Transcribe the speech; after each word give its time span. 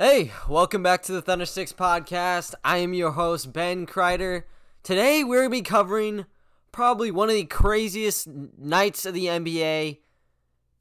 Hey, 0.00 0.30
welcome 0.48 0.80
back 0.80 1.02
to 1.02 1.12
the 1.12 1.20
Thunder 1.20 1.44
Six 1.44 1.72
podcast. 1.72 2.54
I 2.62 2.76
am 2.76 2.94
your 2.94 3.10
host, 3.10 3.52
Ben 3.52 3.84
Kreider. 3.84 4.44
Today, 4.84 5.24
we're 5.24 5.38
going 5.38 5.50
to 5.50 5.56
be 5.56 5.62
covering 5.62 6.26
probably 6.70 7.10
one 7.10 7.28
of 7.28 7.34
the 7.34 7.46
craziest 7.46 8.28
nights 8.28 9.04
of 9.04 9.12
the 9.12 9.26
NBA 9.26 9.98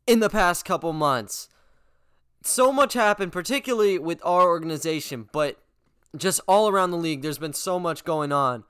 in 0.05 0.19
the 0.19 0.29
past 0.29 0.65
couple 0.65 0.93
months. 0.93 1.49
So 2.43 2.71
much 2.71 2.93
happened, 2.93 3.31
particularly 3.31 3.97
with 3.97 4.21
our 4.23 4.43
organization, 4.43 5.29
but 5.31 5.57
just 6.15 6.39
all 6.47 6.69
around 6.69 6.91
the 6.91 6.97
league, 6.97 7.23
there's 7.23 7.39
been 7.39 7.53
so 7.53 7.79
much 7.79 8.03
going 8.03 8.31
on. 8.31 8.65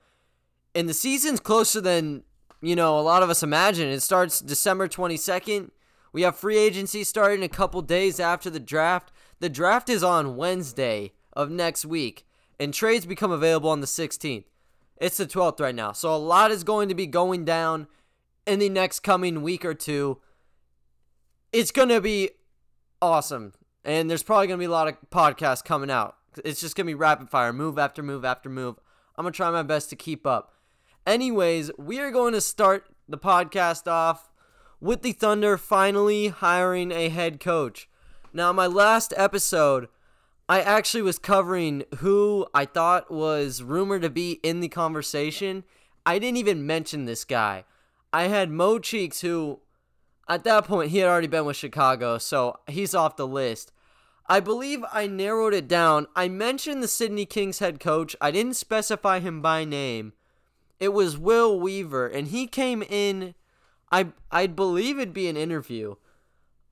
And 0.74 0.88
the 0.88 0.94
season's 0.94 1.40
closer 1.40 1.82
than, 1.82 2.22
you 2.62 2.74
know, 2.74 2.98
a 2.98 3.02
lot 3.02 3.22
of 3.22 3.28
us 3.28 3.42
imagine. 3.42 3.90
It 3.90 4.00
starts 4.00 4.40
December 4.40 4.88
22nd. 4.88 5.72
We 6.10 6.22
have 6.22 6.36
free 6.36 6.56
agency 6.56 7.04
starting 7.04 7.42
a 7.42 7.50
couple 7.50 7.82
days 7.82 8.18
after 8.18 8.48
the 8.48 8.58
draft. 8.58 9.12
The 9.40 9.48
draft 9.48 9.88
is 9.88 10.02
on 10.02 10.36
Wednesday 10.36 11.12
of 11.32 11.50
next 11.50 11.84
week, 11.84 12.26
and 12.58 12.74
trades 12.74 13.06
become 13.06 13.30
available 13.30 13.70
on 13.70 13.80
the 13.80 13.86
16th. 13.86 14.44
It's 14.96 15.16
the 15.16 15.26
12th 15.26 15.60
right 15.60 15.74
now. 15.74 15.92
So 15.92 16.14
a 16.14 16.16
lot 16.16 16.50
is 16.50 16.64
going 16.64 16.88
to 16.88 16.94
be 16.94 17.06
going 17.06 17.44
down 17.44 17.86
in 18.46 18.58
the 18.58 18.68
next 18.68 19.00
coming 19.00 19.42
week 19.42 19.64
or 19.64 19.74
two. 19.74 20.18
It's 21.52 21.70
going 21.70 21.90
to 21.90 22.00
be 22.00 22.30
awesome. 23.00 23.52
And 23.84 24.10
there's 24.10 24.24
probably 24.24 24.48
going 24.48 24.58
to 24.58 24.62
be 24.62 24.66
a 24.66 24.70
lot 24.70 24.88
of 24.88 24.96
podcasts 25.10 25.64
coming 25.64 25.90
out. 25.90 26.16
It's 26.44 26.60
just 26.60 26.76
going 26.76 26.86
to 26.86 26.90
be 26.90 26.94
rapid 26.94 27.30
fire, 27.30 27.52
move 27.52 27.78
after 27.78 28.02
move 28.02 28.24
after 28.24 28.48
move. 28.48 28.76
I'm 29.16 29.24
going 29.24 29.32
to 29.32 29.36
try 29.36 29.50
my 29.50 29.62
best 29.62 29.90
to 29.90 29.96
keep 29.96 30.26
up. 30.26 30.52
Anyways, 31.06 31.70
we 31.78 32.00
are 32.00 32.10
going 32.10 32.34
to 32.34 32.40
start 32.40 32.86
the 33.08 33.18
podcast 33.18 33.90
off 33.90 34.30
with 34.80 35.02
the 35.02 35.12
Thunder 35.12 35.56
finally 35.56 36.28
hiring 36.28 36.92
a 36.92 37.08
head 37.08 37.40
coach. 37.40 37.88
Now, 38.38 38.52
my 38.52 38.68
last 38.68 39.12
episode, 39.16 39.88
I 40.48 40.60
actually 40.60 41.02
was 41.02 41.18
covering 41.18 41.82
who 41.96 42.46
I 42.54 42.66
thought 42.66 43.10
was 43.10 43.64
rumored 43.64 44.02
to 44.02 44.10
be 44.10 44.38
in 44.44 44.60
the 44.60 44.68
conversation. 44.68 45.64
I 46.06 46.20
didn't 46.20 46.36
even 46.36 46.64
mention 46.64 47.04
this 47.04 47.24
guy. 47.24 47.64
I 48.12 48.28
had 48.28 48.48
Mo 48.48 48.78
Cheeks, 48.78 49.22
who 49.22 49.58
at 50.28 50.44
that 50.44 50.66
point 50.66 50.92
he 50.92 50.98
had 50.98 51.08
already 51.08 51.26
been 51.26 51.46
with 51.46 51.56
Chicago, 51.56 52.16
so 52.18 52.60
he's 52.68 52.94
off 52.94 53.16
the 53.16 53.26
list. 53.26 53.72
I 54.28 54.38
believe 54.38 54.84
I 54.92 55.08
narrowed 55.08 55.52
it 55.52 55.66
down. 55.66 56.06
I 56.14 56.28
mentioned 56.28 56.80
the 56.80 56.86
Sydney 56.86 57.26
Kings 57.26 57.58
head 57.58 57.80
coach. 57.80 58.14
I 58.20 58.30
didn't 58.30 58.54
specify 58.54 59.18
him 59.18 59.42
by 59.42 59.64
name. 59.64 60.12
It 60.78 60.92
was 60.92 61.18
Will 61.18 61.58
Weaver, 61.58 62.06
and 62.06 62.28
he 62.28 62.46
came 62.46 62.84
in. 62.84 63.34
I 63.90 64.12
I 64.30 64.46
believe 64.46 64.96
it'd 64.96 65.12
be 65.12 65.26
an 65.26 65.36
interview. 65.36 65.96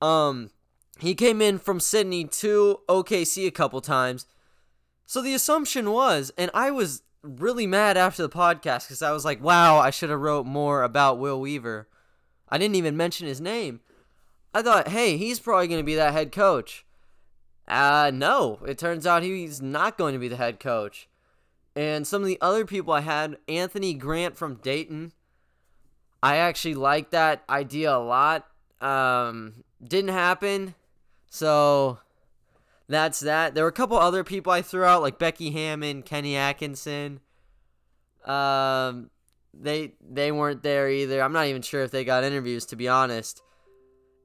Um, 0.01 0.51
he 0.99 1.15
came 1.15 1.41
in 1.41 1.59
from 1.59 1.79
Sydney 1.79 2.25
to 2.25 2.79
OKC 2.87 3.47
a 3.47 3.51
couple 3.51 3.81
times. 3.81 4.25
So 5.05 5.21
the 5.21 5.33
assumption 5.33 5.91
was, 5.91 6.31
and 6.37 6.51
I 6.53 6.71
was 6.71 7.01
really 7.21 7.67
mad 7.67 7.97
after 7.97 8.21
the 8.21 8.29
podcast 8.29 8.87
because 8.87 9.01
I 9.01 9.11
was 9.11 9.25
like, 9.25 9.41
wow, 9.41 9.79
I 9.79 9.89
should 9.89 10.09
have 10.09 10.19
wrote 10.19 10.45
more 10.45 10.83
about 10.83 11.19
Will 11.19 11.39
Weaver. 11.39 11.87
I 12.49 12.57
didn't 12.57 12.75
even 12.75 12.97
mention 12.97 13.27
his 13.27 13.41
name. 13.41 13.81
I 14.53 14.61
thought, 14.61 14.89
hey, 14.89 15.17
he's 15.17 15.39
probably 15.39 15.67
going 15.67 15.79
to 15.79 15.85
be 15.85 15.95
that 15.95 16.13
head 16.13 16.31
coach. 16.31 16.85
Uh, 17.67 18.11
no, 18.13 18.59
it 18.65 18.77
turns 18.77 19.05
out 19.05 19.23
he's 19.23 19.61
not 19.61 19.97
going 19.97 20.13
to 20.13 20.19
be 20.19 20.29
the 20.29 20.37
head 20.37 20.59
coach. 20.59 21.07
And 21.75 22.07
some 22.07 22.21
of 22.21 22.27
the 22.27 22.39
other 22.41 22.65
people 22.65 22.93
I 22.93 23.01
had, 23.01 23.37
Anthony 23.47 23.93
Grant 23.93 24.37
from 24.37 24.55
Dayton. 24.55 25.11
I 26.23 26.37
actually 26.37 26.73
liked 26.73 27.11
that 27.11 27.43
idea 27.49 27.95
a 27.95 27.99
lot. 27.99 28.47
Um, 28.81 29.63
didn't 29.83 30.09
happen. 30.09 30.73
So 31.29 31.99
that's 32.87 33.19
that. 33.21 33.53
There 33.53 33.63
were 33.63 33.69
a 33.69 33.73
couple 33.73 33.97
other 33.97 34.23
people 34.23 34.51
I 34.51 34.61
threw 34.61 34.83
out, 34.83 35.01
like 35.01 35.19
Becky 35.19 35.51
Hammon, 35.51 36.03
Kenny 36.03 36.35
Atkinson. 36.35 37.19
Um, 38.25 39.09
they 39.53 39.93
they 40.01 40.31
weren't 40.31 40.63
there 40.63 40.89
either. 40.89 41.21
I'm 41.21 41.33
not 41.33 41.47
even 41.47 41.61
sure 41.61 41.83
if 41.83 41.91
they 41.91 42.03
got 42.03 42.23
interviews, 42.23 42.65
to 42.67 42.75
be 42.75 42.87
honest. 42.87 43.41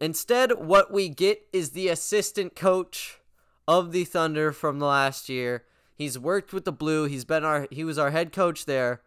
Instead, 0.01 0.59
what 0.59 0.93
we 0.93 1.09
get 1.09 1.47
is 1.53 1.71
the 1.71 1.89
assistant 1.89 2.57
coach 2.57 3.21
of 3.69 3.93
the 3.93 4.05
Thunder 4.05 4.51
from 4.51 4.81
the 4.81 4.87
last 4.87 5.29
year. 5.29 5.65
He's 5.95 6.19
worked 6.19 6.53
with 6.53 6.65
the 6.65 6.73
Blue. 6.73 7.05
He's 7.07 7.25
been 7.25 7.45
our 7.45 7.69
he 7.71 7.85
was 7.85 7.99
our 7.99 8.11
head 8.11 8.33
coach 8.33 8.65
there, 8.65 9.03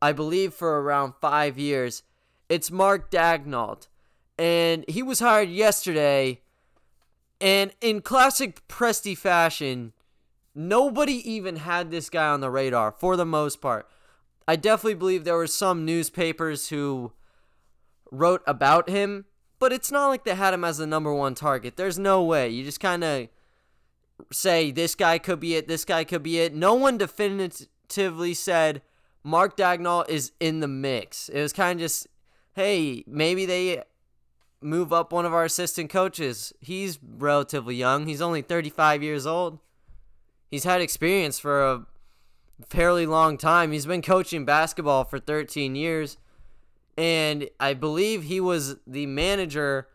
I 0.00 0.12
believe, 0.12 0.52
for 0.52 0.82
around 0.82 1.14
five 1.20 1.58
years. 1.58 2.02
It's 2.48 2.70
Mark 2.70 3.10
Daigneault, 3.10 3.88
and 4.38 4.84
he 4.88 5.02
was 5.02 5.20
hired 5.20 5.48
yesterday. 5.48 6.41
And 7.42 7.72
in 7.80 8.02
classic 8.02 8.66
Presti 8.68 9.18
fashion, 9.18 9.92
nobody 10.54 11.14
even 11.28 11.56
had 11.56 11.90
this 11.90 12.08
guy 12.08 12.28
on 12.28 12.40
the 12.40 12.50
radar 12.50 12.92
for 12.92 13.16
the 13.16 13.26
most 13.26 13.60
part. 13.60 13.88
I 14.46 14.54
definitely 14.54 14.94
believe 14.94 15.24
there 15.24 15.36
were 15.36 15.48
some 15.48 15.84
newspapers 15.84 16.68
who 16.68 17.12
wrote 18.12 18.42
about 18.46 18.88
him, 18.88 19.24
but 19.58 19.72
it's 19.72 19.90
not 19.90 20.06
like 20.06 20.22
they 20.22 20.36
had 20.36 20.54
him 20.54 20.62
as 20.62 20.78
the 20.78 20.86
number 20.86 21.12
one 21.12 21.34
target. 21.34 21.76
There's 21.76 21.98
no 21.98 22.22
way. 22.22 22.48
You 22.48 22.62
just 22.62 22.78
kind 22.78 23.02
of 23.02 23.28
say 24.30 24.70
this 24.70 24.94
guy 24.94 25.18
could 25.18 25.40
be 25.40 25.56
it, 25.56 25.66
this 25.66 25.84
guy 25.84 26.04
could 26.04 26.22
be 26.22 26.38
it. 26.38 26.54
No 26.54 26.74
one 26.74 26.96
definitively 26.96 28.34
said 28.34 28.82
Mark 29.24 29.56
Daigneault 29.56 30.08
is 30.08 30.30
in 30.38 30.60
the 30.60 30.68
mix. 30.68 31.28
It 31.28 31.42
was 31.42 31.52
kind 31.52 31.80
of 31.80 31.84
just, 31.84 32.06
hey, 32.54 33.02
maybe 33.08 33.46
they 33.46 33.82
move 34.62 34.92
up 34.92 35.12
one 35.12 35.26
of 35.26 35.32
our 35.32 35.44
assistant 35.44 35.90
coaches. 35.90 36.52
He's 36.60 36.98
relatively 37.02 37.74
young. 37.74 38.06
He's 38.06 38.22
only 38.22 38.42
35 38.42 39.02
years 39.02 39.26
old. 39.26 39.58
He's 40.50 40.64
had 40.64 40.80
experience 40.80 41.38
for 41.38 41.64
a 41.64 41.86
fairly 42.68 43.06
long 43.06 43.38
time. 43.38 43.72
He's 43.72 43.86
been 43.86 44.02
coaching 44.02 44.44
basketball 44.44 45.04
for 45.04 45.18
13 45.18 45.74
years. 45.74 46.18
And 46.96 47.48
I 47.58 47.74
believe 47.74 48.24
he 48.24 48.40
was 48.40 48.76
the 48.86 49.06
manager 49.06 49.88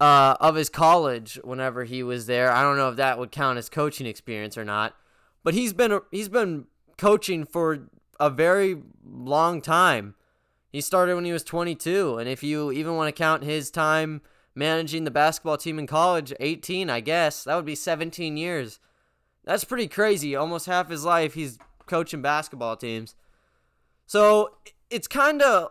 uh, 0.00 0.36
of 0.40 0.54
his 0.54 0.68
college 0.68 1.38
whenever 1.44 1.84
he 1.84 2.02
was 2.02 2.26
there. 2.26 2.50
I 2.50 2.62
don't 2.62 2.76
know 2.76 2.88
if 2.88 2.96
that 2.96 3.18
would 3.18 3.30
count 3.30 3.58
as 3.58 3.68
coaching 3.68 4.06
experience 4.06 4.56
or 4.56 4.64
not, 4.64 4.94
but 5.42 5.54
he's 5.54 5.72
been 5.72 6.00
he's 6.10 6.28
been 6.28 6.66
coaching 6.98 7.44
for 7.44 7.88
a 8.18 8.30
very 8.30 8.76
long 9.04 9.60
time. 9.60 10.14
He 10.76 10.82
started 10.82 11.14
when 11.14 11.24
he 11.24 11.32
was 11.32 11.42
22, 11.42 12.18
and 12.18 12.28
if 12.28 12.42
you 12.42 12.70
even 12.70 12.96
want 12.96 13.08
to 13.08 13.18
count 13.18 13.42
his 13.42 13.70
time 13.70 14.20
managing 14.54 15.04
the 15.04 15.10
basketball 15.10 15.56
team 15.56 15.78
in 15.78 15.86
college, 15.86 16.34
18, 16.38 16.90
I 16.90 17.00
guess 17.00 17.44
that 17.44 17.56
would 17.56 17.64
be 17.64 17.74
17 17.74 18.36
years. 18.36 18.78
That's 19.42 19.64
pretty 19.64 19.88
crazy. 19.88 20.36
Almost 20.36 20.66
half 20.66 20.90
his 20.90 21.02
life 21.02 21.32
he's 21.32 21.58
coaching 21.86 22.20
basketball 22.20 22.76
teams. 22.76 23.14
So 24.04 24.50
it's 24.90 25.08
kind 25.08 25.40
of, 25.40 25.70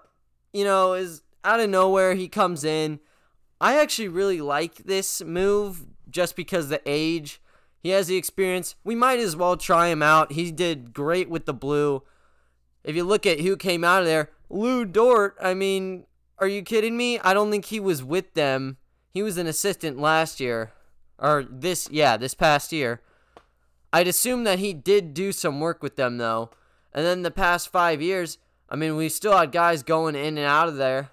you 0.51 0.63
know, 0.63 0.93
is 0.93 1.21
out 1.43 1.59
of 1.59 1.69
nowhere 1.69 2.15
he 2.15 2.27
comes 2.27 2.63
in 2.63 2.99
I 3.61 3.79
actually 3.79 4.07
really 4.07 4.41
like 4.41 4.77
this 4.85 5.23
move 5.23 5.85
just 6.09 6.35
because 6.35 6.69
the 6.69 6.81
age. 6.87 7.39
He 7.83 7.89
has 7.89 8.07
the 8.07 8.17
experience. 8.17 8.73
We 8.83 8.95
might 8.95 9.19
as 9.19 9.35
well 9.35 9.55
try 9.55 9.89
him 9.89 10.01
out. 10.01 10.31
He 10.31 10.51
did 10.51 10.95
great 10.95 11.29
with 11.29 11.45
the 11.45 11.53
blue. 11.53 12.01
If 12.83 12.95
you 12.95 13.03
look 13.03 13.27
at 13.27 13.41
who 13.41 13.55
came 13.55 13.83
out 13.83 14.01
of 14.01 14.07
there, 14.07 14.31
Lu 14.49 14.85
Dort, 14.85 15.35
I 15.41 15.53
mean, 15.53 16.05
are 16.39 16.47
you 16.47 16.61
kidding 16.61 16.97
me? 16.97 17.19
I 17.19 17.33
don't 17.33 17.51
think 17.51 17.65
he 17.65 17.79
was 17.79 18.03
with 18.03 18.33
them. 18.33 18.77
He 19.09 19.23
was 19.23 19.37
an 19.37 19.47
assistant 19.47 19.99
last 19.99 20.39
year. 20.39 20.71
Or 21.17 21.45
this, 21.49 21.87
yeah, 21.91 22.17
this 22.17 22.33
past 22.33 22.71
year. 22.71 23.01
I'd 23.93 24.07
assume 24.07 24.43
that 24.43 24.59
he 24.59 24.73
did 24.73 25.13
do 25.13 25.31
some 25.31 25.59
work 25.59 25.81
with 25.81 25.95
them, 25.95 26.17
though. 26.17 26.49
And 26.93 27.05
then 27.05 27.21
the 27.21 27.31
past 27.31 27.71
five 27.71 28.01
years, 28.01 28.37
I 28.69 28.75
mean, 28.75 28.95
we 28.95 29.09
still 29.09 29.37
had 29.37 29.51
guys 29.51 29.83
going 29.83 30.15
in 30.15 30.37
and 30.37 30.47
out 30.47 30.67
of 30.67 30.75
there 30.75 31.09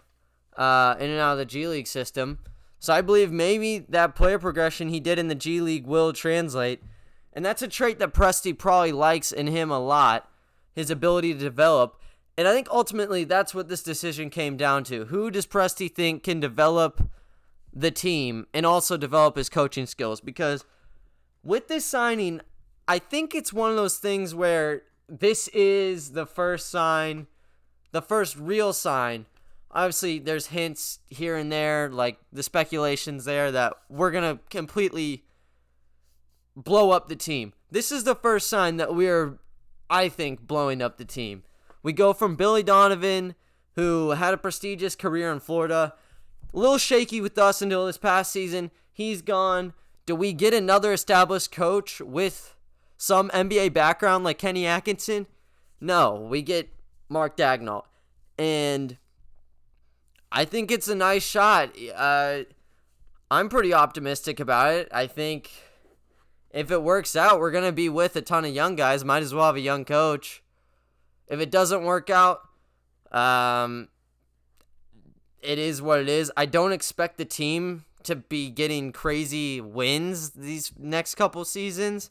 uh, 0.56 0.96
in 0.98 1.10
and 1.10 1.20
out 1.20 1.32
of 1.32 1.38
the 1.38 1.44
G 1.44 1.66
League 1.68 1.86
system. 1.86 2.38
So 2.78 2.92
I 2.92 3.00
believe 3.00 3.30
maybe 3.30 3.78
that 3.90 4.16
player 4.16 4.40
progression 4.40 4.88
he 4.88 4.98
did 4.98 5.18
in 5.18 5.28
the 5.28 5.36
G 5.36 5.60
League 5.60 5.86
will 5.86 6.12
translate. 6.12 6.82
And 7.32 7.44
that's 7.44 7.62
a 7.62 7.68
trait 7.68 8.00
that 8.00 8.12
Presti 8.12 8.56
probably 8.58 8.92
likes 8.92 9.30
in 9.30 9.46
him 9.46 9.70
a 9.70 9.78
lot 9.78 10.28
his 10.74 10.90
ability 10.90 11.34
to 11.34 11.38
develop. 11.38 12.00
And 12.36 12.48
I 12.48 12.54
think 12.54 12.68
ultimately 12.70 13.24
that's 13.24 13.54
what 13.54 13.68
this 13.68 13.82
decision 13.82 14.30
came 14.30 14.56
down 14.56 14.84
to. 14.84 15.06
Who 15.06 15.30
does 15.30 15.46
Presti 15.46 15.92
think 15.92 16.22
can 16.22 16.40
develop 16.40 17.10
the 17.72 17.90
team 17.90 18.46
and 18.54 18.64
also 18.64 18.96
develop 18.96 19.36
his 19.36 19.48
coaching 19.48 19.86
skills? 19.86 20.20
Because 20.20 20.64
with 21.42 21.68
this 21.68 21.84
signing, 21.84 22.40
I 22.88 22.98
think 22.98 23.34
it's 23.34 23.52
one 23.52 23.70
of 23.70 23.76
those 23.76 23.98
things 23.98 24.34
where 24.34 24.82
this 25.08 25.48
is 25.48 26.12
the 26.12 26.26
first 26.26 26.70
sign, 26.70 27.26
the 27.92 28.02
first 28.02 28.36
real 28.36 28.72
sign 28.72 29.26
obviously 29.72 30.18
there's 30.18 30.48
hints 30.48 31.00
here 31.08 31.36
and 31.36 31.50
there, 31.50 31.88
like 31.88 32.18
the 32.32 32.42
speculations 32.42 33.24
there 33.24 33.50
that 33.50 33.74
we're 33.88 34.10
gonna 34.10 34.38
completely 34.50 35.24
blow 36.54 36.90
up 36.90 37.08
the 37.08 37.16
team. 37.16 37.52
This 37.70 37.90
is 37.90 38.04
the 38.04 38.14
first 38.14 38.48
sign 38.48 38.76
that 38.76 38.94
we're, 38.94 39.38
I 39.88 40.08
think, 40.08 40.46
blowing 40.46 40.82
up 40.82 40.98
the 40.98 41.04
team. 41.04 41.44
We 41.82 41.92
go 41.92 42.12
from 42.12 42.36
Billy 42.36 42.62
Donovan, 42.62 43.34
who 43.74 44.10
had 44.10 44.34
a 44.34 44.38
prestigious 44.38 44.94
career 44.94 45.32
in 45.32 45.40
Florida, 45.40 45.94
a 46.52 46.58
little 46.58 46.78
shaky 46.78 47.20
with 47.20 47.38
us 47.38 47.62
until 47.62 47.86
this 47.86 47.98
past 47.98 48.32
season. 48.32 48.70
He's 48.92 49.22
gone 49.22 49.72
Do 50.04 50.14
we 50.14 50.32
get 50.32 50.52
another 50.52 50.92
established 50.92 51.52
coach 51.52 52.00
with 52.00 52.56
some 52.96 53.30
NBA 53.30 53.72
background 53.72 54.24
like 54.24 54.38
Kenny 54.38 54.66
Atkinson? 54.66 55.26
No, 55.80 56.14
we 56.14 56.42
get 56.42 56.68
Mark 57.08 57.36
Daigneault. 57.36 57.84
And 58.38 58.96
I 60.30 60.44
think 60.44 60.70
it's 60.70 60.88
a 60.88 60.94
nice 60.94 61.24
shot. 61.24 61.76
Uh, 61.94 62.40
I'm 63.30 63.48
pretty 63.48 63.72
optimistic 63.72 64.40
about 64.40 64.74
it. 64.74 64.88
I 64.92 65.06
think 65.06 65.50
if 66.50 66.70
it 66.70 66.82
works 66.82 67.16
out, 67.16 67.40
we're 67.40 67.50
going 67.50 67.64
to 67.64 67.72
be 67.72 67.88
with 67.88 68.14
a 68.16 68.22
ton 68.22 68.44
of 68.44 68.54
young 68.54 68.76
guys. 68.76 69.04
Might 69.04 69.22
as 69.22 69.32
well 69.34 69.46
have 69.46 69.56
a 69.56 69.60
young 69.60 69.84
coach. 69.84 70.42
If 71.32 71.40
it 71.40 71.50
doesn't 71.50 71.84
work 71.84 72.10
out, 72.10 72.42
um, 73.10 73.88
it 75.40 75.58
is 75.58 75.80
what 75.80 75.98
it 75.98 76.08
is. 76.08 76.30
I 76.36 76.44
don't 76.44 76.72
expect 76.72 77.16
the 77.16 77.24
team 77.24 77.86
to 78.02 78.16
be 78.16 78.50
getting 78.50 78.92
crazy 78.92 79.58
wins 79.58 80.32
these 80.32 80.72
next 80.78 81.14
couple 81.14 81.42
seasons. 81.46 82.10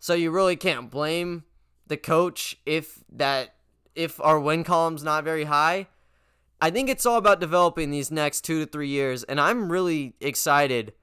So 0.00 0.14
you 0.14 0.32
really 0.32 0.56
can't 0.56 0.90
blame 0.90 1.44
the 1.86 1.96
coach 1.96 2.56
if 2.66 3.04
that 3.12 3.54
if 3.94 4.20
our 4.20 4.40
win 4.40 4.64
column's 4.64 5.04
not 5.04 5.22
very 5.22 5.44
high. 5.44 5.86
I 6.60 6.70
think 6.70 6.88
it's 6.88 7.06
all 7.06 7.18
about 7.18 7.38
developing 7.38 7.92
these 7.92 8.10
next 8.10 8.40
two 8.40 8.64
to 8.64 8.70
three 8.70 8.88
years, 8.88 9.22
and 9.22 9.40
I'm 9.40 9.70
really 9.70 10.14
excited 10.20 10.94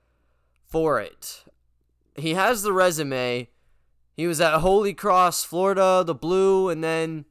for 0.66 1.00
it. 1.00 1.46
He 2.18 2.34
has 2.34 2.64
the 2.64 2.74
resume. 2.74 3.48
He 4.20 4.28
was 4.28 4.42
at 4.42 4.60
Holy 4.60 4.94
Cross, 4.94 5.46
Florida, 5.46 6.04
the 6.06 6.14
Blue, 6.14 6.68
and 6.68 6.84
then 6.84 7.24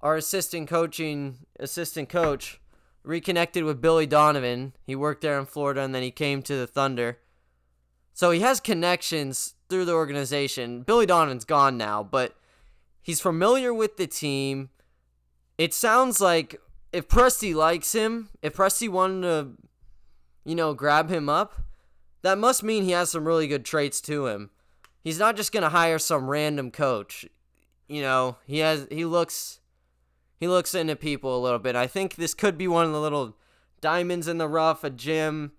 our 0.00 0.14
assistant 0.14 0.68
coaching 0.68 1.38
assistant 1.58 2.08
coach 2.08 2.60
reconnected 3.02 3.64
with 3.64 3.80
Billy 3.80 4.06
Donovan. 4.06 4.74
He 4.86 4.94
worked 4.94 5.22
there 5.22 5.40
in 5.40 5.44
Florida, 5.44 5.80
and 5.80 5.92
then 5.92 6.04
he 6.04 6.12
came 6.12 6.40
to 6.42 6.54
the 6.54 6.68
Thunder. 6.68 7.18
So 8.12 8.30
he 8.30 8.38
has 8.42 8.60
connections 8.60 9.54
through 9.68 9.86
the 9.86 9.94
organization. 9.94 10.82
Billy 10.82 11.04
Donovan's 11.04 11.44
gone 11.44 11.76
now, 11.76 12.04
but 12.04 12.36
he's 13.02 13.20
familiar 13.20 13.74
with 13.74 13.96
the 13.96 14.06
team. 14.06 14.70
It 15.58 15.74
sounds 15.74 16.20
like 16.20 16.60
if 16.92 17.08
Presti 17.08 17.56
likes 17.56 17.92
him, 17.92 18.28
if 18.40 18.54
Presti 18.54 18.88
wanted 18.88 19.22
to, 19.22 19.48
you 20.44 20.54
know, 20.54 20.74
grab 20.74 21.10
him 21.10 21.28
up, 21.28 21.60
that 22.22 22.38
must 22.38 22.62
mean 22.62 22.84
he 22.84 22.92
has 22.92 23.10
some 23.10 23.26
really 23.26 23.48
good 23.48 23.64
traits 23.64 24.00
to 24.02 24.28
him. 24.28 24.50
He's 25.04 25.18
not 25.18 25.36
just 25.36 25.52
gonna 25.52 25.68
hire 25.68 25.98
some 25.98 26.30
random 26.30 26.70
coach. 26.70 27.26
You 27.86 28.00
know, 28.00 28.38
he 28.46 28.60
has 28.60 28.88
he 28.90 29.04
looks 29.04 29.60
he 30.40 30.48
looks 30.48 30.74
into 30.74 30.96
people 30.96 31.36
a 31.36 31.44
little 31.44 31.58
bit. 31.58 31.76
I 31.76 31.86
think 31.86 32.14
this 32.14 32.32
could 32.32 32.56
be 32.56 32.66
one 32.66 32.86
of 32.86 32.92
the 32.92 33.00
little 33.00 33.36
diamonds 33.82 34.26
in 34.26 34.38
the 34.38 34.48
rough, 34.48 34.82
a 34.82 34.88
gym. 34.88 35.52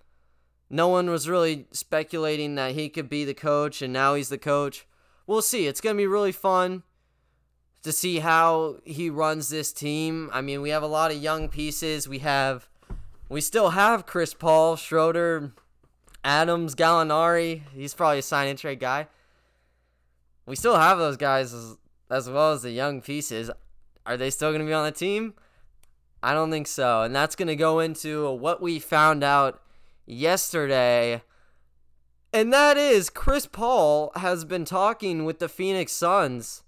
No 0.67 0.87
one 0.87 1.11
was 1.11 1.29
really 1.29 1.67
speculating 1.71 2.55
that 2.55 2.73
he 2.73 2.89
could 2.89 3.07
be 3.07 3.23
the 3.23 3.35
coach, 3.35 3.83
and 3.83 3.93
now 3.93 4.15
he's 4.15 4.29
the 4.29 4.39
coach. 4.39 4.87
We'll 5.27 5.43
see. 5.43 5.67
It's 5.67 5.79
gonna 5.79 5.95
be 5.95 6.07
really 6.07 6.31
fun 6.31 6.81
to 7.83 7.91
see 7.91 8.17
how 8.19 8.77
he 8.83 9.11
runs 9.11 9.49
this 9.49 9.71
team. 9.71 10.31
I 10.33 10.41
mean, 10.41 10.63
we 10.63 10.71
have 10.71 10.81
a 10.81 10.87
lot 10.87 11.11
of 11.11 11.17
young 11.17 11.49
pieces. 11.49 12.09
We 12.09 12.17
have, 12.19 12.67
we 13.29 13.41
still 13.41 13.69
have 13.69 14.07
Chris 14.07 14.33
Paul, 14.33 14.75
Schroeder, 14.75 15.53
Adams, 16.23 16.73
Gallinari. 16.73 17.61
He's 17.75 17.93
probably 17.93 18.19
a 18.19 18.23
sign 18.23 18.47
and 18.47 18.57
trade 18.57 18.79
guy. 18.79 19.07
We 20.45 20.55
still 20.55 20.77
have 20.77 20.97
those 20.97 21.17
guys 21.17 21.53
as, 21.53 21.77
as 22.09 22.29
well 22.29 22.53
as 22.53 22.61
the 22.61 22.71
young 22.71 23.01
pieces. 23.01 23.49
Are 24.05 24.17
they 24.17 24.29
still 24.29 24.51
going 24.51 24.61
to 24.61 24.67
be 24.67 24.73
on 24.73 24.85
the 24.85 24.91
team? 24.91 25.33
I 26.21 26.33
don't 26.33 26.51
think 26.51 26.67
so. 26.67 27.01
And 27.01 27.15
that's 27.15 27.35
going 27.35 27.47
to 27.47 27.55
go 27.55 27.79
into 27.79 28.31
what 28.31 28.61
we 28.61 28.79
found 28.79 29.23
out 29.23 29.61
yesterday. 30.05 31.21
And 32.33 32.51
that 32.51 32.77
is 32.77 33.09
Chris 33.09 33.47
Paul 33.47 34.11
has 34.15 34.43
been 34.43 34.65
talking 34.65 35.25
with 35.25 35.39
the 35.39 35.49
Phoenix 35.49 35.91
Suns 35.93 36.63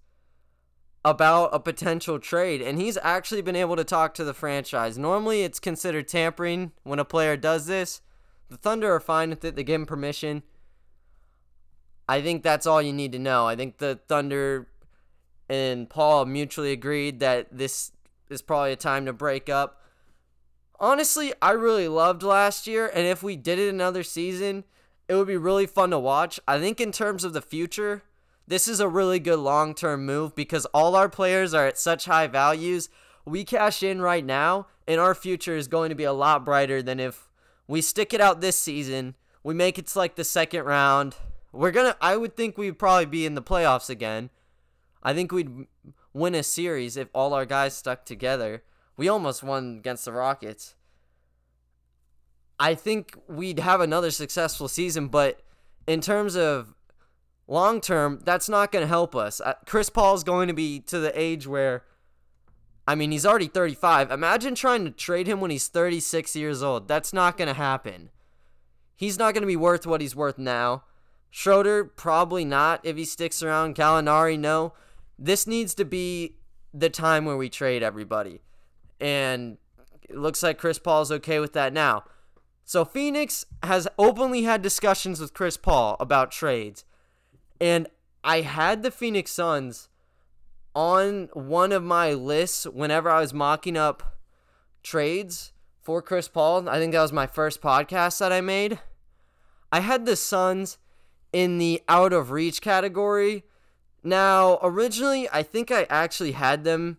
about 1.04 1.50
a 1.54 1.60
potential 1.60 2.20
trade, 2.20 2.62
and 2.62 2.80
he's 2.80 2.98
actually 3.02 3.42
been 3.42 3.56
able 3.56 3.76
to 3.78 3.84
talk 3.84 4.14
to 4.14 4.24
the 4.24 4.34
franchise. 4.34 4.98
Normally, 4.98 5.44
it's 5.44 5.60
considered 5.60 6.08
tampering 6.08 6.72
when 6.84 7.00
a 7.00 7.06
player 7.06 7.38
does 7.38 7.66
this. 7.66 8.02
The 8.50 8.58
Thunder 8.58 8.94
are 8.94 9.00
fine 9.00 9.30
with 9.30 9.44
it, 9.46 9.56
they 9.56 9.64
give 9.64 9.80
him 9.82 9.86
permission. 9.86 10.44
I 12.08 12.22
think 12.22 12.44
that's 12.44 12.66
all 12.66 12.82
you 12.82 12.94
need 12.94 13.12
to 13.12 13.20
know. 13.20 13.48
I 13.48 13.56
think 13.56 13.78
the 13.78 14.00
Thunder 14.08 14.68
and 15.50 15.90
Paul 15.90 16.26
mutually 16.26 16.72
agreed 16.72 17.20
that 17.20 17.48
this 17.52 17.92
is 18.30 18.42
probably 18.42 18.72
a 18.72 18.78
time 18.78 19.06
to 19.06 19.14
break 19.14 19.50
up. 19.50 19.82
Honestly, 20.80 21.34
I 21.42 21.52
really 21.52 21.88
loved 21.88 22.24
last 22.24 22.68
year, 22.68 22.92
and 22.94 23.08
if 23.08 23.24
we 23.24 23.36
did 23.36 23.58
it 23.58 23.70
another 23.70 24.04
season, 24.04 24.64
it 25.08 25.16
would 25.16 25.28
be 25.28 25.38
really 25.38 25.66
fun 25.66 25.90
to 25.90 26.00
watch. 26.00 26.40
I 26.48 26.60
think, 26.60 26.80
in 26.80 26.92
terms 26.92 27.24
of 27.24 27.34
the 27.34 27.42
future, 27.42 28.04
this 28.48 28.68
is 28.68 28.80
a 28.80 28.88
really 28.88 29.20
good 29.20 29.40
long 29.40 29.74
term 29.74 30.06
move 30.06 30.36
because 30.36 30.66
all 30.68 30.96
our 30.96 31.10
players 31.10 31.54
are 31.54 31.66
at 31.66 31.78
such 31.78 32.06
high 32.06 32.28
values. 32.28 32.90
We 33.26 33.44
cash 33.44 33.82
in 33.82 34.02
right 34.02 34.24
now, 34.24 34.68
and 34.88 35.02
our 35.02 35.16
future 35.16 35.56
is 35.56 35.68
going 35.68 35.90
to 35.90 35.96
be 35.96 36.04
a 36.04 36.14
lot 36.14 36.46
brighter 36.46 36.82
than 36.82 37.00
if 37.00 37.30
we 37.68 37.82
stick 37.82 38.14
it 38.14 38.22
out 38.22 38.40
this 38.40 38.58
season. 38.58 39.16
We 39.44 39.54
make 39.54 39.80
it 39.80 39.88
to 39.88 39.98
like 39.98 40.16
the 40.16 40.24
second 40.24 40.64
round. 40.64 41.16
We're 41.52 41.72
gonna. 41.72 41.96
I 42.02 42.18
would 42.18 42.36
think 42.36 42.58
we'd 42.58 42.80
probably 42.80 43.06
be 43.06 43.26
in 43.26 43.36
the 43.36 43.42
playoffs 43.42 43.90
again. 43.90 44.30
I 45.04 45.14
think 45.14 45.32
we'd 45.32 45.68
win 46.14 46.36
a 46.36 46.44
series 46.44 46.98
if 46.98 47.08
all 47.14 47.34
our 47.34 47.46
guys 47.46 47.76
stuck 47.76 48.06
together. 48.06 48.64
We 48.98 49.08
almost 49.08 49.44
won 49.44 49.78
against 49.78 50.06
the 50.06 50.12
Rockets. 50.12 50.76
I 52.60 52.74
think 52.74 53.16
we'd 53.28 53.60
have 53.60 53.82
another 53.82 54.10
successful 54.10 54.68
season, 54.68 55.08
but 55.08 55.42
in 55.86 56.02
terms 56.02 56.36
of 56.36 56.74
long 57.48 57.80
term, 57.82 58.20
that's 58.24 58.50
not 58.50 58.72
going 58.72 58.84
to 58.84 58.88
help 58.88 59.16
us. 59.16 59.40
Uh, 59.40 59.54
Chris 59.66 59.90
Paul's 59.90 60.24
going 60.24 60.48
to 60.48 60.54
be 60.54 60.80
to 60.82 61.00
the 61.00 61.18
age 61.20 61.46
where, 61.46 61.84
I 62.88 62.96
mean, 62.96 63.12
he's 63.12 63.26
already 63.26 63.48
35. 63.48 64.12
Imagine 64.12 64.56
trying 64.56 64.86
to 64.86 64.92
trade 64.92 65.28
him 65.28 65.40
when 65.40 65.52
he's 65.52 65.68
36 65.68 66.36
years 66.36 66.64
old. 66.64 66.88
That's 66.88 67.14
not 67.14 67.38
going 67.38 67.48
to 67.48 67.54
happen. 67.54 68.10
He's 68.96 69.20
not 69.20 69.36
going 69.36 69.44
to 69.44 69.48
be 69.48 69.56
worth 69.56 69.86
what 69.86 70.02
he's 70.02 70.16
worth 70.16 70.40
now. 70.40 70.84
Schroeder, 71.30 71.84
probably 71.84 72.46
not 72.46 72.82
if 72.84 72.98
he 72.98 73.06
sticks 73.06 73.44
around. 73.44 73.76
Gallinari, 73.76 74.40
no. 74.40 74.74
This 75.20 75.48
needs 75.48 75.74
to 75.76 75.86
be 75.86 76.36
the 76.74 76.90
time 76.90 77.26
where 77.26 77.38
we 77.38 77.50
trade 77.50 77.84
everybody. 77.84 78.42
And 79.00 79.58
it 80.04 80.16
looks 80.16 80.42
like 80.42 80.58
Chris 80.58 80.80
Paul 80.80 81.02
is 81.02 81.12
okay 81.12 81.40
with 81.40 81.54
that 81.54 81.74
now. 81.74 82.04
So 82.64 82.84
Phoenix 82.84 83.46
has 83.64 83.88
openly 83.98 84.44
had 84.44 84.62
discussions 84.62 85.20
with 85.20 85.34
Chris 85.34 85.58
Paul 85.58 85.96
about 86.00 86.32
trades. 86.32 86.84
And 87.62 87.88
I 88.24 88.42
had 88.42 88.84
the 88.84 88.92
Phoenix 88.92 89.32
Suns 89.32 89.90
on 90.76 91.30
one 91.34 91.72
of 91.72 91.84
my 91.84 92.14
lists 92.14 92.66
whenever 92.66 93.10
I 93.10 93.22
was 93.22 93.34
mocking 93.34 93.78
up 93.78 94.18
trades 94.84 95.54
for 95.82 96.02
Chris 96.02 96.28
Paul. 96.28 96.68
I 96.68 96.78
think 96.78 96.94
that 96.94 97.02
was 97.02 97.14
my 97.14 97.26
first 97.26 97.62
podcast 97.62 98.20
that 98.20 98.32
I 98.32 98.42
made. 98.42 98.80
I 99.72 99.80
had 99.80 100.06
the 100.06 100.16
Suns 100.16 100.78
in 101.38 101.60
the 101.60 101.84
out 101.88 102.14
of 102.14 102.32
reach 102.32 102.62
category. 102.62 103.44
Now, 104.04 104.58
originally, 104.64 105.30
I 105.32 105.44
think 105.44 105.70
I 105.70 105.86
actually 105.88 106.32
had 106.32 106.64
them. 106.64 106.98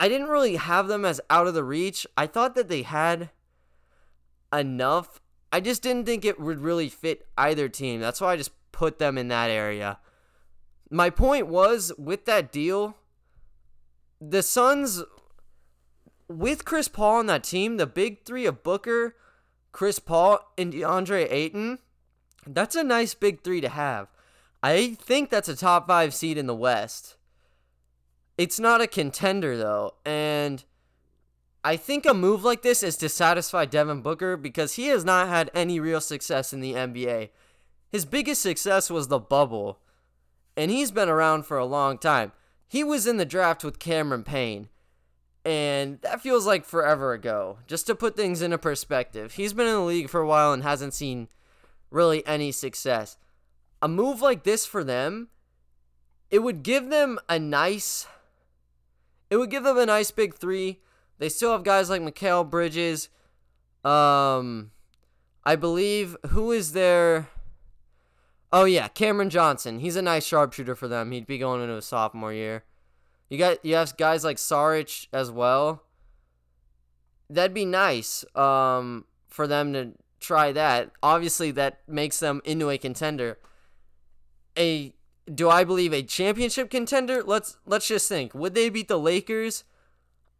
I 0.00 0.08
didn't 0.08 0.26
really 0.26 0.56
have 0.56 0.88
them 0.88 1.04
as 1.04 1.20
out 1.30 1.46
of 1.46 1.54
the 1.54 1.62
reach. 1.62 2.04
I 2.16 2.26
thought 2.26 2.56
that 2.56 2.68
they 2.68 2.82
had 2.82 3.30
enough. 4.52 5.20
I 5.52 5.60
just 5.60 5.82
didn't 5.82 6.04
think 6.04 6.24
it 6.24 6.40
would 6.40 6.58
really 6.58 6.88
fit 6.88 7.28
either 7.38 7.68
team. 7.68 8.00
That's 8.00 8.20
why 8.20 8.32
I 8.32 8.36
just 8.36 8.50
put 8.72 8.98
them 8.98 9.16
in 9.16 9.28
that 9.28 9.50
area. 9.50 10.00
My 10.90 11.08
point 11.08 11.46
was 11.46 11.92
with 11.96 12.24
that 12.24 12.50
deal, 12.50 12.96
the 14.20 14.42
Suns 14.42 15.04
with 16.26 16.64
Chris 16.64 16.88
Paul 16.88 17.18
on 17.18 17.26
that 17.26 17.44
team, 17.44 17.76
the 17.76 17.86
big 17.86 18.24
three 18.24 18.46
of 18.46 18.64
Booker, 18.64 19.14
Chris 19.70 20.00
Paul, 20.00 20.40
and 20.58 20.72
DeAndre 20.72 21.30
Ayton, 21.30 21.78
that's 22.46 22.76
a 22.76 22.84
nice 22.84 23.14
big 23.14 23.42
three 23.42 23.60
to 23.60 23.68
have. 23.68 24.08
I 24.62 24.94
think 24.94 25.30
that's 25.30 25.48
a 25.48 25.56
top 25.56 25.86
five 25.86 26.14
seed 26.14 26.38
in 26.38 26.46
the 26.46 26.54
West. 26.54 27.16
It's 28.36 28.58
not 28.58 28.80
a 28.80 28.86
contender 28.86 29.56
though, 29.56 29.94
and 30.04 30.64
I 31.62 31.76
think 31.76 32.04
a 32.04 32.12
move 32.12 32.44
like 32.44 32.62
this 32.62 32.82
is 32.82 32.96
to 32.98 33.08
satisfy 33.08 33.64
Devin 33.64 34.02
Booker 34.02 34.36
because 34.36 34.74
he 34.74 34.88
has 34.88 35.04
not 35.04 35.28
had 35.28 35.50
any 35.54 35.80
real 35.80 36.00
success 36.00 36.52
in 36.52 36.60
the 36.60 36.72
NBA. 36.72 37.30
His 37.90 38.04
biggest 38.04 38.42
success 38.42 38.90
was 38.90 39.08
the 39.08 39.18
bubble, 39.18 39.78
and 40.56 40.70
he's 40.70 40.90
been 40.90 41.08
around 41.08 41.46
for 41.46 41.56
a 41.56 41.64
long 41.64 41.96
time. 41.96 42.32
He 42.66 42.82
was 42.82 43.06
in 43.06 43.18
the 43.18 43.24
draft 43.24 43.64
with 43.64 43.78
Cameron 43.78 44.24
Payne, 44.24 44.68
and 45.44 46.00
that 46.02 46.20
feels 46.20 46.46
like 46.46 46.64
forever 46.64 47.12
ago. 47.12 47.58
Just 47.66 47.86
to 47.86 47.94
put 47.94 48.16
things 48.16 48.42
into 48.42 48.58
perspective, 48.58 49.34
he's 49.34 49.52
been 49.52 49.66
in 49.66 49.74
the 49.74 49.80
league 49.80 50.10
for 50.10 50.20
a 50.20 50.26
while 50.26 50.52
and 50.52 50.62
hasn't 50.62 50.92
seen 50.92 51.28
really 51.94 52.26
any 52.26 52.52
success. 52.52 53.16
A 53.80 53.88
move 53.88 54.20
like 54.20 54.42
this 54.42 54.66
for 54.66 54.82
them, 54.82 55.28
it 56.30 56.40
would 56.40 56.62
give 56.62 56.90
them 56.90 57.18
a 57.28 57.38
nice 57.38 58.06
it 59.30 59.36
would 59.36 59.50
give 59.50 59.64
them 59.64 59.78
a 59.78 59.86
nice 59.86 60.10
big 60.10 60.34
3. 60.34 60.78
They 61.18 61.28
still 61.28 61.52
have 61.52 61.64
guys 61.64 61.88
like 61.88 62.02
Mikal 62.02 62.48
Bridges, 62.48 63.08
um 63.84 64.72
I 65.44 65.56
believe 65.56 66.16
who 66.28 66.52
is 66.52 66.72
their 66.72 67.28
Oh 68.52 68.64
yeah, 68.64 68.88
Cameron 68.88 69.30
Johnson. 69.30 69.80
He's 69.80 69.96
a 69.96 70.02
nice 70.02 70.24
sharpshooter 70.24 70.74
for 70.76 70.88
them. 70.88 71.10
He'd 71.10 71.26
be 71.26 71.38
going 71.38 71.62
into 71.62 71.74
his 71.74 71.86
sophomore 71.86 72.32
year. 72.32 72.64
You 73.28 73.38
got 73.38 73.64
you 73.64 73.74
have 73.74 73.96
guys 73.96 74.24
like 74.24 74.36
Saric 74.36 75.08
as 75.12 75.30
well. 75.30 75.82
That'd 77.28 77.54
be 77.54 77.64
nice 77.64 78.24
um, 78.36 79.06
for 79.28 79.46
them 79.46 79.72
to 79.72 79.92
try 80.24 80.52
that. 80.52 80.90
Obviously, 81.02 81.50
that 81.52 81.80
makes 81.86 82.18
them 82.20 82.40
into 82.44 82.70
a 82.70 82.78
contender. 82.78 83.38
A 84.58 84.94
do 85.32 85.48
I 85.48 85.64
believe 85.64 85.92
a 85.92 86.02
championship 86.02 86.70
contender? 86.70 87.22
Let's 87.22 87.56
let's 87.66 87.88
just 87.88 88.08
think. 88.08 88.34
Would 88.34 88.54
they 88.54 88.68
beat 88.68 88.88
the 88.88 88.98
Lakers? 88.98 89.64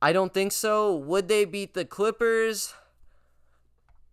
I 0.02 0.12
don't 0.12 0.34
think 0.34 0.52
so. 0.52 0.94
Would 0.94 1.28
they 1.28 1.44
beat 1.44 1.74
the 1.74 1.84
Clippers? 1.84 2.74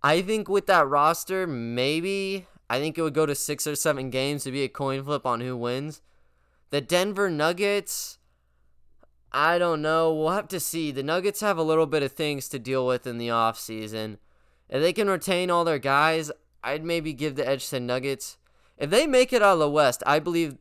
I 0.03 0.21
think 0.21 0.47
with 0.47 0.67
that 0.67 0.87
roster, 0.87 1.45
maybe. 1.45 2.47
I 2.69 2.79
think 2.79 2.97
it 2.97 3.01
would 3.01 3.13
go 3.13 3.25
to 3.25 3.35
six 3.35 3.67
or 3.67 3.75
seven 3.75 4.09
games 4.09 4.45
to 4.45 4.51
be 4.51 4.63
a 4.63 4.69
coin 4.69 5.03
flip 5.03 5.25
on 5.25 5.41
who 5.41 5.57
wins. 5.57 6.01
The 6.69 6.79
Denver 6.79 7.29
Nuggets, 7.29 8.17
I 9.33 9.57
don't 9.57 9.81
know. 9.81 10.13
We'll 10.13 10.29
have 10.29 10.47
to 10.47 10.59
see. 10.59 10.91
The 10.91 11.03
Nuggets 11.03 11.41
have 11.41 11.57
a 11.57 11.63
little 11.63 11.85
bit 11.85 12.03
of 12.03 12.13
things 12.13 12.47
to 12.49 12.59
deal 12.59 12.87
with 12.87 13.05
in 13.05 13.17
the 13.17 13.27
offseason. 13.27 14.17
If 14.71 14.81
they 14.81 14.93
can 14.93 15.09
retain 15.09 15.51
all 15.51 15.65
their 15.65 15.79
guys, 15.79 16.31
I'd 16.63 16.85
maybe 16.85 17.11
give 17.13 17.35
the 17.35 17.47
edge 17.47 17.69
to 17.69 17.79
Nuggets. 17.79 18.37
If 18.77 18.89
they 18.89 19.05
make 19.05 19.33
it 19.33 19.43
out 19.43 19.53
of 19.53 19.59
the 19.59 19.69
West, 19.69 20.01
I 20.07 20.19
believe 20.19 20.57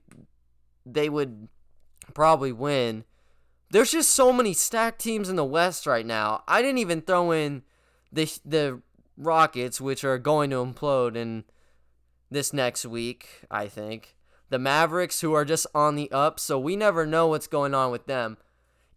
they 0.84 1.08
would 1.08 1.48
probably 2.12 2.52
win. 2.52 3.04
There's 3.70 3.92
just 3.92 4.10
so 4.10 4.32
many 4.32 4.52
stacked 4.52 5.00
teams 5.00 5.28
in 5.28 5.36
the 5.36 5.44
West 5.44 5.86
right 5.86 6.04
now. 6.04 6.42
I 6.48 6.60
didn't 6.60 6.78
even 6.78 7.02
throw 7.02 7.30
in 7.30 7.62
the 8.12 8.30
the 8.44 8.82
Rockets, 9.16 9.80
which 9.80 10.02
are 10.02 10.18
going 10.18 10.50
to 10.50 10.56
implode 10.56 11.14
in 11.14 11.44
this 12.30 12.52
next 12.52 12.84
week, 12.86 13.42
I 13.50 13.68
think. 13.68 14.16
The 14.48 14.58
Mavericks, 14.58 15.20
who 15.20 15.34
are 15.34 15.44
just 15.44 15.66
on 15.74 15.94
the 15.94 16.10
up, 16.10 16.40
so 16.40 16.58
we 16.58 16.74
never 16.74 17.06
know 17.06 17.28
what's 17.28 17.46
going 17.46 17.74
on 17.74 17.92
with 17.92 18.06
them. 18.06 18.38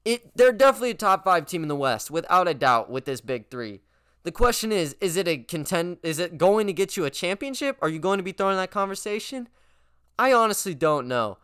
It 0.03 0.35
they're 0.35 0.51
definitely 0.51 0.91
a 0.91 0.95
top 0.95 1.23
five 1.23 1.45
team 1.45 1.61
in 1.61 1.69
the 1.69 1.75
West, 1.75 2.09
without 2.09 2.47
a 2.47 2.55
doubt, 2.55 2.89
with 2.89 3.05
this 3.05 3.21
big 3.21 3.51
three. 3.51 3.81
The 4.23 4.31
question 4.31 4.71
is, 4.71 4.95
is 5.01 5.17
it 5.17 5.27
a 5.27 5.37
contend 5.37 5.97
is 6.01 6.17
it 6.17 6.37
going 6.37 6.67
to 6.67 6.73
get 6.73 6.95
you 6.95 7.05
a 7.05 7.09
championship? 7.09 7.77
Are 7.81 7.89
you 7.89 7.99
going 7.99 8.17
to 8.17 8.23
be 8.23 8.31
throwing 8.31 8.57
that 8.57 8.71
conversation? 8.71 9.49
I 10.17 10.31
honestly 10.31 10.73
don't 10.73 11.07
know. 11.07 11.37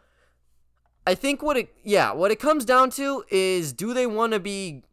I 1.06 1.16
think 1.16 1.42
what 1.42 1.58
it 1.58 1.74
yeah, 1.84 2.14
what 2.14 2.32
it 2.32 2.40
comes 2.40 2.66
down 2.66 2.90
to 2.92 3.26
is 3.30 3.74
do 3.74 3.94
they 3.94 4.08
want 4.08 4.34
to 4.34 4.40
be 4.40 4.84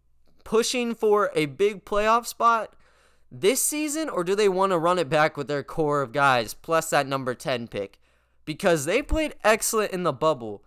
pushing 0.45 0.95
for 0.95 1.31
a 1.35 1.47
big 1.47 1.85
playoff 1.85 2.27
spot 2.27 2.75
this 3.31 3.63
season 3.63 4.09
or 4.09 4.25
do 4.25 4.35
they 4.35 4.49
want 4.49 4.73
to 4.73 4.79
run 4.79 4.99
it 4.99 5.09
back 5.09 5.37
with 5.37 5.49
their 5.49 5.63
core 5.63 6.03
of 6.03 6.13
guys 6.13 6.55
plus 6.55 6.91
that 6.91 7.07
number 7.07 7.35
10 7.35 7.69
pick? 7.69 8.01
Because 8.45 8.85
they 8.85 9.03
played 9.03 9.35
excellent 9.45 9.93
in 9.93 10.05
the 10.05 10.13
bubble 10.13 10.65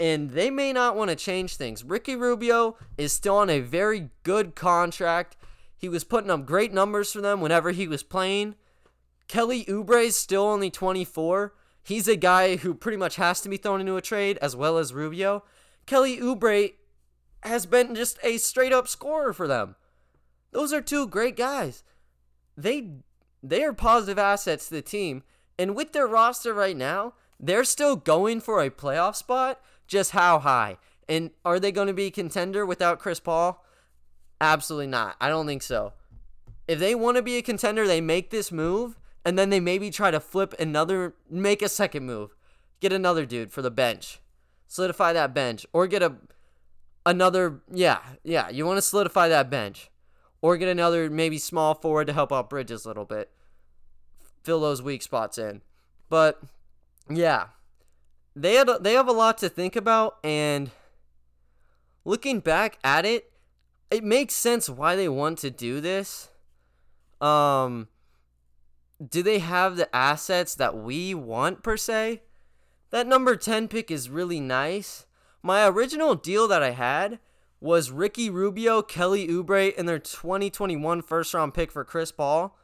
and 0.00 0.30
they 0.30 0.50
may 0.50 0.72
not 0.72 0.96
want 0.96 1.10
to 1.10 1.16
change 1.16 1.56
things. 1.56 1.84
Ricky 1.84 2.16
Rubio 2.16 2.76
is 2.98 3.12
still 3.12 3.36
on 3.36 3.48
a 3.48 3.60
very 3.60 4.10
good 4.22 4.54
contract. 4.54 5.36
He 5.76 5.88
was 5.88 6.04
putting 6.04 6.30
up 6.30 6.46
great 6.46 6.72
numbers 6.72 7.12
for 7.12 7.20
them 7.20 7.40
whenever 7.40 7.72
he 7.72 7.86
was 7.86 8.02
playing. 8.02 8.54
Kelly 9.28 9.64
Oubre 9.64 10.04
is 10.04 10.16
still 10.16 10.42
only 10.42 10.70
24. 10.70 11.54
He's 11.82 12.08
a 12.08 12.16
guy 12.16 12.56
who 12.56 12.74
pretty 12.74 12.96
much 12.96 13.16
has 13.16 13.40
to 13.42 13.48
be 13.48 13.56
thrown 13.56 13.80
into 13.80 13.96
a 13.96 14.02
trade 14.02 14.38
as 14.40 14.56
well 14.56 14.78
as 14.78 14.94
Rubio. 14.94 15.44
Kelly 15.86 16.18
Oubre 16.18 16.72
has 17.42 17.66
been 17.66 17.94
just 17.94 18.18
a 18.22 18.38
straight 18.38 18.72
up 18.72 18.88
scorer 18.88 19.32
for 19.32 19.46
them. 19.46 19.76
Those 20.52 20.72
are 20.72 20.80
two 20.80 21.06
great 21.06 21.36
guys. 21.36 21.82
They 22.56 22.90
they 23.42 23.62
are 23.64 23.72
positive 23.72 24.18
assets 24.18 24.68
to 24.68 24.74
the 24.74 24.82
team. 24.82 25.22
And 25.58 25.76
with 25.76 25.92
their 25.92 26.06
roster 26.06 26.54
right 26.54 26.76
now, 26.76 27.14
they're 27.38 27.64
still 27.64 27.96
going 27.96 28.40
for 28.40 28.62
a 28.62 28.70
playoff 28.70 29.16
spot. 29.16 29.60
Just 29.86 30.12
how 30.12 30.38
high? 30.38 30.78
And 31.08 31.30
are 31.44 31.60
they 31.60 31.70
going 31.70 31.88
to 31.88 31.92
be 31.92 32.10
contender 32.10 32.64
without 32.64 32.98
Chris 32.98 33.20
Paul? 33.20 33.63
Absolutely 34.40 34.86
not. 34.86 35.16
I 35.20 35.28
don't 35.28 35.46
think 35.46 35.62
so. 35.62 35.92
If 36.66 36.78
they 36.78 36.94
want 36.94 37.16
to 37.16 37.22
be 37.22 37.36
a 37.36 37.42
contender, 37.42 37.86
they 37.86 38.00
make 38.00 38.30
this 38.30 38.50
move 38.50 38.98
and 39.24 39.38
then 39.38 39.50
they 39.50 39.60
maybe 39.60 39.90
try 39.90 40.10
to 40.10 40.20
flip 40.20 40.54
another, 40.58 41.14
make 41.30 41.62
a 41.62 41.68
second 41.68 42.04
move, 42.04 42.34
get 42.80 42.92
another 42.92 43.24
dude 43.24 43.52
for 43.52 43.62
the 43.62 43.70
bench, 43.70 44.20
solidify 44.66 45.12
that 45.14 45.32
bench, 45.34 45.66
or 45.72 45.86
get 45.86 46.02
a 46.02 46.16
another. 47.06 47.62
Yeah, 47.72 48.00
yeah. 48.22 48.50
You 48.50 48.66
want 48.66 48.76
to 48.78 48.82
solidify 48.82 49.28
that 49.28 49.48
bench, 49.50 49.90
or 50.42 50.56
get 50.56 50.68
another 50.68 51.08
maybe 51.08 51.38
small 51.38 51.74
forward 51.74 52.06
to 52.08 52.12
help 52.12 52.32
out 52.32 52.50
Bridges 52.50 52.84
a 52.84 52.88
little 52.88 53.06
bit, 53.06 53.30
fill 54.42 54.60
those 54.60 54.82
weak 54.82 55.02
spots 55.02 55.38
in. 55.38 55.62
But 56.10 56.42
yeah, 57.08 57.46
they 58.36 58.54
had 58.54 58.68
they 58.80 58.92
have 58.92 59.08
a 59.08 59.12
lot 59.12 59.38
to 59.38 59.48
think 59.48 59.76
about, 59.76 60.18
and 60.22 60.70
looking 62.04 62.40
back 62.40 62.78
at 62.84 63.06
it, 63.06 63.32
it 63.94 64.04
makes 64.04 64.34
sense 64.34 64.68
why 64.68 64.96
they 64.96 65.08
want 65.08 65.38
to 65.38 65.50
do 65.50 65.80
this. 65.80 66.30
Um 67.20 67.88
do 69.04 69.22
they 69.22 69.38
have 69.40 69.76
the 69.76 69.94
assets 69.94 70.54
that 70.54 70.76
we 70.76 71.14
want 71.14 71.62
per 71.62 71.76
se? 71.76 72.22
That 72.90 73.06
number 73.06 73.36
10 73.36 73.68
pick 73.68 73.90
is 73.90 74.08
really 74.08 74.40
nice. 74.40 75.06
My 75.42 75.66
original 75.66 76.14
deal 76.14 76.46
that 76.48 76.62
I 76.62 76.70
had 76.70 77.18
was 77.60 77.90
Ricky 77.90 78.30
Rubio, 78.30 78.82
Kelly 78.82 79.26
Oubre, 79.28 79.72
and 79.76 79.88
their 79.88 79.98
2021 79.98 81.02
first 81.02 81.34
round 81.34 81.54
pick 81.54 81.72
for 81.72 81.84
Chris 81.84 82.12
Paul. 82.12 82.56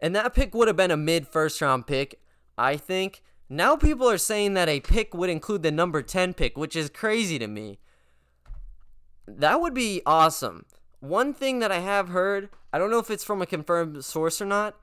And 0.00 0.16
that 0.16 0.34
pick 0.34 0.54
would 0.54 0.66
have 0.66 0.76
been 0.76 0.90
a 0.90 0.96
mid 0.96 1.28
first 1.28 1.60
round 1.60 1.86
pick, 1.86 2.20
I 2.58 2.76
think. 2.76 3.22
Now 3.48 3.76
people 3.76 4.08
are 4.08 4.18
saying 4.18 4.54
that 4.54 4.68
a 4.68 4.80
pick 4.80 5.14
would 5.14 5.30
include 5.30 5.62
the 5.62 5.70
number 5.70 6.02
10 6.02 6.34
pick, 6.34 6.56
which 6.56 6.74
is 6.74 6.90
crazy 6.90 7.38
to 7.38 7.46
me. 7.46 7.78
That 9.26 9.60
would 9.60 9.74
be 9.74 10.02
awesome. 10.04 10.66
One 11.00 11.34
thing 11.34 11.58
that 11.60 11.72
I 11.72 11.80
have 11.80 12.08
heard, 12.08 12.48
I 12.72 12.78
don't 12.78 12.90
know 12.90 12.98
if 12.98 13.10
it's 13.10 13.24
from 13.24 13.42
a 13.42 13.46
confirmed 13.46 14.04
source 14.04 14.40
or 14.40 14.46
not, 14.46 14.76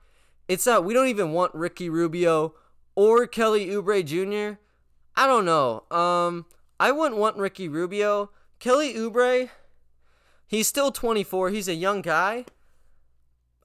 it's 0.48 0.64
that 0.64 0.84
we 0.84 0.94
don't 0.94 1.08
even 1.08 1.32
want 1.32 1.54
Ricky 1.54 1.88
Rubio 1.88 2.54
or 2.94 3.26
Kelly 3.26 3.68
Oubre 3.68 4.04
Jr. 4.04 4.58
I 5.16 5.26
don't 5.26 5.44
know. 5.44 5.84
Um, 5.90 6.46
I 6.78 6.92
wouldn't 6.92 7.20
want 7.20 7.36
Ricky 7.36 7.68
Rubio. 7.68 8.30
Kelly 8.58 8.94
Oubre, 8.94 9.50
he's 10.46 10.68
still 10.68 10.90
24. 10.90 11.50
He's 11.50 11.68
a 11.68 11.74
young 11.74 12.02
guy. 12.02 12.44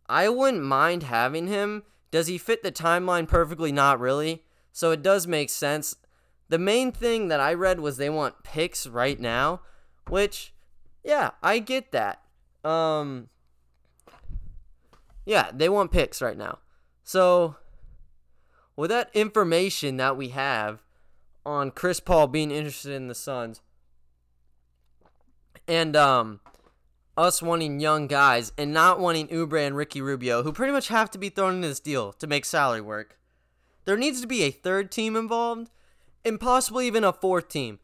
I 0.08 0.30
wouldn't 0.30 0.64
mind 0.64 1.04
having 1.04 1.48
him. 1.48 1.84
Does 2.12 2.28
he 2.28 2.38
fit 2.38 2.64
the 2.64 2.72
timeline 2.72 3.28
perfectly? 3.28 3.72
Not 3.72 4.00
really. 4.00 4.44
So 4.72 4.92
it 4.92 5.02
does 5.02 5.28
make 5.28 5.50
sense. 5.50 5.96
The 6.50 6.60
main 6.60 6.92
thing 6.92 7.28
that 7.30 7.40
I 7.40 7.54
read 7.54 7.80
was 7.80 7.98
they 7.98 8.10
want 8.10 8.44
picks 8.44 8.86
right 8.86 9.20
now, 9.20 9.62
which, 10.08 10.54
yeah, 11.06 11.32
I 11.44 11.60
get 11.60 11.92
that. 11.92 12.22
Um, 12.64 13.30
yeah, 15.26 15.52
they 15.54 15.70
want 15.70 15.92
picks 15.92 16.22
right 16.22 16.38
now. 16.38 16.58
So, 17.04 17.58
with 18.76 18.90
that 18.90 19.12
information 19.14 19.98
that 19.98 20.18
we 20.18 20.30
have 20.30 20.82
on 21.46 21.70
Chris 21.70 22.00
Paul 22.00 22.28
being 22.28 22.50
interested 22.50 22.94
in 22.94 23.08
the 23.08 23.16
Suns, 23.16 23.62
and 25.68 25.96
um, 25.96 26.40
us 27.16 27.42
wanting 27.42 27.80
young 27.80 28.08
guys 28.08 28.52
and 28.58 28.74
not 28.74 29.00
wanting 29.00 29.28
Oubre 29.28 29.66
and 29.66 29.78
Ricky 29.78 30.02
Rubio, 30.02 30.42
who 30.42 30.52
pretty 30.52 30.74
much 30.74 30.88
have 30.88 31.12
to 31.12 31.20
be 31.20 31.30
thrown 31.30 31.56
in 31.56 31.62
this 31.62 31.80
deal 31.80 32.14
to 32.14 32.26
make 32.26 32.46
salary 32.46 32.82
work, 32.82 33.20
there 33.86 33.98
needs 33.98 34.22
to 34.22 34.28
be 34.28 34.42
a 34.42 34.52
third 34.52 34.92
team 34.92 35.16
involved 35.16 35.70
and 36.24 36.40
possibly 36.40 36.88
even 36.88 37.04
a 37.04 37.14
fourth 37.14 37.48
team. 37.48 37.78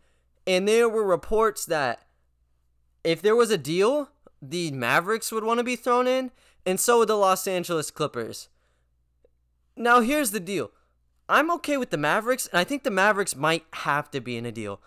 And 0.48 0.68
there 0.68 0.90
were 0.90 1.06
reports 1.06 1.66
that 1.68 2.04
if 3.04 3.22
there 3.22 3.36
was 3.36 3.52
a 3.52 3.58
deal, 3.58 4.10
the 4.42 4.72
Mavericks 4.72 5.32
would 5.32 5.44
want 5.44 5.60
to 5.60 5.64
be 5.64 5.76
thrown 5.76 6.08
in, 6.08 6.32
and 6.66 6.80
so 6.80 7.00
would 7.00 7.10
the 7.10 7.16
Los 7.16 7.48
Angeles 7.48 7.92
Clippers. 7.92 8.50
Now, 9.76 10.02
here's 10.02 10.32
the 10.32 10.40
deal. 10.40 10.72
I'm 11.30 11.50
okay 11.52 11.78
with 11.78 11.92
the 11.92 11.98
Mavericks, 11.98 12.48
and 12.48 12.60
I 12.60 12.64
think 12.64 12.84
the 12.84 12.92
Mavericks 12.92 13.36
might 13.36 13.66
have 13.74 14.12
to 14.12 14.20
be 14.20 14.38
in 14.38 14.46
a 14.46 14.52
deal 14.52 14.82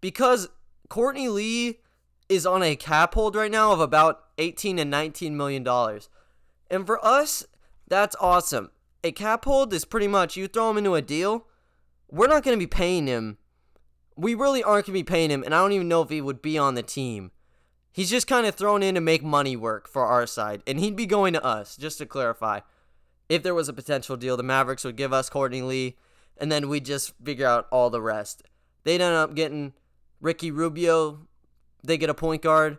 because 0.00 0.48
Courtney 0.88 1.28
Lee 1.28 1.80
is 2.28 2.44
on 2.44 2.62
a 2.62 2.76
cap 2.76 3.14
hold 3.14 3.34
right 3.34 3.50
now 3.50 3.72
of 3.72 3.80
about 3.80 4.24
18 4.36 4.78
and 4.78 4.90
19 4.90 5.36
million 5.36 5.62
dollars. 5.62 6.08
And 6.70 6.86
for 6.86 7.04
us, 7.04 7.46
that's 7.86 8.16
awesome. 8.20 8.70
A 9.02 9.12
cap 9.12 9.44
hold 9.44 9.72
is 9.72 9.84
pretty 9.84 10.08
much 10.08 10.36
you 10.36 10.46
throw 10.46 10.70
him 10.70 10.78
into 10.78 10.94
a 10.94 11.02
deal, 11.02 11.46
we're 12.10 12.26
not 12.26 12.42
going 12.42 12.56
to 12.56 12.62
be 12.62 12.66
paying 12.66 13.06
him. 13.06 13.38
We 14.16 14.34
really 14.34 14.62
aren't 14.62 14.86
going 14.86 14.98
to 14.98 15.04
be 15.04 15.10
paying 15.10 15.30
him, 15.30 15.42
and 15.42 15.54
I 15.54 15.62
don't 15.62 15.72
even 15.72 15.88
know 15.88 16.02
if 16.02 16.10
he 16.10 16.20
would 16.20 16.42
be 16.42 16.58
on 16.58 16.74
the 16.74 16.82
team. 16.82 17.30
He's 17.92 18.10
just 18.10 18.26
kind 18.26 18.46
of 18.46 18.54
thrown 18.54 18.82
in 18.82 18.94
to 18.94 19.00
make 19.00 19.24
money 19.24 19.56
work 19.56 19.88
for 19.88 20.04
our 20.04 20.26
side, 20.26 20.62
and 20.66 20.78
he'd 20.78 20.96
be 20.96 21.06
going 21.06 21.32
to 21.32 21.44
us, 21.44 21.76
just 21.76 21.98
to 21.98 22.06
clarify 22.06 22.60
if 23.28 23.42
there 23.42 23.54
was 23.54 23.68
a 23.68 23.74
potential 23.74 24.16
deal, 24.16 24.36
the 24.36 24.42
Mavericks 24.42 24.84
would 24.84 24.96
give 24.96 25.12
us 25.12 25.28
Courtney 25.28 25.62
Lee, 25.62 25.96
and 26.36 26.50
then 26.50 26.68
we'd 26.68 26.84
just 26.84 27.14
figure 27.22 27.46
out 27.46 27.66
all 27.70 27.90
the 27.90 28.00
rest. 28.00 28.42
They'd 28.84 29.00
end 29.00 29.14
up 29.14 29.34
getting 29.34 29.74
Ricky 30.20 30.50
Rubio. 30.50 31.26
They 31.82 31.98
get 31.98 32.10
a 32.10 32.14
point 32.14 32.42
guard, 32.42 32.78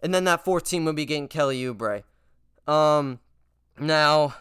and 0.00 0.14
then 0.14 0.24
that 0.24 0.44
fourth 0.44 0.64
team 0.64 0.84
would 0.84 0.96
be 0.96 1.06
getting 1.06 1.28
Kelly 1.28 1.62
Oubre. 1.62 2.02
Um, 2.66 3.18
now, 3.78 4.34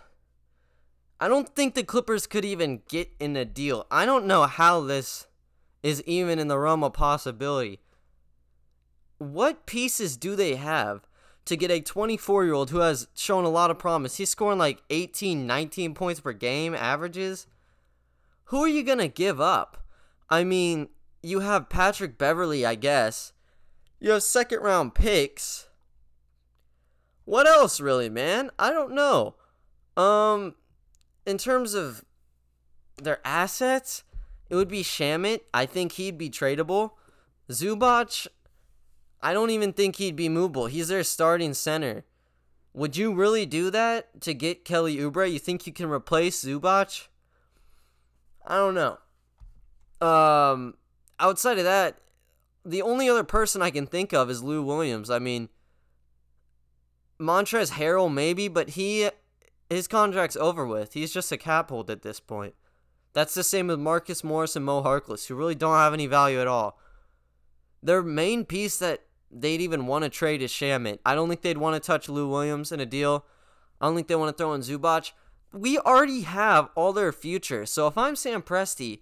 I 1.20 1.28
don't 1.28 1.56
think 1.56 1.74
the 1.74 1.84
Clippers 1.84 2.28
could 2.28 2.46
even 2.46 2.82
get 2.90 3.10
in 3.20 3.36
a 3.36 3.46
deal. 3.46 3.88
I 3.90 4.06
don't 4.06 4.26
know 4.26 4.44
how 4.44 4.82
this 4.82 5.28
is 5.82 6.04
even 6.06 6.40
in 6.40 6.48
the 6.48 6.60
realm 6.60 6.84
of 6.84 6.94
possibility. 6.94 7.80
What 9.22 9.68
pieces 9.68 10.18
do 10.18 10.36
they 10.36 10.56
have 10.56 11.08
to 11.46 11.56
get 11.56 11.70
a 11.70 11.80
24 11.80 12.44
year 12.44 12.56
old 12.56 12.72
who 12.72 12.80
has 12.80 13.08
shown 13.14 13.46
a 13.46 13.50
lot 13.50 13.70
of 13.70 13.78
promise? 13.78 14.18
He's 14.18 14.32
scoring 14.32 14.58
like 14.58 14.82
18, 14.90 15.46
19 15.46 15.94
points 15.94 16.22
per 16.22 16.34
game 16.34 16.74
averages. 16.74 17.46
Who 18.46 18.64
are 18.64 18.68
you 18.68 18.82
going 18.82 18.98
to 18.98 19.08
give 19.08 19.40
up? 19.40 19.86
I 20.28 20.44
mean, 20.44 20.90
you 21.22 21.42
have 21.42 21.70
Patrick 21.70 22.18
Beverley, 22.18 22.66
I 22.66 22.74
guess. 22.74 23.32
You 24.00 24.10
have 24.10 24.24
second 24.24 24.62
round 24.62 24.96
picks. 24.96 25.68
What 27.26 27.46
else, 27.46 27.80
really, 27.80 28.10
man? 28.10 28.50
I 28.58 28.72
don't 28.72 28.96
know. 28.96 29.36
Um, 29.96 30.56
in 31.28 31.38
terms 31.38 31.76
of 31.76 32.04
their 32.98 33.20
assets, 33.24 34.04
it 34.50 34.56
would 34.56 34.68
be 34.68 34.82
Shamet. 34.82 35.42
I 35.54 35.68
think 35.68 35.92
he'd 35.92 36.18
be 36.18 36.32
tradable. 36.32 36.94
Zubac, 37.52 38.28
I 39.24 39.34
don't 39.34 39.52
even 39.52 39.74
think 39.74 39.98
he'd 39.98 40.16
be 40.16 40.30
movable. 40.30 40.66
He's 40.66 40.88
their 40.88 41.04
starting 41.04 41.54
center. 41.54 42.04
Would 42.74 42.98
you 42.98 43.14
really 43.14 43.46
do 43.46 43.70
that 43.72 44.22
to 44.22 44.34
get 44.34 44.66
Kelly 44.66 44.98
Oubre? 44.98 45.32
You 45.32 45.40
think 45.40 45.68
you 45.68 45.74
can 45.74 45.90
replace 45.90 46.44
Zubac? 46.44 47.08
I 48.46 48.56
don't 48.56 48.76
know. 48.76 48.98
Um, 50.06 50.76
outside 51.20 51.58
of 51.58 51.66
that, 51.66 51.98
the 52.66 52.82
only 52.82 53.10
other 53.10 53.24
person 53.24 53.62
I 53.62 53.72
can 53.72 53.86
think 53.86 54.14
of 54.14 54.30
is 54.30 54.42
Lou 54.42 54.64
Williams. 54.64 55.10
I 55.10 55.20
mean, 55.20 55.50
Montrezl 57.20 57.74
Harrell 57.74 58.12
maybe, 58.12 58.48
but 58.48 58.70
he 58.70 59.10
his 59.70 59.88
contract's 59.88 60.36
over 60.36 60.66
with. 60.66 60.94
He's 60.94 61.14
just 61.14 61.32
a 61.32 61.38
cap 61.38 61.70
hold 61.70 61.90
at 61.90 62.02
this 62.02 62.20
point. 62.20 62.56
That's 63.14 63.34
the 63.34 63.44
same 63.44 63.68
with 63.68 63.80
Marcus 63.80 64.24
Morris 64.24 64.56
and 64.56 64.66
Mo 64.66 64.82
Harkless, 64.82 65.28
who 65.28 65.36
really 65.36 65.56
don't 65.56 65.76
have 65.76 65.94
any 65.94 66.08
value 66.08 66.40
at 66.40 66.48
all. 66.48 66.80
Their 67.84 68.02
main 68.02 68.46
piece 68.46 68.78
that 68.80 69.02
they'd 69.32 69.62
even 69.62 69.88
want 69.88 70.04
to 70.04 70.10
trade 70.10 70.42
is 70.42 70.52
Shamet. 70.52 71.00
I 71.06 71.16
don't 71.16 71.30
think 71.30 71.42
they'd 71.42 71.58
want 71.58 71.82
to 71.82 71.86
touch 71.86 72.10
Lou 72.10 72.28
Williams 72.28 72.72
in 72.72 72.80
a 72.80 72.86
deal. 72.86 73.26
I 73.80 73.86
don't 73.86 73.96
think 73.96 74.08
they 74.08 74.16
want 74.16 74.36
to 74.36 74.42
throw 74.42 74.54
in 74.54 74.62
Zubac. 74.62 75.12
We 75.54 75.78
already 75.80 76.22
have 76.22 76.70
all 76.76 76.94
their 76.94 77.12
future. 77.12 77.66
So 77.66 77.88
if 77.88 77.98
I'm 77.98 78.16
Sam 78.16 78.42
Presti, 78.42 79.00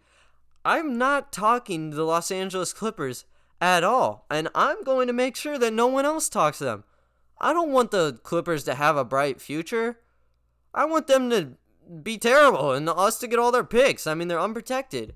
I'm 0.64 0.98
not 0.98 1.32
talking 1.32 1.92
to 1.92 1.96
the 1.98 2.04
Los 2.04 2.32
Angeles 2.32 2.74
Clippers 2.74 3.26
at 3.62 3.84
all. 3.84 4.26
And 4.30 4.50
I'm 4.56 4.84
going 4.84 5.08
to 5.08 5.14
make 5.14 5.36
sure 5.36 5.58
that 5.58 5.74
no 5.74 5.88
one 5.88 6.06
else 6.06 6.30
talks 6.30 6.60
to 6.60 6.64
them. 6.64 6.84
I 7.40 7.54
don't 7.54 7.72
want 7.72 7.92
the 7.92 8.20
Clippers 8.24 8.64
to 8.66 8.76
have 8.76 8.98
a 8.98 9.06
bright 9.06 9.42
future. 9.42 10.00
I 10.74 10.86
want 10.86 11.08
them 11.08 11.30
to 11.30 11.52
be 12.04 12.18
terrible 12.18 12.74
and 12.74 12.88
us 12.90 13.18
to 13.20 13.28
get 13.28 13.40
all 13.40 13.52
their 13.52 13.64
picks. 13.64 14.06
I 14.06 14.14
mean, 14.14 14.28
they're 14.28 14.40
unprotected. 14.40 15.14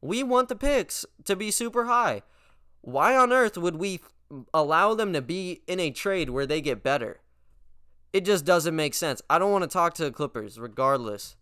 We 0.00 0.22
want 0.22 0.48
the 0.48 0.56
picks 0.56 1.04
to 1.24 1.36
be 1.36 1.50
super 1.50 1.84
high. 1.84 2.22
Why 2.80 3.16
on 3.16 3.32
earth 3.32 3.58
would 3.58 3.76
we 3.76 4.00
allow 4.52 4.94
them 4.94 5.12
to 5.12 5.22
be 5.22 5.62
in 5.66 5.80
a 5.80 5.90
trade 5.90 6.30
where 6.30 6.46
they 6.46 6.60
get 6.60 6.82
better? 6.82 7.20
It 8.12 8.24
just 8.24 8.44
doesn't 8.44 8.74
make 8.74 8.94
sense. 8.94 9.22
I 9.30 9.38
don't 9.38 9.52
want 9.52 9.62
to 9.62 9.68
talk 9.68 9.94
to 9.94 10.04
the 10.04 10.10
Clippers 10.10 10.58
regardless. 10.58 11.36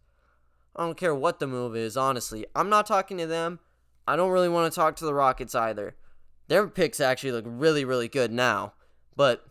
I 0.77 0.85
don't 0.85 0.97
care 0.97 1.15
what 1.15 1.41
the 1.41 1.47
move 1.47 1.75
is, 1.75 1.97
honestly. 1.97 2.47
I'm 2.55 2.69
not 2.69 2.87
talking 2.87 3.19
to 3.19 3.27
them. 3.27 3.59
I 4.07 4.17
don't 4.17 4.31
really 4.31 4.49
want 4.49 4.73
to 4.73 4.77
talk 4.77 4.97
to 4.97 5.05
the 5.05 5.15
Rockets 5.15 5.55
either. 5.55 5.97
Their 6.49 6.67
picks 6.69 7.01
actually 7.01 7.33
look 7.33 7.45
really, 7.47 7.85
really 7.85 8.09
good 8.09 8.33
now. 8.33 8.75
But 9.17 9.45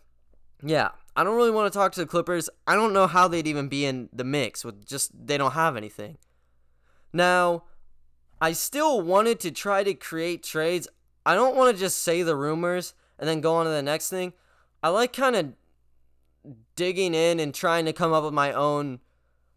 yeah, 0.62 0.90
I 1.14 1.24
don't 1.24 1.36
really 1.36 1.50
want 1.50 1.72
to 1.72 1.76
talk 1.76 1.92
to 1.92 2.00
the 2.00 2.06
Clippers. 2.06 2.48
I 2.66 2.74
don't 2.74 2.92
know 2.92 3.06
how 3.06 3.28
they'd 3.28 3.46
even 3.46 3.68
be 3.68 3.84
in 3.84 4.08
the 4.12 4.24
mix 4.24 4.64
with 4.64 4.86
just 4.86 5.10
they 5.26 5.36
don't 5.36 5.52
have 5.52 5.76
anything. 5.76 6.18
Now, 7.12 7.64
I 8.40 8.52
still 8.52 9.00
wanted 9.00 9.40
to 9.40 9.50
try 9.50 9.82
to 9.82 9.94
create 9.94 10.42
trades. 10.42 10.88
I 11.26 11.34
don't 11.34 11.56
want 11.56 11.74
to 11.74 11.80
just 11.80 12.02
say 12.02 12.22
the 12.22 12.36
rumors 12.36 12.94
and 13.18 13.28
then 13.28 13.40
go 13.40 13.54
on 13.54 13.64
to 13.64 13.70
the 13.70 13.82
next 13.82 14.10
thing. 14.10 14.32
I 14.82 14.88
like 14.90 15.12
kind 15.12 15.36
of 15.36 15.52
digging 16.76 17.14
in 17.14 17.40
and 17.40 17.54
trying 17.54 17.84
to 17.86 17.92
come 17.92 18.12
up 18.12 18.24
with 18.24 18.34
my 18.34 18.52
own 18.52 19.00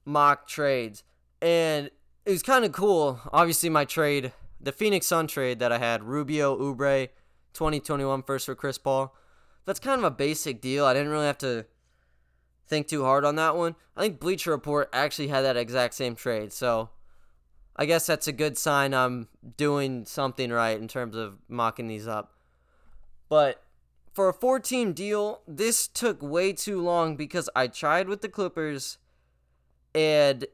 mock 0.06 0.48
trades. 0.48 1.04
And 1.42 1.90
it 2.26 2.32
was 2.32 2.44
kind 2.44 2.66
of 2.66 2.72
cool. 2.72 3.20
Obviously, 3.32 3.70
my 3.70 3.86
trade, 3.86 4.32
the 4.60 4.72
Phoenix 4.72 5.08
Sun 5.08 5.28
trade 5.28 5.60
that 5.60 5.72
I 5.72 5.78
had, 5.78 6.04
Rubio, 6.04 6.58
Oubre, 6.58 7.10
2021 7.54 8.24
first 8.24 8.46
for 8.46 8.56
Chris 8.56 8.78
Paul 8.78 9.16
that's 9.66 9.80
kind 9.80 10.00
of 10.00 10.06
a 10.06 10.12
basic 10.12 10.62
deal. 10.62 10.86
I 10.86 10.94
didn't 10.94 11.10
really 11.10 11.26
have 11.26 11.38
to 11.40 11.66
think 12.68 12.88
too 12.88 13.04
hard 13.04 13.26
on 13.26 13.36
that 13.36 13.56
one. 13.56 13.76
I 13.96 14.02
think 14.02 14.20
Bleacher 14.20 14.52
Report 14.52 14.90
actually 14.94 15.28
had 15.28 15.42
that 15.42 15.58
exact 15.58 15.94
same 15.94 16.16
trade, 16.16 16.52
so 16.54 16.90
I 17.76 17.86
guess 17.86 18.06
that's 18.06 18.28
a 18.28 18.32
good 18.32 18.58
sign 18.58 18.94
I'm 18.94 19.28
doing 19.58 20.06
something 20.06 20.52
right 20.52 20.80
in 20.80 20.88
terms 20.88 21.16
of 21.16 21.38
mocking 21.48 21.88
these 21.88 22.08
up. 22.08 22.34
But 23.32 23.64
for 24.12 24.28
a 24.28 24.34
four 24.34 24.60
team 24.60 24.92
deal, 24.92 25.40
this 25.48 25.88
took 25.88 26.22
way 26.22 26.52
too 26.52 26.82
long 26.82 27.16
because 27.16 27.50
I 27.56 27.68
tried 27.68 28.10
with 28.10 28.20
the 28.20 28.28
Clippers 28.28 28.98
and 29.96 30.46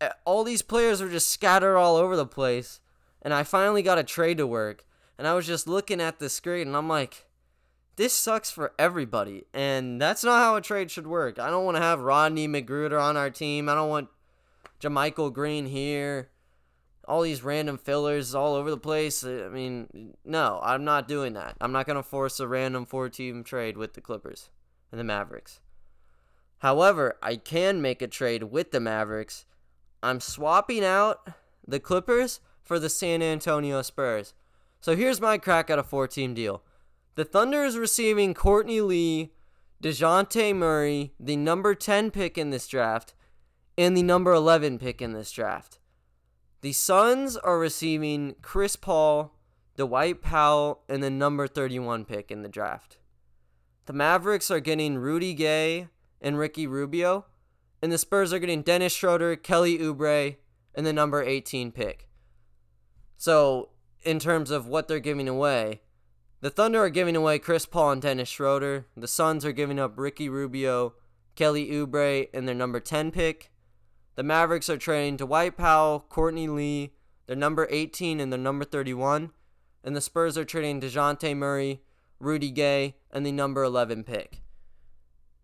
uh, 0.00 0.08
all 0.24 0.42
these 0.42 0.62
players 0.62 1.00
were 1.00 1.08
just 1.08 1.28
scattered 1.28 1.76
all 1.76 1.94
over 1.94 2.16
the 2.16 2.26
place. 2.26 2.80
And 3.22 3.32
I 3.32 3.44
finally 3.44 3.82
got 3.82 3.98
a 3.98 4.02
trade 4.02 4.38
to 4.38 4.46
work. 4.46 4.84
And 5.18 5.28
I 5.28 5.34
was 5.34 5.46
just 5.46 5.68
looking 5.68 6.00
at 6.00 6.18
the 6.18 6.28
screen 6.28 6.66
and 6.66 6.76
I'm 6.76 6.88
like, 6.88 7.28
this 7.94 8.12
sucks 8.12 8.50
for 8.50 8.72
everybody. 8.76 9.44
And 9.54 10.02
that's 10.02 10.24
not 10.24 10.40
how 10.40 10.56
a 10.56 10.60
trade 10.60 10.90
should 10.90 11.06
work. 11.06 11.38
I 11.38 11.48
don't 11.48 11.64
want 11.64 11.76
to 11.76 11.82
have 11.82 12.00
Rodney 12.00 12.48
McGruder 12.48 13.00
on 13.00 13.16
our 13.16 13.30
team. 13.30 13.68
I 13.68 13.76
don't 13.76 13.88
want 13.88 14.08
JaMychal 14.80 15.32
Green 15.32 15.66
here. 15.66 16.29
All 17.10 17.22
these 17.22 17.42
random 17.42 17.76
fillers 17.76 18.36
all 18.36 18.54
over 18.54 18.70
the 18.70 18.78
place. 18.78 19.24
Uh, 19.24 19.42
I 19.44 19.48
mean, 19.48 20.14
no, 20.24 20.60
I'm 20.62 20.84
not 20.84 21.08
doing 21.08 21.32
that. 21.32 21.56
I'm 21.60 21.72
not 21.72 21.84
going 21.84 21.96
to 21.96 22.04
force 22.04 22.38
a 22.38 22.46
random 22.46 22.86
four 22.86 23.08
team 23.08 23.42
trade 23.42 23.76
with 23.76 23.94
the 23.94 24.00
Clippers 24.00 24.48
and 24.92 25.00
the 25.00 25.04
Mavericks. 25.04 25.58
However, 26.58 27.16
I 27.20 27.34
can 27.34 27.82
make 27.82 28.00
a 28.00 28.06
trade 28.06 28.44
with 28.44 28.70
the 28.70 28.78
Mavericks. 28.78 29.44
I'm 30.04 30.20
swapping 30.20 30.84
out 30.84 31.26
the 31.66 31.80
Clippers 31.80 32.38
for 32.62 32.78
the 32.78 32.88
San 32.88 33.22
Antonio 33.22 33.82
Spurs. 33.82 34.32
So 34.80 34.94
here's 34.94 35.20
my 35.20 35.36
crack 35.36 35.68
at 35.68 35.80
a 35.80 35.82
four 35.82 36.06
team 36.06 36.32
deal. 36.32 36.62
The 37.16 37.24
Thunder 37.24 37.64
is 37.64 37.76
receiving 37.76 38.34
Courtney 38.34 38.80
Lee, 38.80 39.32
DeJounte 39.82 40.54
Murray, 40.54 41.12
the 41.18 41.34
number 41.34 41.74
10 41.74 42.12
pick 42.12 42.38
in 42.38 42.50
this 42.50 42.68
draft, 42.68 43.14
and 43.76 43.96
the 43.96 44.04
number 44.04 44.32
11 44.32 44.78
pick 44.78 45.02
in 45.02 45.12
this 45.12 45.32
draft. 45.32 45.79
The 46.62 46.72
Suns 46.72 47.38
are 47.38 47.58
receiving 47.58 48.34
Chris 48.42 48.76
Paul, 48.76 49.34
Dwight 49.76 50.20
Powell, 50.20 50.82
and 50.88 51.02
the 51.02 51.08
number 51.08 51.46
31 51.46 52.04
pick 52.04 52.30
in 52.30 52.42
the 52.42 52.50
draft. 52.50 52.98
The 53.86 53.94
Mavericks 53.94 54.50
are 54.50 54.60
getting 54.60 54.98
Rudy 54.98 55.32
Gay 55.32 55.88
and 56.20 56.38
Ricky 56.38 56.66
Rubio, 56.66 57.24
and 57.80 57.90
the 57.90 57.96
Spurs 57.96 58.32
are 58.32 58.38
getting 58.38 58.60
Dennis 58.60 58.92
Schroeder, 58.92 59.36
Kelly 59.36 59.78
Oubre, 59.78 60.36
and 60.74 60.86
the 60.86 60.92
number 60.92 61.22
18 61.22 61.72
pick. 61.72 62.08
So, 63.16 63.70
in 64.02 64.18
terms 64.18 64.50
of 64.50 64.66
what 64.66 64.86
they're 64.86 65.00
giving 65.00 65.28
away, 65.28 65.80
the 66.42 66.50
Thunder 66.50 66.80
are 66.84 66.90
giving 66.90 67.16
away 67.16 67.38
Chris 67.38 67.64
Paul 67.64 67.92
and 67.92 68.02
Dennis 68.02 68.28
Schroeder. 68.28 68.86
The 68.96 69.08
Suns 69.08 69.44
are 69.44 69.52
giving 69.52 69.78
up 69.78 69.98
Ricky 69.98 70.28
Rubio, 70.28 70.94
Kelly 71.36 71.70
Oubre, 71.70 72.28
and 72.34 72.46
their 72.46 72.54
number 72.54 72.80
10 72.80 73.10
pick. 73.10 73.50
The 74.16 74.22
Mavericks 74.22 74.68
are 74.68 74.76
trading 74.76 75.16
Dwight 75.16 75.56
Powell, 75.56 76.04
Courtney 76.08 76.48
Lee, 76.48 76.92
their 77.26 77.36
number 77.36 77.66
18 77.70 78.20
and 78.20 78.32
their 78.32 78.38
number 78.38 78.64
31. 78.64 79.30
And 79.82 79.96
the 79.96 80.00
Spurs 80.00 80.36
are 80.36 80.44
trading 80.44 80.80
DeJounte 80.80 81.36
Murray, 81.36 81.80
Rudy 82.18 82.50
Gay, 82.50 82.96
and 83.10 83.24
the 83.24 83.32
number 83.32 83.62
11 83.62 84.04
pick. 84.04 84.42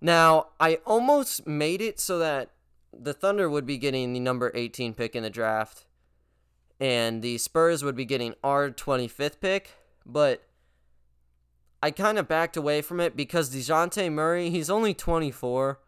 Now, 0.00 0.48
I 0.60 0.76
almost 0.84 1.46
made 1.46 1.80
it 1.80 1.98
so 1.98 2.18
that 2.18 2.50
the 2.92 3.14
Thunder 3.14 3.48
would 3.48 3.66
be 3.66 3.78
getting 3.78 4.12
the 4.12 4.20
number 4.20 4.52
18 4.54 4.94
pick 4.94 5.16
in 5.16 5.22
the 5.22 5.30
draft, 5.30 5.86
and 6.78 7.22
the 7.22 7.38
Spurs 7.38 7.82
would 7.82 7.96
be 7.96 8.04
getting 8.04 8.34
our 8.44 8.70
25th 8.70 9.40
pick, 9.40 9.70
but 10.04 10.46
I 11.82 11.90
kind 11.90 12.18
of 12.18 12.28
backed 12.28 12.56
away 12.56 12.82
from 12.82 13.00
it 13.00 13.16
because 13.16 13.54
DeJounte 13.54 14.12
Murray, 14.12 14.50
he's 14.50 14.70
only 14.70 14.92
24. 14.92 15.78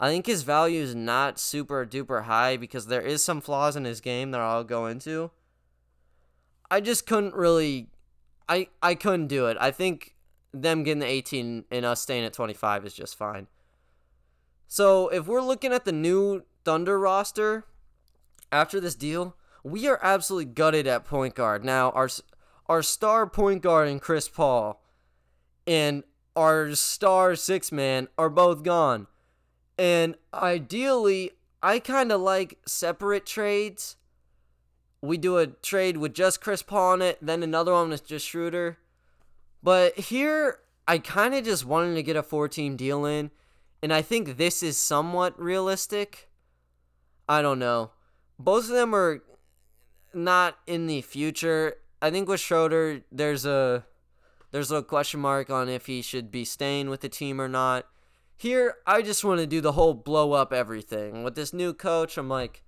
I 0.00 0.08
think 0.10 0.26
his 0.26 0.42
value 0.42 0.82
is 0.82 0.94
not 0.94 1.38
super 1.38 1.86
duper 1.86 2.24
high 2.24 2.56
because 2.56 2.86
there 2.86 3.02
is 3.02 3.24
some 3.24 3.40
flaws 3.40 3.76
in 3.76 3.84
his 3.84 4.00
game 4.00 4.32
that 4.32 4.40
I'll 4.40 4.64
go 4.64 4.86
into. 4.86 5.30
I 6.70 6.80
just 6.80 7.06
couldn't 7.06 7.34
really 7.34 7.88
I 8.48 8.68
I 8.82 8.94
couldn't 8.94 9.28
do 9.28 9.46
it. 9.46 9.56
I 9.60 9.70
think 9.70 10.14
them 10.52 10.82
getting 10.82 11.00
the 11.00 11.06
18 11.06 11.64
and 11.70 11.84
us 11.84 12.00
staying 12.00 12.24
at 12.24 12.32
25 12.32 12.84
is 12.84 12.94
just 12.94 13.16
fine. 13.16 13.46
So, 14.66 15.08
if 15.08 15.26
we're 15.26 15.42
looking 15.42 15.72
at 15.72 15.84
the 15.84 15.92
new 15.92 16.44
Thunder 16.64 16.98
roster 16.98 17.64
after 18.50 18.80
this 18.80 18.94
deal, 18.94 19.36
we 19.62 19.86
are 19.86 19.98
absolutely 20.02 20.52
gutted 20.52 20.86
at 20.86 21.04
point 21.04 21.34
guard. 21.34 21.64
Now, 21.64 21.90
our 21.90 22.08
our 22.66 22.82
star 22.82 23.26
point 23.26 23.62
guard 23.62 23.88
in 23.88 24.00
Chris 24.00 24.28
Paul 24.28 24.82
and 25.66 26.02
our 26.34 26.74
star 26.74 27.36
six 27.36 27.70
man 27.70 28.08
are 28.16 28.30
both 28.30 28.62
gone. 28.62 29.06
And 29.78 30.16
ideally, 30.32 31.32
I 31.62 31.78
kind 31.78 32.12
of 32.12 32.20
like 32.20 32.58
separate 32.66 33.26
trades. 33.26 33.96
We 35.00 35.18
do 35.18 35.38
a 35.38 35.46
trade 35.46 35.96
with 35.96 36.14
just 36.14 36.40
Chris 36.40 36.62
Paul 36.62 36.92
on 36.92 37.02
it, 37.02 37.18
then 37.20 37.42
another 37.42 37.72
one 37.72 37.90
with 37.90 38.06
just 38.06 38.26
Schroeder. 38.26 38.78
But 39.62 39.98
here, 39.98 40.60
I 40.86 40.98
kind 40.98 41.34
of 41.34 41.44
just 41.44 41.64
wanted 41.64 41.94
to 41.94 42.02
get 42.02 42.16
a 42.16 42.22
four 42.22 42.48
team 42.48 42.76
deal 42.76 43.04
in, 43.04 43.30
and 43.82 43.92
I 43.92 44.02
think 44.02 44.36
this 44.36 44.62
is 44.62 44.76
somewhat 44.76 45.40
realistic. 45.40 46.28
I 47.28 47.42
don't 47.42 47.58
know. 47.58 47.90
Both 48.38 48.64
of 48.64 48.74
them 48.74 48.94
are 48.94 49.22
not 50.12 50.58
in 50.66 50.86
the 50.86 51.00
future. 51.00 51.76
I 52.02 52.10
think 52.10 52.28
with 52.28 52.40
Schroeder, 52.40 53.00
there's 53.10 53.46
a 53.46 53.86
there's 54.50 54.70
a 54.70 54.82
question 54.82 55.20
mark 55.20 55.50
on 55.50 55.68
if 55.68 55.86
he 55.86 56.02
should 56.02 56.30
be 56.30 56.44
staying 56.44 56.90
with 56.90 57.00
the 57.00 57.08
team 57.08 57.40
or 57.40 57.48
not. 57.48 57.86
Here, 58.36 58.76
I 58.86 59.02
just 59.02 59.24
want 59.24 59.40
to 59.40 59.46
do 59.46 59.60
the 59.60 59.72
whole 59.72 59.94
blow 59.94 60.32
up 60.32 60.52
everything. 60.52 61.22
With 61.22 61.34
this 61.34 61.52
new 61.52 61.72
coach, 61.72 62.18
I'm 62.18 62.28
like, 62.28 62.62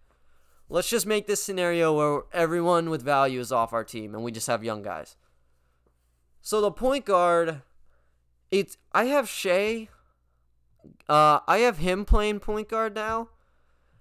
let's 0.68 0.88
just 0.88 1.06
make 1.06 1.26
this 1.26 1.42
scenario 1.42 1.92
where 1.92 2.22
everyone 2.32 2.88
with 2.90 3.02
value 3.02 3.40
is 3.40 3.52
off 3.52 3.72
our 3.72 3.84
team 3.84 4.14
and 4.14 4.22
we 4.24 4.32
just 4.32 4.46
have 4.46 4.64
young 4.64 4.82
guys. 4.82 5.16
So 6.40 6.60
the 6.60 6.70
point 6.70 7.04
guard, 7.04 7.62
it's 8.50 8.76
I 8.92 9.06
have 9.06 9.28
Shai. 9.28 9.88
Uh, 11.08 11.40
I 11.48 11.58
have 11.58 11.78
him 11.78 12.04
playing 12.04 12.40
point 12.40 12.68
guard 12.68 12.94
now. 12.94 13.30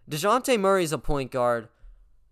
Dejounte 0.10 0.60
Murray's 0.60 0.92
a 0.92 1.00
point 1.00 1.32
guard, 1.32 1.68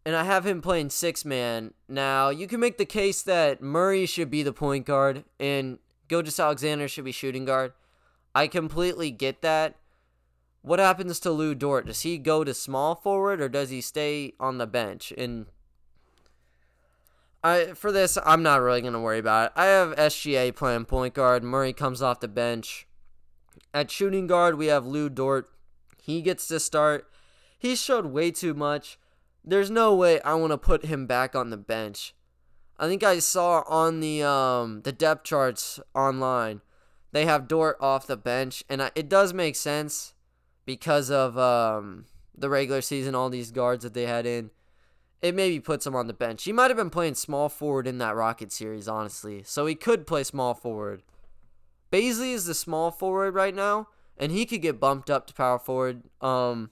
and 0.06 0.15
I 0.15 0.24
have 0.26 0.46
him 0.46 0.62
playing 0.62 0.91
six 0.91 1.26
man. 1.26 1.74
Now 1.89 2.30
you 2.30 2.46
can 2.46 2.60
make 2.60 2.78
the 2.78 2.86
case 2.86 3.24
that 3.24 3.63
Murray 3.63 4.06
should 4.06 4.30
be 4.30 4.43
the 4.43 4.54
point 4.54 4.86
guard 4.86 5.26
and 5.39 5.80
Gilgeous-Alexander 6.08 6.88
should 6.88 7.06
be 7.06 7.12
shooting 7.12 7.46
guard. 7.46 7.74
I 8.36 8.48
completely 8.48 9.12
get 9.12 9.41
that. 9.41 9.76
What 10.62 10.80
happens 10.80 11.19
to 11.19 11.32
Lou 11.32 11.56
Dort? 11.56 11.88
Does 11.88 12.02
he 12.02 12.17
go 12.17 12.43
to 12.43 12.54
small 12.54 12.96
forward 12.96 13.41
or 13.41 13.50
does 13.50 13.69
he 13.69 13.82
stay 13.82 14.34
on 14.39 14.58
the 14.58 14.67
bench? 14.67 15.13
And 15.17 15.48
I 17.43 17.74
for 17.74 17.91
this, 17.91 18.17
I'm 18.26 18.41
not 18.41 18.62
really 18.62 18.82
gonna 18.82 19.02
worry 19.02 19.19
about 19.19 19.48
it. 19.48 19.52
I 19.58 19.65
have 19.65 19.96
SGA 19.96 20.56
playing 20.56 20.86
point 20.86 21.13
guard. 21.13 21.43
Murray 21.43 21.74
comes 21.74 22.02
off 22.02 22.22
the 22.22 22.28
bench. 22.28 22.88
At 23.74 23.91
shooting 23.91 24.28
guard, 24.28 24.58
we 24.58 24.67
have 24.67 24.86
Lou 24.86 25.10
Dort. 25.10 25.50
He 26.02 26.22
gets 26.22 26.48
to 26.48 26.60
start. 26.60 27.10
He 27.60 27.76
showed 27.76 28.08
way 28.08 28.32
too 28.32 28.54
much. 28.54 28.98
There's 29.43 29.69
no 29.69 29.93
way 29.93 30.22
I 30.22 30.36
want 30.36 30.52
to 30.52 30.58
put 30.58 30.86
him 30.86 31.06
back 31.06 31.36
on 31.36 31.50
the 31.50 31.58
bench. 31.58 32.15
I 32.80 32.88
think 32.88 33.04
I 33.04 33.19
saw 33.19 33.63
on 33.67 34.00
the 34.00 34.24
um 34.24 34.82
the 34.84 34.91
depth 34.93 35.26
charts 35.26 35.80
online 35.93 36.62
they 37.13 37.26
have 37.26 37.47
Dort 37.47 37.78
off 37.80 38.08
the 38.08 38.17
bench, 38.17 38.63
and 38.67 38.91
it 38.95 39.08
does 39.08 39.34
make 39.34 39.56
sense 39.56 40.13
because 40.65 41.12
of 41.12 41.38
um, 41.38 42.06
the 42.36 42.49
regular 42.49 42.82
season, 42.82 43.13
all 43.13 43.30
these 43.30 43.52
guards 43.52 43.84
that 43.84 43.93
they 43.93 44.08
had 44.08 44.26
in. 44.26 44.49
It 45.21 45.36
maybe 45.36 45.60
puts 45.60 45.88
him 45.88 45.95
on 45.95 46.08
the 46.08 46.13
bench. 46.13 46.43
He 46.43 46.52
might 46.52 46.69
have 46.69 46.76
been 46.76 46.89
playing 46.89 47.15
small 47.15 47.47
forward 47.47 47.88
in 47.88 47.99
that 47.99 48.15
Rocket 48.15 48.52
series, 48.52 48.88
honestly. 48.88 49.43
So 49.45 49.67
he 49.67 49.76
could 49.76 50.06
play 50.06 50.23
small 50.23 50.54
forward. 50.54 51.04
Bazley 51.91 52.34
is 52.34 52.45
the 52.45 52.56
small 52.56 52.89
forward 52.89 53.36
right 53.36 53.56
now, 53.56 53.88
and 54.17 54.32
he 54.32 54.45
could 54.45 54.63
get 54.63 54.80
bumped 54.80 55.10
up 55.10 55.28
to 55.28 55.34
power 55.34 55.60
forward. 55.60 56.02
Um, 56.19 56.71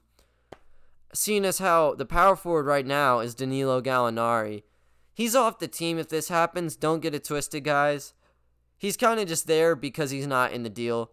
seeing 1.14 1.46
as 1.46 1.60
how 1.60 1.94
the 1.94 2.06
power 2.06 2.36
forward 2.36 2.66
right 2.66 2.86
now 2.86 3.20
is 3.20 3.36
Danilo 3.36 3.80
Gallinari. 3.80 4.64
He's 5.14 5.36
off 5.36 5.60
the 5.60 5.68
team 5.68 6.00
if 6.00 6.10
this 6.10 6.30
happens. 6.30 6.76
Don't 6.76 7.02
get 7.02 7.14
it 7.14 7.24
twisted, 7.24 7.64
guys. 7.64 8.14
He's 8.82 8.98
kind 8.98 9.20
of 9.20 9.28
just 9.28 9.46
there 9.46 9.76
because 9.76 10.10
he's 10.10 10.26
not 10.26 10.54
in 10.54 10.64
the 10.64 10.70
deal. 10.70 11.12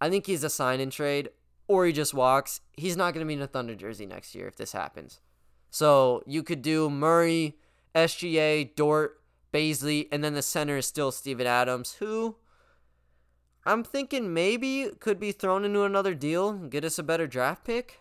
I 0.00 0.10
think 0.10 0.26
he's 0.26 0.42
a 0.42 0.50
sign 0.50 0.80
and 0.80 0.90
trade, 0.90 1.28
or 1.68 1.86
he 1.86 1.92
just 1.92 2.12
walks. 2.12 2.60
He's 2.72 2.96
not 2.96 3.14
going 3.14 3.24
to 3.24 3.28
be 3.28 3.34
in 3.34 3.40
a 3.40 3.46
Thunder 3.46 3.76
jersey 3.76 4.04
next 4.04 4.34
year 4.34 4.48
if 4.48 4.56
this 4.56 4.72
happens. 4.72 5.20
So 5.70 6.24
you 6.26 6.42
could 6.42 6.60
do 6.60 6.90
Murray, 6.90 7.56
SGA, 7.94 8.74
Dort, 8.74 9.20
Bazley, 9.52 10.08
and 10.10 10.24
then 10.24 10.34
the 10.34 10.42
center 10.42 10.78
is 10.78 10.86
still 10.86 11.12
Steven 11.12 11.46
Adams, 11.46 11.92
who 12.00 12.34
I'm 13.64 13.84
thinking 13.84 14.34
maybe 14.34 14.90
could 14.98 15.20
be 15.20 15.30
thrown 15.30 15.64
into 15.64 15.84
another 15.84 16.16
deal, 16.16 16.54
get 16.54 16.84
us 16.84 16.98
a 16.98 17.04
better 17.04 17.28
draft 17.28 17.62
pick. 17.62 18.00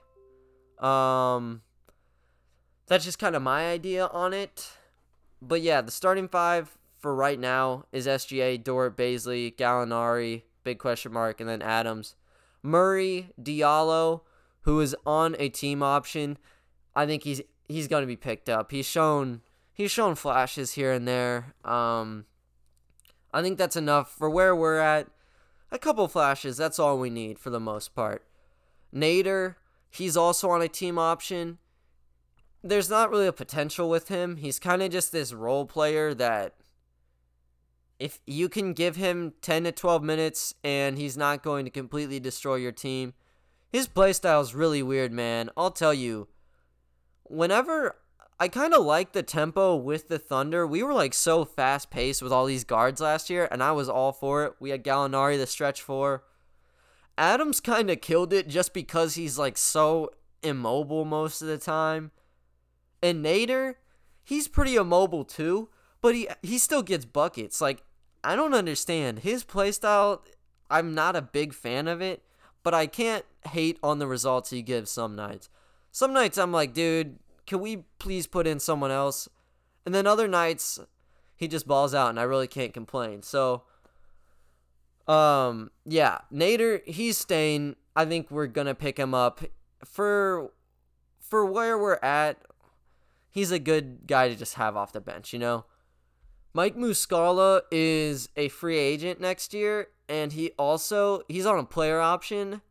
Um, 0.80 1.62
that's 2.88 3.06
just 3.06 3.19
kind 3.19 3.36
of 3.36 3.43
my 3.43 3.69
idea 3.69 4.08
on 4.08 4.34
it. 4.34 4.71
But 5.39 5.62
yeah, 5.62 5.82
the 5.82 5.91
starting 5.91 6.28
five 6.28 6.80
for 7.04 7.13
right 7.13 7.38
now 7.38 7.84
is 7.92 8.08
SGA, 8.08 8.63
Dort, 8.63 8.96
Bazley, 8.96 9.54
Gallinari, 9.54 10.44
big 10.63 10.80
question 10.80 11.12
mark, 11.12 11.42
and 11.42 11.50
then 11.50 11.62
Adams. 11.62 12.16
Murray, 12.63 13.30
Diallo, 13.39 14.22
who 14.62 14.80
is 14.80 14.96
on 15.06 15.36
a 15.38 15.50
team 15.50 15.84
option, 15.84 16.38
I 16.96 17.06
think 17.06 17.24
he's 17.24 17.42
he's 17.68 17.89
to 17.89 18.06
be 18.06 18.16
picked 18.16 18.48
up. 18.48 18.72
He's 18.72 18.86
shown 18.86 19.42
he's 19.74 19.92
shown 19.92 20.16
flashes 20.16 20.72
here 20.72 20.94
and 20.94 21.06
there. 21.06 21.54
Um, 21.66 22.24
I 23.34 23.42
think 23.42 23.58
that's 23.58 23.76
enough 23.76 24.10
for 24.18 24.30
where 24.30 24.56
we're 24.56 24.80
at. 24.80 25.10
A 25.74 25.80
couple 25.80 26.08
flashes, 26.08 26.56
that's 26.56 26.80
all 26.80 26.98
we 26.98 27.10
need 27.10 27.38
for 27.38 27.50
the 27.50 27.60
most 27.60 27.94
part. 27.94 28.24
Nader, 28.96 29.56
he's 29.89 30.16
also 30.16 30.52
on 30.52 30.62
a 30.62 30.70
team 30.70 30.98
option. 30.98 31.58
There's 32.63 32.89
not 32.89 33.10
really 33.10 33.28
a 33.28 33.34
potential 33.34 33.89
with 33.89 34.08
him. 34.08 34.38
He's 34.38 34.58
kind 34.58 34.82
of 34.82 34.89
just 34.89 35.12
this 35.12 35.34
role 35.34 35.66
player 35.66 36.13
that 36.13 36.54
if 38.04 38.20
you 38.28 38.50
can 38.50 38.74
give 38.74 38.98
him 38.98 39.32
10 39.42 39.63
to 39.63 39.72
12 39.72 40.04
minutes 40.04 40.54
and 40.62 40.98
he's 40.98 41.16
not 41.16 41.42
going 41.42 41.63
to 41.63 41.72
completely 41.72 42.20
destroy 42.20 42.56
your 42.56 42.74
team, 42.74 43.13
his 43.72 43.88
playstyle 43.88 44.42
is 44.42 44.54
really 44.54 44.84
weird, 44.84 45.13
man. 45.13 45.50
I'll 45.56 45.72
tell 45.72 45.94
you. 45.94 46.28
Whenever 47.24 47.96
I 48.42 48.50
kind 48.50 48.74
of 48.74 48.84
like 48.84 49.13
the 49.13 49.24
tempo 49.24 49.78
with 49.78 50.10
the 50.10 50.20
Thunder, 50.20 50.68
we 50.68 50.84
were 50.84 50.94
like 50.94 51.13
so 51.13 51.46
fast 51.46 51.92
paced 51.92 52.22
with 52.22 52.34
all 52.34 52.46
these 52.46 52.66
guards 52.66 53.00
last 53.00 53.30
year, 53.30 53.48
and 53.50 53.63
I 53.63 53.72
was 53.72 53.88
all 53.88 54.12
for 54.12 54.44
it. 54.44 54.56
We 54.60 54.72
had 54.72 54.84
Gallinari, 54.84 55.38
the 55.38 55.48
stretch 55.48 55.82
four. 55.82 56.26
Adams 57.18 57.62
kind 57.62 57.89
of 57.89 58.02
killed 58.02 58.34
it 58.34 58.50
just 58.50 58.74
because 58.74 59.16
he's 59.16 59.39
like 59.39 59.58
so 59.58 60.10
immobile 60.42 61.06
most 61.06 61.42
of 61.42 61.48
the 61.48 61.58
time. 61.58 62.12
And 63.02 63.24
Nader, 63.24 63.76
he's 64.26 64.50
pretty 64.50 64.76
immobile 64.76 65.24
too, 65.24 65.70
but 66.02 66.16
he 66.16 66.28
he 66.42 66.58
still 66.58 66.82
gets 66.82 67.06
buckets. 67.06 67.62
Like 67.62 67.82
I 68.24 68.36
don't 68.36 68.54
understand 68.54 69.20
his 69.20 69.44
playstyle. 69.44 70.22
I'm 70.70 70.96
not 70.96 71.16
a 71.16 71.22
big 71.22 71.54
fan 71.54 71.88
of 71.88 72.02
it, 72.02 72.24
but 72.64 72.74
I 72.74 72.88
can't 72.88 73.26
hate 73.50 73.78
on 73.84 74.00
the 74.00 74.08
results 74.08 74.50
he 74.50 74.62
gives 74.62 74.90
some 74.90 75.16
nights. 75.16 75.50
Some 75.92 76.14
nights 76.14 76.38
I'm 76.38 76.52
like, 76.52 76.74
dude, 76.74 77.20
can 77.46 77.60
we 77.60 77.84
please 78.00 78.26
put 78.26 78.48
in 78.48 78.60
someone 78.60 78.92
else? 78.92 79.28
And 79.86 79.94
then 79.94 80.08
other 80.08 80.28
nights 80.28 80.80
he 81.36 81.48
just 81.48 81.68
balls 81.68 81.94
out 81.94 82.10
and 82.10 82.20
I 82.20 82.24
really 82.24 82.48
can't 82.48 82.74
complain. 82.74 83.22
So 83.22 83.64
um 85.08 85.72
yeah, 85.86 86.20
Nader, 86.34 86.82
he's 86.86 87.18
staying. 87.18 87.76
I 87.96 88.06
think 88.06 88.32
we're 88.32 88.48
going 88.48 88.68
to 88.68 88.76
pick 88.76 88.98
him 88.98 89.14
up 89.14 89.42
for 89.84 90.52
for 91.20 91.46
where 91.46 91.78
we're 91.78 92.00
at. 92.02 92.42
He's 93.30 93.52
a 93.52 93.60
good 93.60 94.08
guy 94.08 94.30
to 94.30 94.36
just 94.36 94.56
have 94.56 94.78
off 94.78 94.94
the 94.94 95.02
bench, 95.02 95.34
you 95.34 95.40
know? 95.40 95.66
Mike 96.54 96.76
Muscala 96.76 97.62
is 97.72 98.30
a 98.38 98.48
free 98.50 98.78
agent 98.78 99.20
next 99.20 99.54
year, 99.54 99.88
and 100.08 100.34
he 100.34 100.52
also 100.52 101.24
he's 101.28 101.48
on 101.48 101.58
a 101.58 101.63
player 101.63 102.00
option. 102.00 102.62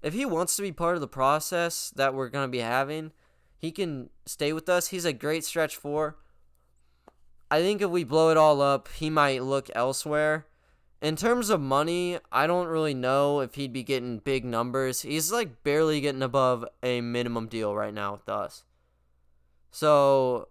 If 0.00 0.14
he 0.14 0.24
wants 0.24 0.54
to 0.56 0.62
be 0.62 0.70
part 0.70 0.94
of 0.94 1.00
the 1.00 1.08
process 1.08 1.92
that 1.96 2.14
we're 2.14 2.28
gonna 2.28 2.48
be 2.48 2.58
having, 2.58 3.12
he 3.58 3.72
can 3.72 4.10
stay 4.26 4.52
with 4.52 4.68
us. 4.68 4.88
He's 4.88 5.04
a 5.04 5.12
great 5.12 5.44
stretch 5.44 5.76
four. 5.76 6.16
I 7.50 7.60
think 7.60 7.82
if 7.82 7.90
we 7.90 8.04
blow 8.04 8.30
it 8.30 8.36
all 8.36 8.60
up, 8.60 8.88
he 8.88 9.10
might 9.10 9.42
look 9.42 9.70
elsewhere. 9.74 10.46
In 11.02 11.16
terms 11.16 11.50
of 11.50 11.60
money, 11.60 12.18
I 12.30 12.46
don't 12.46 12.68
really 12.68 12.94
know 12.94 13.40
if 13.40 13.56
he'd 13.56 13.72
be 13.72 13.82
getting 13.82 14.18
big 14.18 14.44
numbers. 14.44 15.02
He's 15.02 15.32
like 15.32 15.62
barely 15.62 16.00
getting 16.00 16.22
above 16.22 16.64
a 16.82 17.00
minimum 17.00 17.48
deal 17.48 17.74
right 17.74 17.92
now 17.92 18.12
with 18.12 18.28
us. 18.28 18.64
So 19.70 20.48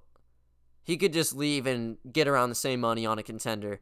he 0.84 0.98
could 0.98 1.14
just 1.14 1.36
leave 1.36 1.66
and 1.66 1.98
get 2.12 2.28
around 2.28 2.50
the 2.50 2.56
same 2.56 2.82
money 2.82 3.06
on 3.06 3.18
a 3.18 3.24
contender. 3.24 3.80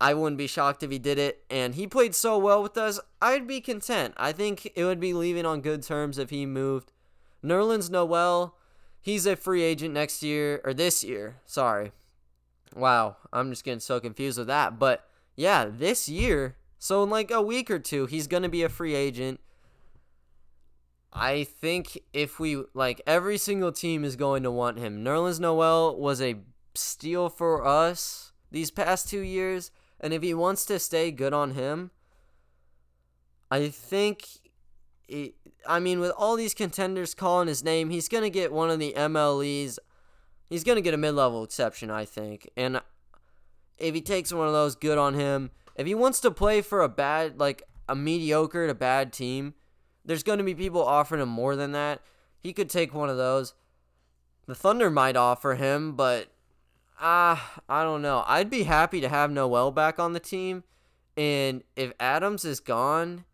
I 0.00 0.12
wouldn't 0.12 0.36
be 0.36 0.46
shocked 0.46 0.82
if 0.82 0.90
he 0.90 0.98
did 0.98 1.18
it, 1.18 1.44
and 1.48 1.74
he 1.74 1.86
played 1.86 2.14
so 2.14 2.36
well 2.36 2.62
with 2.62 2.76
us. 2.76 3.00
I'd 3.22 3.46
be 3.46 3.60
content. 3.62 4.12
I 4.18 4.32
think 4.32 4.70
it 4.74 4.84
would 4.84 5.00
be 5.00 5.14
leaving 5.14 5.46
on 5.46 5.62
good 5.62 5.82
terms 5.82 6.18
if 6.18 6.28
he 6.28 6.44
moved. 6.44 6.92
Nerlens 7.42 7.90
Noel, 7.90 8.56
he's 9.00 9.24
a 9.24 9.36
free 9.36 9.62
agent 9.62 9.94
next 9.94 10.22
year 10.22 10.60
or 10.64 10.74
this 10.74 11.02
year. 11.02 11.36
Sorry. 11.46 11.92
Wow, 12.74 13.16
I'm 13.32 13.48
just 13.48 13.64
getting 13.64 13.80
so 13.80 13.98
confused 13.98 14.36
with 14.36 14.48
that. 14.48 14.78
But 14.78 15.08
yeah, 15.34 15.66
this 15.66 16.10
year, 16.10 16.56
so 16.78 17.02
in 17.02 17.08
like 17.08 17.30
a 17.30 17.40
week 17.40 17.70
or 17.70 17.78
two, 17.78 18.04
he's 18.04 18.26
gonna 18.26 18.50
be 18.50 18.62
a 18.62 18.68
free 18.68 18.94
agent. 18.94 19.40
I 21.12 21.44
think 21.44 21.98
if 22.12 22.38
we 22.38 22.62
like 22.74 23.00
every 23.06 23.38
single 23.38 23.72
team 23.72 24.04
is 24.04 24.16
going 24.16 24.42
to 24.42 24.50
want 24.50 24.78
him. 24.78 25.04
Nerlens 25.04 25.40
Noel 25.40 25.96
was 25.96 26.20
a 26.20 26.36
steal 26.74 27.28
for 27.28 27.64
us 27.64 28.32
these 28.50 28.70
past 28.70 29.08
two 29.08 29.20
years, 29.20 29.70
and 30.00 30.12
if 30.12 30.22
he 30.22 30.34
wants 30.34 30.66
to 30.66 30.78
stay, 30.78 31.10
good 31.10 31.32
on 31.32 31.52
him. 31.52 31.90
I 33.50 33.68
think 33.68 34.26
he, 35.06 35.34
I 35.66 35.78
mean, 35.78 36.00
with 36.00 36.12
all 36.16 36.36
these 36.36 36.54
contenders 36.54 37.14
calling 37.14 37.48
his 37.48 37.64
name, 37.64 37.90
he's 37.90 38.08
gonna 38.08 38.30
get 38.30 38.52
one 38.52 38.70
of 38.70 38.78
the 38.78 38.92
MLEs. 38.96 39.78
He's 40.50 40.64
gonna 40.64 40.80
get 40.80 40.94
a 40.94 40.98
mid-level 40.98 41.44
exception, 41.44 41.90
I 41.90 42.04
think. 42.04 42.50
And 42.56 42.80
if 43.78 43.94
he 43.94 44.00
takes 44.00 44.32
one 44.32 44.46
of 44.46 44.52
those, 44.52 44.74
good 44.74 44.98
on 44.98 45.14
him. 45.14 45.50
If 45.76 45.86
he 45.86 45.94
wants 45.94 46.20
to 46.20 46.30
play 46.30 46.60
for 46.60 46.82
a 46.82 46.88
bad, 46.88 47.38
like 47.38 47.62
a 47.88 47.94
mediocre 47.94 48.66
to 48.66 48.74
bad 48.74 49.12
team, 49.12 49.54
there's 50.06 50.22
gonna 50.22 50.44
be 50.44 50.54
people 50.54 50.82
offering 50.82 51.20
him 51.20 51.28
more 51.28 51.56
than 51.56 51.72
that. 51.72 52.00
He 52.40 52.52
could 52.52 52.70
take 52.70 52.94
one 52.94 53.10
of 53.10 53.16
those. 53.16 53.54
The 54.46 54.54
Thunder 54.54 54.90
might 54.90 55.16
offer 55.16 55.56
him, 55.56 55.96
but 55.96 56.28
ah, 57.00 57.56
uh, 57.56 57.60
I 57.68 57.82
don't 57.82 58.02
know. 58.02 58.24
I'd 58.26 58.48
be 58.48 58.62
happy 58.62 59.00
to 59.00 59.08
have 59.08 59.30
Noel 59.30 59.72
back 59.72 59.98
on 59.98 60.12
the 60.12 60.20
team. 60.20 60.62
And 61.16 61.64
if 61.74 61.92
Adams 61.98 62.44
is 62.44 62.60
gone, 62.60 63.24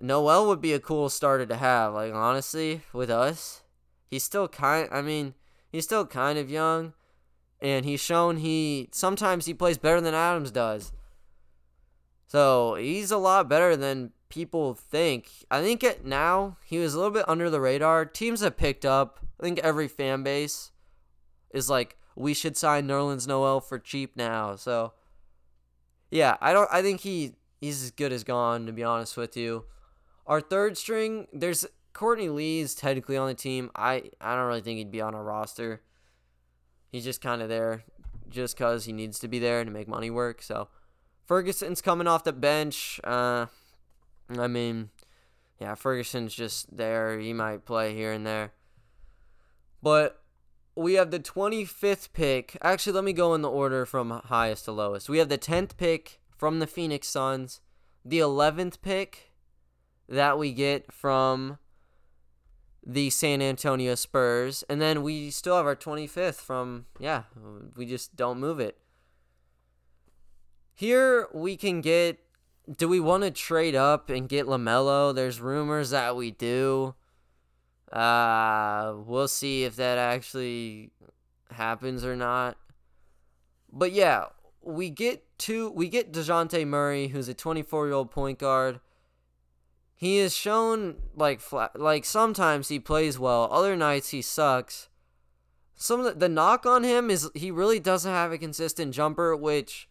Noel 0.00 0.46
would 0.46 0.60
be 0.60 0.72
a 0.72 0.80
cool 0.80 1.08
starter 1.08 1.46
to 1.46 1.56
have. 1.56 1.94
Like 1.94 2.14
honestly, 2.14 2.82
with 2.92 3.10
us, 3.10 3.62
he's 4.10 4.24
still 4.24 4.48
kind. 4.48 4.88
I 4.90 5.02
mean, 5.02 5.34
he's 5.70 5.84
still 5.84 6.06
kind 6.06 6.38
of 6.38 6.50
young, 6.50 6.94
and 7.60 7.84
he's 7.84 8.00
shown 8.00 8.38
he 8.38 8.88
sometimes 8.92 9.46
he 9.46 9.54
plays 9.54 9.78
better 9.78 10.00
than 10.00 10.14
Adams 10.14 10.50
does. 10.50 10.92
So 12.26 12.76
he's 12.76 13.10
a 13.10 13.18
lot 13.18 13.48
better 13.48 13.76
than 13.76 14.12
people 14.34 14.74
think. 14.74 15.30
I 15.48 15.62
think 15.62 15.84
it 15.84 16.04
now 16.04 16.56
he 16.64 16.78
was 16.78 16.92
a 16.92 16.96
little 16.96 17.12
bit 17.12 17.28
under 17.28 17.48
the 17.48 17.60
radar. 17.60 18.04
Teams 18.04 18.40
have 18.40 18.56
picked 18.56 18.84
up. 18.84 19.20
I 19.40 19.44
think 19.44 19.60
every 19.60 19.86
fan 19.86 20.24
base 20.24 20.72
is 21.52 21.70
like, 21.70 21.96
we 22.16 22.34
should 22.34 22.56
sign 22.56 22.88
Nerlens 22.88 23.28
Noel 23.28 23.60
for 23.60 23.78
cheap 23.78 24.16
now. 24.16 24.56
So 24.56 24.92
yeah, 26.10 26.36
I 26.40 26.52
don't. 26.52 26.68
I 26.72 26.82
think 26.82 27.00
he 27.00 27.36
he's 27.60 27.82
as 27.82 27.90
good 27.92 28.12
as 28.12 28.24
gone. 28.24 28.66
To 28.66 28.72
be 28.72 28.82
honest 28.82 29.16
with 29.16 29.36
you, 29.36 29.64
our 30.26 30.40
third 30.40 30.76
string, 30.76 31.28
there's 31.32 31.64
Courtney 31.92 32.28
Lee's 32.28 32.74
technically 32.74 33.16
on 33.16 33.28
the 33.28 33.34
team. 33.34 33.70
I 33.76 34.10
I 34.20 34.34
don't 34.34 34.46
really 34.46 34.60
think 34.60 34.78
he'd 34.78 34.90
be 34.90 35.00
on 35.00 35.14
our 35.14 35.24
roster. 35.24 35.82
He's 36.90 37.04
just 37.04 37.20
kind 37.20 37.40
of 37.42 37.48
there, 37.48 37.84
just 38.28 38.56
cause 38.56 38.84
he 38.84 38.92
needs 38.92 39.18
to 39.20 39.28
be 39.28 39.38
there 39.38 39.64
to 39.64 39.70
make 39.70 39.88
money 39.88 40.10
work. 40.10 40.42
So 40.42 40.68
Ferguson's 41.24 41.80
coming 41.80 42.06
off 42.06 42.24
the 42.24 42.32
bench. 42.32 43.00
Uh, 43.02 43.46
I 44.28 44.46
mean, 44.46 44.90
yeah, 45.60 45.74
Ferguson's 45.74 46.34
just 46.34 46.76
there. 46.76 47.18
He 47.18 47.32
might 47.32 47.64
play 47.64 47.94
here 47.94 48.12
and 48.12 48.26
there. 48.26 48.52
But 49.82 50.22
we 50.76 50.94
have 50.94 51.10
the 51.10 51.20
25th 51.20 52.12
pick. 52.12 52.56
Actually, 52.62 52.94
let 52.94 53.04
me 53.04 53.12
go 53.12 53.34
in 53.34 53.42
the 53.42 53.50
order 53.50 53.86
from 53.86 54.10
highest 54.10 54.64
to 54.64 54.72
lowest. 54.72 55.08
We 55.08 55.18
have 55.18 55.28
the 55.28 55.38
10th 55.38 55.76
pick 55.76 56.20
from 56.36 56.58
the 56.58 56.66
Phoenix 56.66 57.08
Suns, 57.08 57.60
the 58.04 58.18
11th 58.18 58.80
pick 58.82 59.32
that 60.08 60.38
we 60.38 60.52
get 60.52 60.92
from 60.92 61.58
the 62.86 63.08
San 63.10 63.40
Antonio 63.40 63.94
Spurs, 63.94 64.64
and 64.68 64.80
then 64.80 65.02
we 65.02 65.30
still 65.30 65.56
have 65.56 65.66
our 65.66 65.76
25th 65.76 66.34
from, 66.34 66.86
yeah, 66.98 67.22
we 67.76 67.86
just 67.86 68.14
don't 68.16 68.38
move 68.38 68.60
it. 68.60 68.78
Here 70.74 71.28
we 71.32 71.56
can 71.56 71.80
get 71.80 72.18
do 72.70 72.88
we 72.88 73.00
want 73.00 73.22
to 73.22 73.30
trade 73.30 73.74
up 73.74 74.08
and 74.08 74.28
get 74.28 74.46
LaMelo? 74.46 75.14
There's 75.14 75.40
rumors 75.40 75.90
that 75.90 76.16
we 76.16 76.30
do. 76.30 76.94
Uh, 77.92 78.94
we'll 79.06 79.28
see 79.28 79.64
if 79.64 79.76
that 79.76 79.98
actually 79.98 80.90
happens 81.50 82.04
or 82.04 82.16
not. 82.16 82.56
But 83.72 83.92
yeah, 83.92 84.26
we 84.62 84.90
get 84.90 85.24
two. 85.38 85.70
We 85.70 85.88
get 85.88 86.12
Dejounte 86.12 86.66
Murray, 86.66 87.08
who's 87.08 87.28
a 87.28 87.34
24 87.34 87.86
year 87.86 87.94
old 87.94 88.10
point 88.10 88.38
guard. 88.38 88.80
He 89.94 90.18
has 90.18 90.34
shown 90.34 90.96
like 91.14 91.40
like 91.74 92.04
sometimes 92.04 92.68
he 92.68 92.78
plays 92.78 93.18
well. 93.18 93.48
Other 93.50 93.76
nights 93.76 94.10
he 94.10 94.22
sucks. 94.22 94.88
Some 95.76 96.04
the, 96.04 96.12
the 96.12 96.28
knock 96.28 96.66
on 96.66 96.84
him 96.84 97.10
is 97.10 97.30
he 97.34 97.50
really 97.50 97.80
doesn't 97.80 98.10
have 98.10 98.32
a 98.32 98.38
consistent 98.38 98.94
jumper, 98.94 99.36
which 99.36 99.88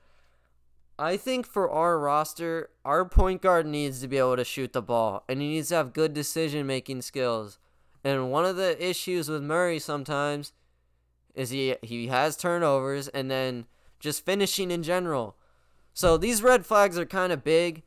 I 0.98 1.18
think 1.18 1.48
for 1.48 1.70
our 1.70 1.98
roster, 1.98 2.70
our 2.86 3.04
point 3.06 3.42
guard 3.42 3.66
needs 3.66 4.00
to 4.02 4.08
be 4.08 4.18
able 4.18 4.36
to 4.36 4.44
shoot 4.44 4.74
the 4.74 4.82
ball 4.82 5.24
and 5.28 5.42
he 5.42 5.50
needs 5.50 5.70
to 5.70 5.76
have 5.76 5.94
good 5.94 6.14
decision 6.14 6.68
making 6.68 7.02
skills. 7.02 7.58
And 8.04 8.32
one 8.32 8.46
of 8.46 8.58
the 8.58 8.82
issues 8.86 9.30
with 9.30 9.42
Murray 9.42 9.80
sometimes 9.80 10.54
is 11.34 11.50
he 11.50 11.76
he 11.82 12.08
has 12.08 12.38
turnovers 12.38 13.08
and 13.08 13.32
then 13.32 13.66
just 14.00 14.26
finishing 14.26 14.70
in 14.70 14.84
general. 14.84 15.36
So 15.94 16.18
these 16.18 16.44
red 16.44 16.66
flags 16.66 16.98
are 16.98 17.06
kind 17.06 17.32
of 17.32 17.44
big. 17.44 17.84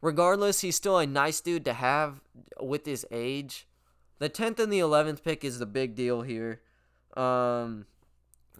Regardless, 0.00 0.60
he's 0.60 0.76
still 0.76 0.98
a 0.98 1.06
nice 1.06 1.40
dude 1.40 1.64
to 1.64 1.74
have 1.74 2.20
with 2.60 2.86
his 2.86 3.06
age. 3.12 3.68
The 4.18 4.28
10th 4.28 4.58
and 4.58 4.72
the 4.72 4.80
11th 4.80 5.22
pick 5.22 5.44
is 5.44 5.58
the 5.58 5.66
big 5.66 5.94
deal 5.94 6.22
here. 6.22 6.60
Um, 7.16 7.86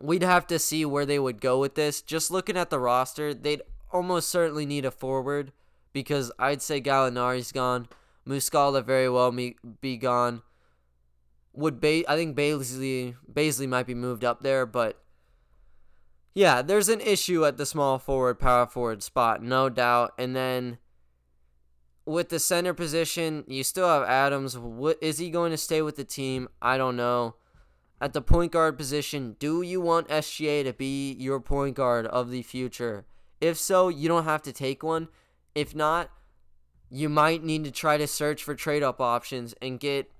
we'd 0.00 0.22
have 0.22 0.46
to 0.48 0.58
see 0.58 0.84
where 0.84 1.06
they 1.06 1.18
would 1.18 1.40
go 1.40 1.58
with 1.58 1.74
this. 1.74 2.00
Just 2.00 2.30
looking 2.30 2.56
at 2.56 2.70
the 2.70 2.78
roster, 2.78 3.34
they'd 3.34 3.62
almost 3.92 4.28
certainly 4.28 4.66
need 4.66 4.84
a 4.84 4.90
forward 4.90 5.52
because 5.92 6.32
I'd 6.38 6.62
say 6.62 6.80
Gallinari's 6.80 7.52
gone. 7.52 7.88
Muscala 8.26 8.84
very 8.84 9.08
well 9.08 9.32
be 9.32 9.96
gone. 9.96 10.42
Would 11.54 11.80
ba- 11.80 12.10
I 12.10 12.16
think 12.16 12.36
Bazley 12.36 13.14
Bazley 13.30 13.68
might 13.68 13.86
be 13.86 13.94
moved 13.94 14.24
up 14.24 14.42
there, 14.42 14.64
but 14.64 15.02
yeah, 16.34 16.62
there's 16.62 16.88
an 16.88 17.00
issue 17.00 17.44
at 17.44 17.58
the 17.58 17.66
small 17.66 17.98
forward, 17.98 18.38
power 18.38 18.66
forward 18.66 19.02
spot, 19.02 19.42
no 19.42 19.68
doubt. 19.68 20.12
And 20.18 20.34
then 20.34 20.78
with 22.06 22.30
the 22.30 22.38
center 22.38 22.72
position, 22.72 23.44
you 23.46 23.62
still 23.62 23.88
have 23.88 24.08
Adams. 24.08 24.56
What 24.56 24.98
is 25.02 25.18
he 25.18 25.30
going 25.30 25.50
to 25.50 25.58
stay 25.58 25.82
with 25.82 25.96
the 25.96 26.04
team? 26.04 26.48
I 26.62 26.78
don't 26.78 26.96
know. 26.96 27.36
At 28.00 28.14
the 28.14 28.22
point 28.22 28.52
guard 28.52 28.76
position, 28.76 29.36
do 29.38 29.62
you 29.62 29.80
want 29.80 30.08
SGA 30.08 30.64
to 30.64 30.72
be 30.72 31.12
your 31.12 31.38
point 31.38 31.76
guard 31.76 32.06
of 32.06 32.30
the 32.30 32.42
future? 32.42 33.04
If 33.42 33.58
so, 33.58 33.88
you 33.88 34.08
don't 34.08 34.24
have 34.24 34.42
to 34.42 34.52
take 34.52 34.84
one. 34.84 35.08
If 35.52 35.74
not, 35.74 36.10
you 36.88 37.08
might 37.08 37.42
need 37.42 37.64
to 37.64 37.72
try 37.72 37.96
to 37.96 38.06
search 38.06 38.44
for 38.44 38.54
trade 38.54 38.84
up 38.84 39.00
options 39.00 39.52
and 39.60 39.80
get 39.80 40.10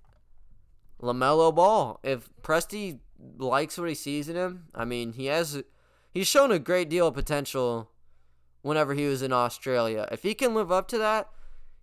LaMelo 1.00 1.54
Ball. 1.54 2.00
If 2.02 2.28
Presti 2.42 2.98
likes 3.38 3.78
what 3.78 3.88
he 3.88 3.94
sees 3.94 4.28
in 4.28 4.34
him, 4.34 4.64
I 4.74 4.84
mean, 4.84 5.12
he 5.12 5.26
has 5.26 5.62
he's 6.10 6.26
shown 6.26 6.50
a 6.50 6.58
great 6.58 6.88
deal 6.88 7.06
of 7.06 7.14
potential 7.14 7.90
whenever 8.62 8.92
he 8.92 9.06
was 9.06 9.22
in 9.22 9.32
Australia. 9.32 10.08
If 10.10 10.24
he 10.24 10.34
can 10.34 10.52
live 10.52 10.72
up 10.72 10.88
to 10.88 10.98
that, 10.98 11.28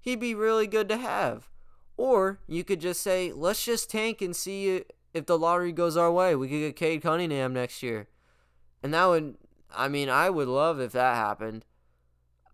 he'd 0.01 0.19
be 0.19 0.35
really 0.35 0.67
good 0.67 0.89
to 0.89 0.97
have. 0.97 1.49
Or 1.95 2.41
you 2.47 2.65
could 2.65 2.81
just 2.81 3.01
say, 3.01 3.31
let's 3.31 3.63
just 3.63 3.89
tank 3.89 4.21
and 4.21 4.35
see 4.35 4.83
if 5.13 5.25
the 5.25 5.37
lottery 5.37 5.71
goes 5.71 5.95
our 5.95 6.11
way. 6.11 6.35
We 6.35 6.49
could 6.49 6.59
get 6.59 6.75
Cade 6.75 7.01
Cunningham 7.01 7.53
next 7.53 7.81
year. 7.81 8.09
And 8.83 8.93
that 8.93 9.05
would 9.05 9.35
I 9.75 9.87
mean, 9.87 10.09
I 10.09 10.29
would 10.29 10.47
love 10.47 10.79
if 10.79 10.91
that 10.93 11.15
happened. 11.15 11.65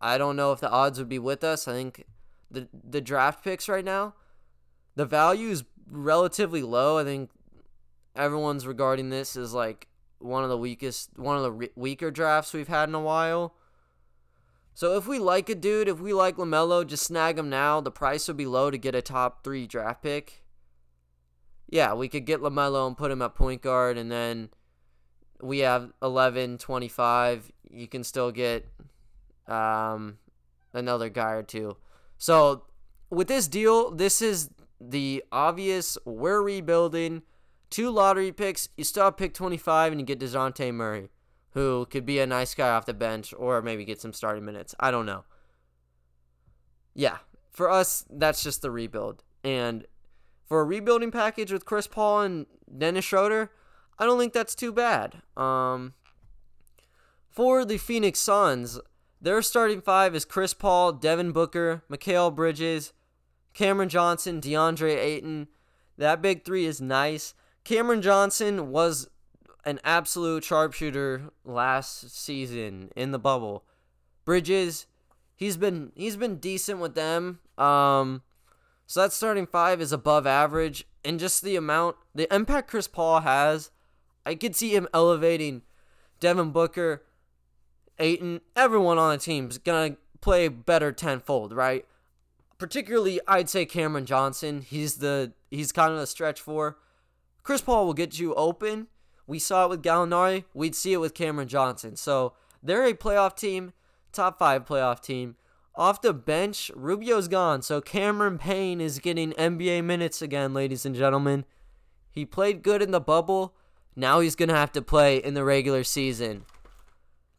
I 0.01 0.17
don't 0.17 0.36
know 0.36 0.51
if 0.51 0.60
the 0.60 0.69
odds 0.69 0.99
would 0.99 1.10
be 1.10 1.19
with 1.19 1.43
us. 1.43 1.67
I 1.67 1.73
think 1.73 2.06
the 2.51 2.67
the 2.71 3.01
draft 3.01 3.43
picks 3.43 3.69
right 3.69 3.86
now, 3.86 4.15
the 4.95 5.06
value 5.06 5.49
is 5.49 5.63
relatively 5.89 6.62
low. 6.62 6.97
I 6.97 7.04
think 7.04 7.30
everyone's 8.15 8.67
regarding 8.67 9.10
this 9.10 9.36
as 9.36 9.54
like 9.54 9.88
one 10.19 10.43
of 10.43 10.49
the 10.49 10.58
weakest, 10.58 11.17
one 11.17 11.38
of 11.38 11.43
the 11.43 11.51
re- 11.51 11.71
weaker 11.75 12.12
drafts 12.12 12.54
we've 12.54 12.67
had 12.67 12.89
in 12.89 12.95
a 12.95 13.01
while. 13.01 13.56
So 14.73 14.97
if 14.97 15.08
we 15.08 15.19
like 15.19 15.47
a 15.49 15.56
dude, 15.56 15.88
if 15.88 15.99
we 15.99 16.12
like 16.12 16.36
LaMelo, 16.36 16.86
just 16.86 17.06
snag 17.06 17.39
him 17.39 17.49
now. 17.49 17.80
The 17.80 17.91
price 17.91 18.28
would 18.28 18.36
be 18.36 18.45
low 18.45 18.69
to 18.69 18.78
get 18.78 18.93
a 18.93 19.01
top 19.01 19.43
three 19.43 19.67
draft 19.67 20.04
pick. 20.04 20.43
Yeah, 21.67 21.93
we 21.93 22.10
could 22.10 22.25
get 22.25 22.41
LaMelo 22.41 22.86
and 22.86 22.97
put 22.97 23.10
him 23.10 23.21
at 23.21 23.36
point 23.36 23.62
guard, 23.62 23.97
and 23.97 24.12
then 24.12 24.49
we 25.41 25.59
have 25.59 25.91
11, 26.01 26.57
25. 26.57 27.51
You 27.69 27.87
can 27.87 28.03
still 28.03 28.31
get 28.31 28.67
um, 29.47 30.17
another 30.73 31.09
guy 31.09 31.31
or 31.31 31.43
two. 31.43 31.77
So 32.17 32.63
with 33.09 33.27
this 33.27 33.47
deal, 33.47 33.91
this 33.91 34.21
is 34.21 34.49
the 34.79 35.23
obvious 35.31 35.97
we're 36.05 36.41
rebuilding. 36.41 37.23
Two 37.69 37.89
lottery 37.89 38.31
picks. 38.31 38.69
You 38.77 38.83
still 38.83 39.05
have 39.05 39.17
pick 39.17 39.33
25 39.33 39.91
and 39.91 40.01
you 40.01 40.05
get 40.05 40.19
DeJounte 40.19 40.73
Murray, 40.73 41.09
who 41.51 41.85
could 41.89 42.05
be 42.05 42.19
a 42.19 42.27
nice 42.27 42.53
guy 42.55 42.69
off 42.69 42.85
the 42.85 42.93
bench 42.93 43.33
or 43.37 43.61
maybe 43.61 43.85
get 43.85 44.01
some 44.01 44.13
starting 44.13 44.45
minutes. 44.45 44.75
I 44.79 44.91
don't 44.91 45.05
know. 45.05 45.25
Yeah, 46.93 47.17
for 47.51 47.69
us, 47.69 48.05
that's 48.09 48.43
just 48.43 48.61
the 48.61 48.71
rebuild. 48.71 49.23
And 49.43 49.85
for 50.47 50.61
a 50.61 50.63
rebuilding 50.63 51.11
package 51.11 51.51
with 51.51 51.65
Chris 51.65 51.87
Paul 51.87 52.21
and 52.21 52.45
Dennis 52.77 53.05
Schroeder, 53.05 53.51
I 53.97 54.05
don't 54.05 54.19
think 54.19 54.34
that's 54.34 54.55
too 54.55 54.71
bad. 54.71 55.21
Um, 55.38 55.93
for 57.29 57.65
the 57.65 57.77
Phoenix 57.77 58.19
Suns, 58.19 58.79
their 59.21 59.41
starting 59.41 59.81
five 59.81 60.15
is 60.15 60.25
Chris 60.25 60.53
Paul, 60.53 60.93
Devin 60.93 61.31
Booker, 61.31 61.84
Mikal 61.89 62.34
Bridges, 62.34 62.93
Cameron 63.53 63.89
Johnson, 63.89 64.41
DeAndre 64.41 64.95
Ayton. 64.97 65.47
That 65.97 66.21
big 66.21 66.43
three 66.43 66.65
is 66.65 66.81
nice. 66.81 67.34
Cameron 67.63 68.01
Johnson 68.01 68.69
was 68.69 69.08
an 69.63 69.79
absolute 69.84 70.43
sharpshooter 70.43 71.31
last 71.43 72.15
season 72.15 72.91
in 72.95 73.12
the 73.12 73.19
bubble. 73.19 73.63
Bridges, 74.25 74.86
he's 75.36 75.58
been 75.58 75.91
he's 75.95 76.17
been 76.17 76.38
decent 76.38 76.79
with 76.79 76.95
them. 76.95 77.39
Um, 77.58 78.23
So 78.86 79.01
that 79.01 79.13
starting 79.13 79.47
five 79.47 79.81
is 79.81 79.91
above 79.91 80.27
average, 80.27 80.86
and 81.03 81.19
just 81.19 81.41
the 81.41 81.55
amount, 81.55 81.95
the 82.13 82.34
impact 82.34 82.69
Chris 82.69 82.88
Paul 82.88 83.21
has, 83.21 83.71
I 84.25 84.35
could 84.35 84.55
see 84.55 84.75
him 84.75 84.88
elevating 84.93 85.61
Devin 86.19 86.51
Booker, 86.51 87.03
Ayton, 87.99 88.41
everyone 88.55 88.97
on 88.97 89.11
the 89.11 89.17
team 89.17 89.49
is 89.49 89.57
gonna 89.57 89.97
play 90.21 90.47
better 90.47 90.91
tenfold, 90.91 91.53
right? 91.53 91.85
Particularly, 92.57 93.19
I'd 93.27 93.49
say 93.49 93.65
Cameron 93.65 94.05
Johnson. 94.05 94.61
He's 94.61 94.95
the 94.97 95.33
he's 95.51 95.71
kind 95.71 95.93
of 95.93 95.99
the 95.99 96.07
stretch 96.07 96.41
four. 96.41 96.77
Chris 97.43 97.61
Paul 97.61 97.85
will 97.85 97.93
get 97.93 98.19
you 98.19 98.33
open. 98.35 98.88
We 99.27 99.39
saw 99.39 99.65
it 99.65 99.69
with 99.69 99.83
Gallinari. 99.83 100.45
We'd 100.53 100.75
see 100.75 100.93
it 100.93 100.97
with 100.97 101.13
Cameron 101.13 101.47
Johnson. 101.47 101.95
So 101.95 102.33
they're 102.63 102.85
a 102.85 102.93
playoff 102.93 103.35
team, 103.35 103.73
top 104.11 104.39
five 104.39 104.65
playoff 104.65 105.01
team. 105.01 105.35
Off 105.75 106.01
the 106.01 106.13
bench, 106.13 106.71
Rubio's 106.73 107.27
gone, 107.27 107.61
so 107.61 107.81
Cameron 107.81 108.38
Payne 108.38 108.79
is 108.79 108.99
getting 108.99 109.33
NBA 109.33 109.83
minutes 109.83 110.21
again, 110.21 110.53
ladies 110.53 110.85
and 110.85 110.95
gentlemen. 110.95 111.43
He 112.09 112.25
played 112.25 112.63
good 112.63 112.81
in 112.81 112.91
the 112.91 113.01
bubble. 113.01 113.53
Now 113.95 114.19
he's 114.19 114.36
going 114.36 114.49
to 114.49 114.55
have 114.55 114.71
to 114.73 114.81
play 114.81 115.17
in 115.17 115.34
the 115.34 115.43
regular 115.43 115.84
season. 115.84 116.45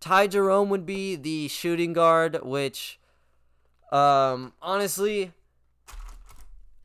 Ty 0.00 0.28
Jerome 0.28 0.68
would 0.70 0.86
be 0.86 1.16
the 1.16 1.48
shooting 1.48 1.92
guard, 1.92 2.38
which 2.42 2.98
um 3.92 4.52
honestly 4.60 5.32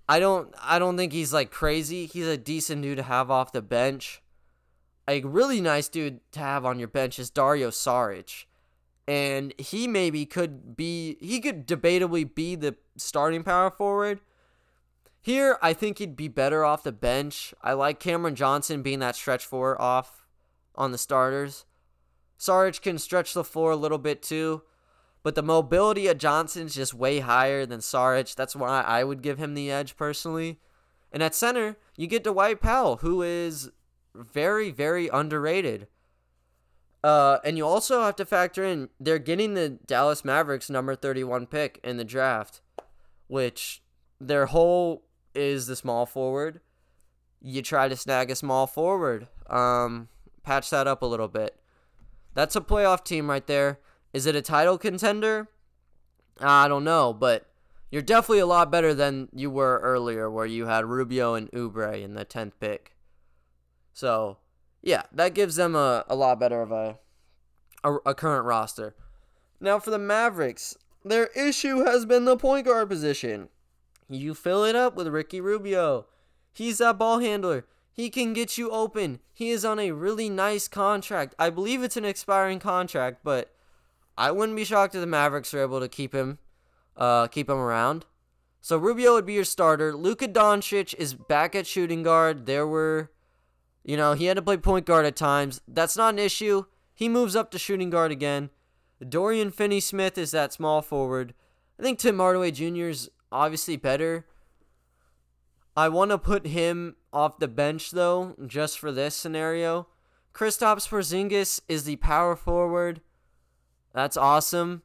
I 0.07 0.19
don't 0.19 0.53
I 0.61 0.77
don't 0.77 0.97
think 0.97 1.13
he's 1.13 1.33
like 1.33 1.51
crazy. 1.51 2.05
He's 2.05 2.27
a 2.27 2.37
decent 2.37 2.81
dude 2.83 2.97
to 2.97 3.03
have 3.03 3.31
off 3.31 3.51
the 3.51 3.61
bench. 3.61 4.21
A 5.07 5.21
really 5.21 5.61
nice 5.61 5.89
dude 5.89 6.19
to 6.33 6.39
have 6.39 6.65
on 6.65 6.79
your 6.79 6.87
bench 6.87 7.17
is 7.17 7.29
Dario 7.29 7.69
Saric 7.69 8.45
and 9.07 9.53
he 9.57 9.87
maybe 9.87 10.25
could 10.25 10.77
be 10.77 11.17
he 11.19 11.39
could 11.39 11.67
debatably 11.67 12.33
be 12.33 12.55
the 12.55 12.75
starting 12.97 13.43
power 13.43 13.69
forward. 13.69 14.19
Here, 15.23 15.59
I 15.61 15.73
think 15.73 15.99
he'd 15.99 16.15
be 16.15 16.27
better 16.27 16.65
off 16.65 16.83
the 16.83 16.91
bench. 16.91 17.53
I 17.61 17.73
like 17.73 17.99
Cameron 17.99 18.35
Johnson 18.35 18.81
being 18.81 18.99
that 18.99 19.15
stretch 19.15 19.45
four 19.45 19.79
off 19.79 20.25
on 20.73 20.91
the 20.91 20.97
starters. 20.97 21.65
Saric 22.39 22.81
can 22.81 22.97
stretch 22.97 23.35
the 23.35 23.43
floor 23.43 23.71
a 23.71 23.75
little 23.75 23.99
bit 23.99 24.23
too, 24.23 24.63
but 25.21 25.35
the 25.35 25.43
mobility 25.43 26.07
of 26.07 26.17
Johnson's 26.17 26.73
just 26.73 26.95
way 26.95 27.19
higher 27.19 27.67
than 27.67 27.81
Saric. 27.81 28.33
That's 28.33 28.55
why 28.55 28.81
I 28.81 29.03
would 29.03 29.21
give 29.21 29.37
him 29.37 29.53
the 29.53 29.69
edge 29.69 29.95
personally. 29.95 30.59
And 31.11 31.21
at 31.21 31.35
center, 31.35 31.77
you 31.95 32.07
get 32.07 32.23
Dwight 32.23 32.59
Powell, 32.59 32.97
who 32.97 33.21
is 33.21 33.69
very, 34.15 34.71
very 34.71 35.07
underrated. 35.07 35.87
Uh, 37.03 37.37
and 37.43 37.57
you 37.57 37.65
also 37.65 38.01
have 38.01 38.15
to 38.15 38.25
factor 38.25 38.63
in 38.63 38.89
they're 38.99 39.19
getting 39.19 39.53
the 39.53 39.69
Dallas 39.69 40.25
Mavericks 40.25 40.69
number 40.69 40.95
31 40.95 41.45
pick 41.45 41.79
in 41.83 41.97
the 41.97 42.03
draft, 42.03 42.61
which 43.27 43.83
their 44.19 44.47
whole 44.47 45.03
is 45.33 45.67
the 45.67 45.75
small 45.75 46.05
forward. 46.05 46.61
You 47.41 47.61
try 47.61 47.87
to 47.87 47.95
snag 47.95 48.29
a 48.29 48.35
small 48.35 48.67
forward. 48.67 49.27
Um, 49.49 50.09
patch 50.43 50.69
that 50.69 50.87
up 50.87 51.01
a 51.01 51.07
little 51.07 51.27
bit. 51.27 51.55
That's 52.33 52.55
a 52.55 52.61
playoff 52.61 53.03
team 53.03 53.29
right 53.29 53.45
there. 53.45 53.79
Is 54.13 54.25
it 54.25 54.35
a 54.35 54.41
title 54.41 54.77
contender? 54.77 55.49
I 56.39 56.67
don't 56.67 56.83
know, 56.83 57.13
but 57.13 57.47
you're 57.89 58.01
definitely 58.01 58.39
a 58.39 58.45
lot 58.45 58.71
better 58.71 58.93
than 58.93 59.29
you 59.33 59.49
were 59.49 59.79
earlier, 59.79 60.29
where 60.29 60.45
you 60.45 60.65
had 60.65 60.85
Rubio 60.85 61.33
and 61.33 61.51
Oubre 61.51 62.01
in 62.01 62.13
the 62.13 62.25
10th 62.25 62.53
pick. 62.59 62.95
So 63.93 64.37
yeah, 64.81 65.03
that 65.11 65.33
gives 65.33 65.55
them 65.55 65.75
a, 65.75 66.05
a 66.07 66.15
lot 66.15 66.39
better 66.39 66.61
of 66.61 66.71
a, 66.71 66.97
a, 67.83 67.95
a 68.05 68.15
current 68.15 68.45
roster. 68.45 68.95
Now 69.59 69.79
for 69.79 69.91
the 69.91 69.99
Mavericks, 69.99 70.75
their 71.03 71.27
issue 71.27 71.85
has 71.85 72.05
been 72.05 72.25
the 72.25 72.37
point 72.37 72.65
guard 72.65 72.89
position. 72.89 73.49
You 74.11 74.33
fill 74.33 74.63
it 74.63 74.75
up 74.75 74.95
with 74.95 75.07
Ricky 75.07 75.41
Rubio. 75.41 76.07
He's 76.53 76.79
that 76.79 76.97
ball 76.97 77.19
handler. 77.19 77.65
He 77.91 78.09
can 78.09 78.33
get 78.33 78.57
you 78.57 78.69
open. 78.69 79.19
He 79.33 79.49
is 79.49 79.65
on 79.65 79.79
a 79.79 79.91
really 79.91 80.29
nice 80.29 80.67
contract. 80.67 81.35
I 81.37 81.49
believe 81.49 81.83
it's 81.83 81.97
an 81.97 82.05
expiring 82.05 82.59
contract, 82.59 83.19
but 83.23 83.53
I 84.17 84.31
wouldn't 84.31 84.55
be 84.55 84.63
shocked 84.63 84.95
if 84.95 85.01
the 85.01 85.07
Mavericks 85.07 85.53
are 85.53 85.61
able 85.61 85.79
to 85.79 85.89
keep 85.89 86.13
him, 86.13 86.39
uh, 86.95 87.27
keep 87.27 87.49
him 87.49 87.57
around. 87.57 88.05
So 88.61 88.77
Rubio 88.77 89.13
would 89.13 89.25
be 89.25 89.33
your 89.33 89.43
starter. 89.43 89.95
Luka 89.95 90.27
Doncic 90.27 90.93
is 90.95 91.13
back 91.13 91.55
at 91.55 91.65
shooting 91.65 92.03
guard. 92.03 92.45
There 92.45 92.67
were 92.67 93.11
you 93.83 93.97
know, 93.97 94.13
he 94.13 94.25
had 94.25 94.37
to 94.37 94.41
play 94.41 94.57
point 94.57 94.85
guard 94.85 95.05
at 95.05 95.15
times. 95.15 95.61
That's 95.67 95.97
not 95.97 96.13
an 96.13 96.19
issue. 96.19 96.65
He 96.93 97.09
moves 97.09 97.35
up 97.35 97.51
to 97.51 97.59
shooting 97.59 97.89
guard 97.89 98.11
again. 98.11 98.49
Dorian 99.07 99.51
Finney 99.51 99.79
Smith 99.79 100.17
is 100.17 100.31
that 100.31 100.53
small 100.53 100.81
forward. 100.81 101.33
I 101.79 101.83
think 101.83 101.97
Tim 101.97 102.17
Hardaway 102.17 102.51
Jr. 102.51 102.89
is 102.89 103.09
obviously 103.31 103.77
better. 103.77 104.25
I 105.75 105.89
want 105.89 106.11
to 106.11 106.17
put 106.17 106.47
him 106.47 106.95
off 107.13 107.39
the 107.39 107.47
bench 107.47 107.91
though, 107.91 108.35
just 108.45 108.77
for 108.79 108.91
this 108.91 109.15
scenario. 109.15 109.87
Kristaps 110.33 110.87
Porzingis 110.87 111.61
is 111.67 111.83
the 111.83 111.97
power 111.97 112.35
forward. 112.35 113.01
That's 113.93 114.17
awesome. 114.17 114.81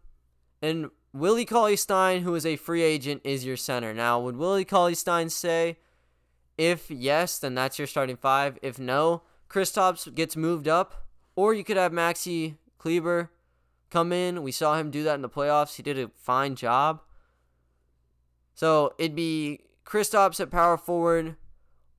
And 0.61 0.90
Willie 1.12 1.44
Cauley 1.44 1.76
Stein, 1.76 2.22
who 2.22 2.35
is 2.35 2.44
a 2.44 2.56
free 2.56 2.82
agent, 2.82 3.22
is 3.24 3.44
your 3.44 3.56
center. 3.56 3.94
Now, 3.94 4.20
would 4.20 4.37
Willie 4.37 4.64
Cauley 4.64 4.94
Stein 4.94 5.28
say 5.28 5.78
if 6.59 6.90
yes, 6.90 7.38
then 7.38 7.54
that's 7.54 7.78
your 7.78 7.87
starting 7.87 8.16
five. 8.16 8.59
If 8.62 8.78
no, 8.78 9.22
Kristaps 9.48 10.12
gets 10.14 10.37
moved 10.37 10.68
up, 10.68 11.06
or 11.35 11.54
you 11.54 11.64
could 11.64 11.76
have 11.76 11.92
Maxi 11.92 12.56
Kleber 12.78 13.30
come 13.90 14.12
in. 14.12 14.42
We 14.42 14.52
saw 14.52 14.76
him 14.76 14.90
do 14.90 15.02
that 15.04 15.14
in 15.14 15.22
the 15.22 15.28
playoffs. 15.28 15.76
He 15.76 15.82
did 15.82 15.98
a 15.98 16.11
fine 16.16 16.56
job. 16.56 17.02
So 18.57 18.95
it'd 18.99 19.14
be 19.14 19.61
Kristaps 19.85 20.40
at 20.40 20.51
power 20.51 20.79
forward, 20.79 21.37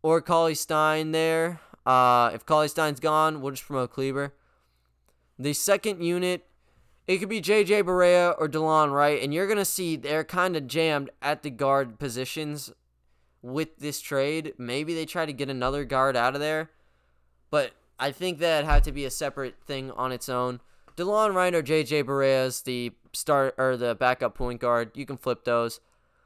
or 0.02 0.22
Cauley 0.22 0.56
Stein 0.56 1.12
there. 1.12 1.62
Uh, 1.86 2.32
if 2.34 2.46
Cauley 2.46 2.67
Stein's 2.67 3.00
gone, 3.00 3.41
we'll 3.41 3.52
just 3.52 3.65
promote 3.65 3.91
Kleber. 3.91 4.34
The 5.38 5.54
second 5.54 6.02
unit, 6.02 6.46
it 7.06 7.20
could 7.20 7.30
be 7.30 7.41
JJ 7.41 7.84
Barea 7.84 8.36
or 8.39 8.50
DeLon 8.50 8.91
Wright, 8.91 9.22
and 9.22 9.34
you're 9.34 9.48
gonna 9.48 9.65
see 9.65 9.96
they're 9.96 10.24
kind 10.24 10.58
of 10.58 10.65
jammed 10.67 11.12
at 11.22 11.43
the 11.43 11.52
guard 11.52 12.00
positions 12.00 12.74
with 13.43 13.78
this 13.78 14.02
trade. 14.02 14.54
Maybe 14.58 14.96
they 14.96 15.06
try 15.06 15.28
to 15.28 15.34
get 15.34 15.52
another 15.52 15.86
guard 15.86 16.17
out 16.17 16.34
of 16.34 16.41
there, 16.41 16.72
but 17.52 17.74
I 18.00 18.12
think 18.12 18.39
that 18.39 18.65
had 18.65 18.84
to 18.86 18.91
be 18.91 19.06
a 19.06 19.12
separate 19.12 19.62
thing 19.63 19.91
on 19.91 20.12
its 20.12 20.28
own. 20.28 20.60
DeLon 20.96 21.36
Wright 21.36 21.54
or 21.54 21.62
JJ 21.62 22.04
Barea 22.06 22.63
the 22.63 22.93
start 23.13 23.54
or 23.60 23.78
the 23.78 23.93
backup 23.93 24.34
point 24.34 24.60
guard. 24.60 24.89
You 24.96 25.06
can 25.06 25.17
flip 25.17 25.43
those. 25.43 25.80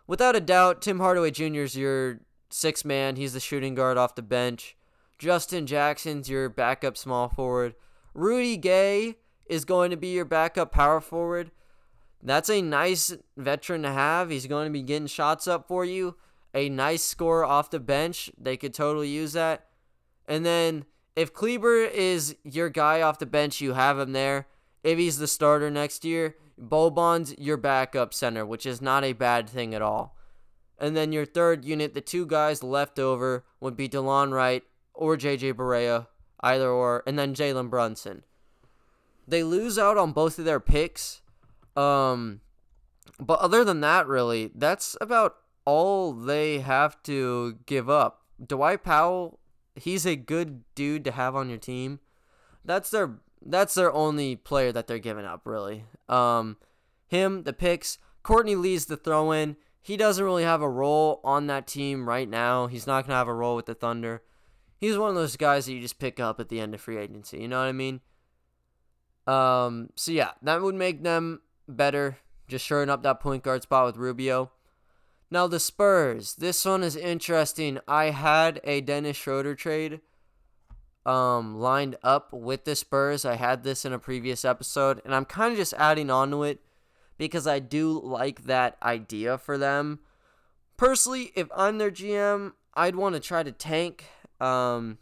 Without 0.07 0.35
a 0.35 0.41
doubt, 0.41 0.81
Tim 0.81 0.99
Hardaway 0.99 1.31
Jr. 1.31 1.61
is 1.61 1.75
your 1.75 2.19
six 2.49 2.83
man. 2.83 3.15
He's 3.15 3.33
the 3.33 3.39
shooting 3.39 3.75
guard 3.75 3.97
off 3.97 4.15
the 4.15 4.21
bench. 4.21 4.75
Justin 5.17 5.67
Jackson's 5.67 6.29
your 6.29 6.49
backup 6.49 6.97
small 6.97 7.29
forward. 7.29 7.75
Rudy 8.13 8.57
Gay 8.57 9.15
is 9.45 9.65
going 9.65 9.91
to 9.91 9.97
be 9.97 10.13
your 10.13 10.25
backup 10.25 10.71
power 10.71 10.99
forward. 10.99 11.51
That's 12.23 12.49
a 12.49 12.61
nice 12.61 13.15
veteran 13.37 13.83
to 13.83 13.91
have. 13.91 14.29
He's 14.29 14.47
going 14.47 14.65
to 14.65 14.71
be 14.71 14.81
getting 14.81 15.07
shots 15.07 15.47
up 15.47 15.67
for 15.67 15.85
you 15.85 16.15
a 16.53 16.69
nice 16.69 17.03
score 17.03 17.43
off 17.45 17.69
the 17.69 17.79
bench, 17.79 18.29
they 18.37 18.57
could 18.57 18.73
totally 18.73 19.09
use 19.09 19.33
that. 19.33 19.67
And 20.27 20.45
then 20.45 20.85
if 21.15 21.33
Kleber 21.33 21.83
is 21.83 22.35
your 22.43 22.69
guy 22.69 23.01
off 23.01 23.19
the 23.19 23.25
bench, 23.25 23.61
you 23.61 23.73
have 23.73 23.99
him 23.99 24.11
there. 24.13 24.47
If 24.83 24.97
he's 24.97 25.17
the 25.17 25.27
starter 25.27 25.69
next 25.69 26.03
year, 26.03 26.35
Boban's 26.61 27.37
your 27.37 27.57
backup 27.57 28.13
center, 28.13 28.45
which 28.45 28.65
is 28.65 28.81
not 28.81 29.03
a 29.03 29.13
bad 29.13 29.49
thing 29.49 29.73
at 29.73 29.81
all. 29.81 30.15
And 30.77 30.95
then 30.95 31.11
your 31.11 31.25
third 31.25 31.65
unit, 31.65 31.93
the 31.93 32.01
two 32.01 32.25
guys 32.25 32.63
left 32.63 32.99
over 32.99 33.45
would 33.59 33.75
be 33.75 33.87
DeLon 33.87 34.31
Wright 34.31 34.63
or 34.93 35.17
JJ 35.17 35.53
Barea, 35.53 36.07
either 36.41 36.69
or, 36.69 37.03
and 37.05 37.17
then 37.17 37.35
Jalen 37.35 37.69
Brunson. 37.69 38.23
They 39.27 39.43
lose 39.43 39.77
out 39.77 39.97
on 39.97 40.11
both 40.11 40.39
of 40.39 40.45
their 40.45 40.59
picks. 40.59 41.21
Um, 41.75 42.41
but 43.19 43.39
other 43.39 43.63
than 43.63 43.81
that, 43.81 44.07
really, 44.07 44.51
that's 44.53 44.97
about 44.99 45.35
all 45.65 46.13
they 46.13 46.59
have 46.59 47.01
to 47.03 47.59
give 47.65 47.89
up. 47.89 48.23
Dwight 48.45 48.83
Powell, 48.83 49.39
he's 49.75 50.05
a 50.05 50.15
good 50.15 50.63
dude 50.75 51.05
to 51.05 51.11
have 51.11 51.35
on 51.35 51.49
your 51.49 51.59
team. 51.59 51.99
That's 52.65 52.89
their 52.89 53.19
that's 53.43 53.73
their 53.73 53.91
only 53.91 54.35
player 54.35 54.71
that 54.71 54.87
they're 54.87 54.99
giving 54.99 55.25
up, 55.25 55.41
really. 55.45 55.85
Um, 56.07 56.57
him, 57.07 57.43
the 57.43 57.53
picks. 57.53 57.97
Courtney 58.23 58.55
Lee's 58.55 58.85
the 58.85 58.97
throw 58.97 59.31
in. 59.31 59.57
He 59.81 59.97
doesn't 59.97 60.23
really 60.23 60.43
have 60.43 60.61
a 60.61 60.69
role 60.69 61.19
on 61.23 61.47
that 61.47 61.67
team 61.67 62.07
right 62.07 62.29
now. 62.29 62.67
He's 62.67 62.85
not 62.85 63.05
gonna 63.05 63.17
have 63.17 63.27
a 63.27 63.33
role 63.33 63.55
with 63.55 63.65
the 63.65 63.73
Thunder. 63.73 64.21
He's 64.77 64.97
one 64.97 65.09
of 65.09 65.15
those 65.15 65.37
guys 65.37 65.65
that 65.65 65.73
you 65.73 65.81
just 65.81 65.99
pick 65.99 66.19
up 66.19 66.39
at 66.39 66.49
the 66.49 66.59
end 66.59 66.73
of 66.73 66.81
free 66.81 66.97
agency. 66.97 67.39
You 67.39 67.47
know 67.47 67.59
what 67.59 67.67
I 67.67 67.71
mean? 67.71 68.01
Um, 69.27 69.89
so 69.95 70.11
yeah, 70.11 70.31
that 70.41 70.61
would 70.61 70.75
make 70.75 71.03
them 71.03 71.41
better. 71.67 72.17
Just 72.47 72.65
shoring 72.65 72.89
up 72.89 73.01
that 73.03 73.19
point 73.19 73.43
guard 73.43 73.63
spot 73.63 73.85
with 73.85 73.97
Rubio. 73.97 74.51
Now 75.29 75.47
the 75.47 75.59
Spurs. 75.59 76.35
This 76.35 76.65
one 76.65 76.83
is 76.83 76.95
interesting. 76.95 77.79
I 77.87 78.05
had 78.05 78.59
a 78.63 78.81
Dennis 78.81 79.17
Schroeder 79.17 79.55
trade 79.55 80.01
um 81.05 81.59
lined 81.59 81.95
up 82.03 82.31
with 82.31 82.65
the 82.65 82.75
Spurs. 82.75 83.25
I 83.25 83.35
had 83.35 83.63
this 83.63 83.85
in 83.85 83.93
a 83.93 83.99
previous 83.99 84.45
episode 84.45 85.01
and 85.03 85.15
I'm 85.15 85.25
kind 85.25 85.51
of 85.51 85.57
just 85.57 85.73
adding 85.73 86.09
on 86.09 86.31
to 86.31 86.43
it 86.43 86.59
because 87.17 87.45
I 87.45 87.59
do 87.59 87.99
like 87.99 88.45
that 88.45 88.77
idea 88.81 89.37
for 89.37 89.57
them. 89.57 89.99
Personally, 90.77 91.31
if 91.35 91.47
I'm 91.55 91.77
their 91.77 91.91
GM, 91.91 92.53
I'd 92.73 92.95
want 92.95 93.13
to 93.15 93.21
try 93.21 93.43
to 93.43 93.51
tank. 93.51 94.05
Um, 94.39 94.97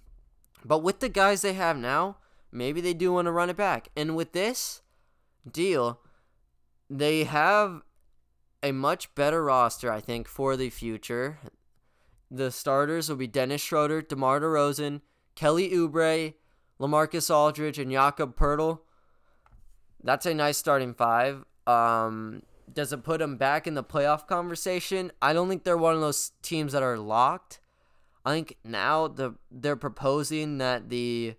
but 0.66 0.80
with 0.80 1.00
the 1.00 1.10
guys 1.10 1.42
they 1.42 1.54
have 1.54 1.78
now, 1.78 2.18
maybe 2.52 2.82
they 2.82 2.94
do 2.94 3.14
want 3.14 3.28
to 3.28 3.32
run 3.32 3.50
it 3.50 3.56
back. 3.56 3.90
And 3.96 4.16
with 4.16 4.34
this 4.34 4.82
deal, 5.50 6.02
they 6.90 7.24
have 7.24 7.82
a 8.62 8.72
much 8.72 9.14
better 9.16 9.44
roster, 9.44 9.92
I 9.92 10.02
think, 10.02 10.28
for 10.28 10.58
the 10.58 10.70
future. 10.70 11.40
The 12.30 12.52
starters 12.52 13.10
will 13.10 13.16
be 13.16 13.28
Dennis 13.28 13.62
Schroeder, 13.62 14.02
DeMar 14.02 14.42
DeRozan, 14.42 15.02
Kelly 15.36 15.70
Oubre, 15.72 16.34
LaMarcus 16.80 17.34
Aldridge, 17.34 17.80
and 17.80 17.92
Jakob 17.92 18.36
Poeltl. 18.36 18.80
That's 20.04 20.26
a 20.26 20.34
nice 20.34 20.58
starting 20.58 20.94
five. 20.94 21.44
Um, 21.68 22.44
does 22.72 22.94
it 22.94 23.04
put 23.04 23.20
them 23.20 23.38
back 23.38 23.68
in 23.68 23.74
the 23.74 23.84
playoff 23.84 24.28
conversation? 24.28 25.12
I 25.22 25.34
don't 25.34 25.50
think 25.50 25.64
they're 25.64 25.78
one 25.78 25.96
of 25.96 26.02
those 26.02 26.32
teams 26.42 26.74
that 26.74 26.84
are 26.84 26.98
locked. 26.98 27.60
I 28.26 28.34
think 28.34 28.58
now 28.64 29.08
the 29.08 29.36
they're 29.50 29.76
proposing 29.76 30.58
that 30.58 30.90
the 30.90 31.36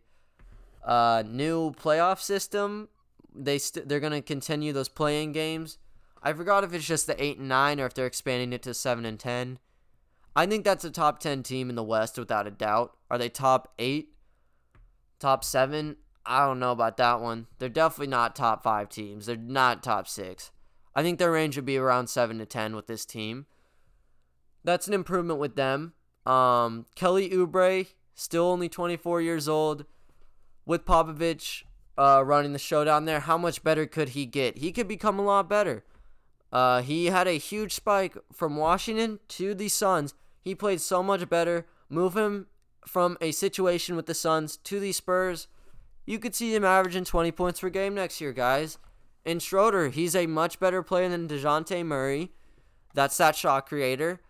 uh, 0.85 1.23
new 1.27 1.73
playoff 1.73 2.21
system 2.21 2.89
they 3.35 3.59
st- 3.59 3.89
they're 3.89 4.01
gonna 4.01 4.23
continue 4.23 4.73
those 4.73 4.89
playing 4.89 5.33
games. 5.33 5.79
I 6.23 6.33
forgot 6.33 6.65
if 6.65 6.73
it's 6.75 6.87
just 6.87 7.07
the 7.07 7.23
eight 7.23 7.39
and 7.39 7.49
nine 7.49 7.81
or 7.81 7.87
if 7.87 7.95
they're 7.95 8.07
expanding 8.07 8.53
it 8.53 8.63
to 8.63 8.75
seven 8.75 9.05
and 9.05 9.19
ten. 9.19 9.59
I 10.35 10.47
think 10.47 10.65
that's 10.65 10.85
a 10.85 10.91
top 10.91 11.19
ten 11.19 11.43
team 11.43 11.71
in 11.71 11.77
the 11.77 11.83
West 11.83 12.19
without 12.19 12.47
a 12.47 12.51
doubt. 12.51 12.97
Are 13.11 13.19
they 13.19 13.29
top 13.29 13.73
eight? 13.79 14.11
Top 15.19 15.45
seven? 15.45 15.97
I 16.25 16.47
don't 16.47 16.61
know 16.61 16.73
about 16.73 16.97
that 16.99 17.21
one. 17.21 17.47
They're 17.59 17.69
definitely 17.69 18.09
not 18.09 18.37
top 18.37 18.63
five 18.63 18.89
teams. 18.89 19.27
They're 19.27 19.37
not 19.37 19.83
top 19.83 20.07
six. 20.07 20.51
I 20.95 21.03
think 21.03 21.19
their 21.19 21.33
range 21.33 21.57
would 21.57 21.65
be 21.65 21.79
around 21.79 22.09
seven 22.09 22.39
to 22.39 22.47
ten 22.47 22.77
with 22.77 22.87
this 22.87 23.05
team. 23.05 23.47
That's 24.65 24.87
an 24.87 24.95
improvement 24.95 25.41
with 25.41 25.57
them. 25.57 25.95
Um, 26.27 26.87
Kelly 26.95 27.31
Oubre, 27.31 27.87
still 28.15 28.45
only 28.45 28.69
24 28.69 29.23
years 29.23 29.49
old, 29.49 29.87
with 30.67 30.85
Popovich 30.85 31.65
uh, 31.97 32.23
running 32.25 32.53
the 32.53 32.59
show 32.59 32.85
down 32.85 33.07
there. 33.07 33.21
How 33.21 33.39
much 33.39 33.63
better 33.63 33.87
could 33.87 34.11
he 34.11 34.27
get? 34.27 34.59
He 34.59 34.73
could 34.73 34.89
become 34.89 35.19
a 35.19 35.23
lot 35.23 35.49
better. 35.49 35.85
Uh, 36.53 36.83
he 36.83 37.07
had 37.07 37.29
a 37.29 37.39
huge 37.39 37.75
spike 37.75 38.17
from 38.33 38.57
Washington 38.57 39.21
to 39.29 39.55
the 39.55 39.69
Suns. 39.69 40.15
He 40.41 40.55
played 40.55 40.81
so 40.81 41.03
much 41.03 41.29
better. 41.29 41.67
Move 41.89 42.17
him 42.17 42.47
from 42.87 43.17
a 43.21 43.31
situation 43.31 43.97
with 43.97 44.07
the 44.07 44.15
Suns 44.15 44.57
to 44.59 44.81
the 44.81 44.93
Spurs. 44.93 45.49
You 46.07 46.19
could 46.19 46.35
see 46.35 46.55
him 46.55 46.65
averaging 46.65 47.05
20 47.05 47.31
points 47.33 47.61
per 47.61 47.69
game 47.69 47.95
next 47.95 48.21
year, 48.21 48.33
guys. 48.33 48.79
And 49.25 49.43
Schroeder, 49.43 49.91
he's 49.91 50.17
a 50.17 50.27
much 50.27 50.59
better 50.59 50.83
player 50.83 51.09
than 51.09 51.29
DeJounte 51.29 51.85
Murray. 51.85 52.33
That's 52.95 53.17
that 53.19 53.37
shot 53.37 53.67
creator. 53.67 54.21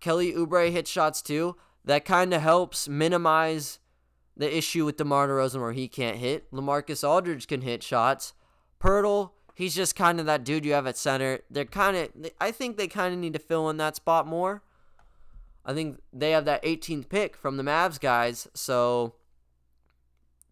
Kelly 0.00 0.32
Oubre 0.32 0.70
hits 0.70 0.90
shots 0.90 1.22
too. 1.22 1.56
That 1.84 2.04
kind 2.04 2.32
of 2.32 2.42
helps 2.42 2.88
minimize 2.88 3.78
the 4.36 4.54
issue 4.56 4.84
with 4.84 4.96
DeMar 4.96 5.28
DeRozan 5.28 5.60
where 5.60 5.72
he 5.72 5.88
can't 5.88 6.18
hit. 6.18 6.50
LaMarcus 6.52 7.06
Aldridge 7.06 7.46
can 7.46 7.62
hit 7.62 7.82
shots. 7.82 8.34
Poeltl, 8.80 9.30
he's 9.62 9.76
just 9.76 9.94
kind 9.94 10.18
of 10.18 10.26
that 10.26 10.42
dude 10.42 10.64
you 10.64 10.72
have 10.72 10.88
at 10.88 10.96
center. 10.96 11.38
They're 11.48 11.64
kind 11.64 11.96
of, 11.96 12.10
I 12.40 12.50
think 12.50 12.76
they 12.76 12.88
kind 12.88 13.14
of 13.14 13.20
need 13.20 13.32
to 13.34 13.38
fill 13.38 13.70
in 13.70 13.76
that 13.76 13.94
spot 13.94 14.26
more. 14.26 14.62
I 15.64 15.72
think 15.72 16.00
they 16.12 16.32
have 16.32 16.44
that 16.46 16.64
18th 16.64 17.08
pick 17.08 17.36
from 17.36 17.56
the 17.56 17.62
Mavs 17.62 18.00
guys, 18.00 18.48
so 18.54 19.14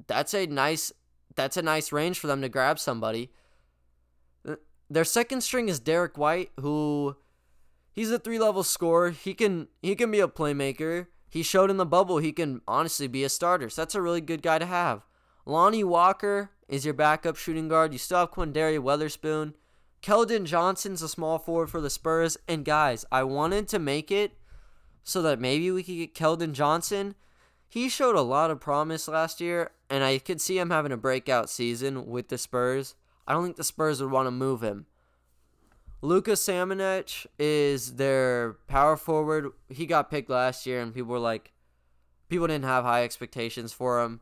that's 0.06 0.32
a 0.32 0.46
nice, 0.46 0.92
that's 1.34 1.56
a 1.56 1.62
nice 1.62 1.90
range 1.90 2.20
for 2.20 2.28
them 2.28 2.40
to 2.42 2.48
grab 2.48 2.78
somebody. 2.78 3.32
Their 4.88 5.04
second 5.04 5.40
string 5.40 5.68
is 5.68 5.80
Derrick 5.80 6.16
White, 6.16 6.52
who 6.61 7.16
he's 7.90 8.12
a 8.12 8.18
three 8.20 8.38
level 8.38 8.62
scorer. 8.62 9.11
He 9.11 9.34
can 9.34 9.66
he 9.82 9.96
can 9.96 10.12
be 10.12 10.20
a 10.20 10.28
playmaker. 10.28 11.08
He 11.28 11.42
showed 11.42 11.70
in 11.70 11.76
the 11.76 11.86
bubble 11.86 12.18
he 12.18 12.32
can 12.32 12.61
honestly 12.68 13.08
be 13.08 13.24
a 13.24 13.28
starter. 13.28 13.70
So 13.70 13.82
that's 13.82 13.94
a 13.96 14.02
really 14.02 14.20
good 14.20 14.42
guy 14.42 14.58
to 14.58 14.66
have. 14.66 15.02
Lonnie 15.46 15.84
Walker 15.84 16.50
is 16.71 16.85
your 16.85 16.95
backup 16.95 17.37
shooting 17.37 17.68
guard. 17.68 17.93
You 17.93 17.99
still 17.99 18.21
have 18.21 18.31
Quinndary 18.31 18.79
Weatherspoon. 18.79 19.55
Keldon 20.03 20.45
Johnson's 20.45 21.03
a 21.03 21.09
small 21.09 21.39
forward 21.39 21.68
for 21.68 21.81
the 21.81 21.91
Spurs. 21.91 22.39
And 22.49 22.64
guys, 22.64 23.05
I 23.12 23.25
wanted 23.25 23.68
to 23.68 23.79
make 23.79 24.11
it 24.11 24.39
so 25.03 25.21
that 25.23 25.41
maybe 25.41 25.71
we 25.71 25.83
could 25.83 25.97
get 25.97 26.14
Keldon 26.14 26.53
Johnson. 26.53 27.16
He 27.68 27.89
showed 27.89 28.16
a 28.16 28.23
lot 28.23 28.51
of 28.51 28.61
promise 28.61 29.09
last 29.09 29.41
year, 29.41 29.73
and 29.91 30.03
I 30.05 30.18
could 30.18 30.41
see 30.41 30.59
him 30.59 30.71
having 30.71 30.93
a 30.93 30.97
breakout 30.97 31.51
season 31.51 32.07
with 32.07 32.29
the 32.29 32.39
Spurs. 32.39 32.95
I 33.27 33.33
don't 33.33 33.45
think 33.45 33.57
the 33.57 33.64
Spurs 33.64 34.01
would 34.01 34.11
want 34.11 34.29
to 34.29 34.33
move 34.33 34.62
him. 34.62 34.87
Luka 36.03 36.33
Samanic 36.33 37.27
is 37.39 37.97
their 37.97 38.55
power 38.68 38.97
forward. 38.97 39.51
He 39.68 39.87
got 39.87 40.11
picked 40.11 40.31
last 40.31 40.66
year, 40.66 40.81
and 40.81 40.95
people 40.95 41.11
were 41.11 41.18
like, 41.18 41.53
people 42.29 42.47
didn't 42.47 42.64
have 42.64 42.85
high 42.85 43.05
expectations 43.05 43.73
for 43.73 44.03
him. 44.03 44.21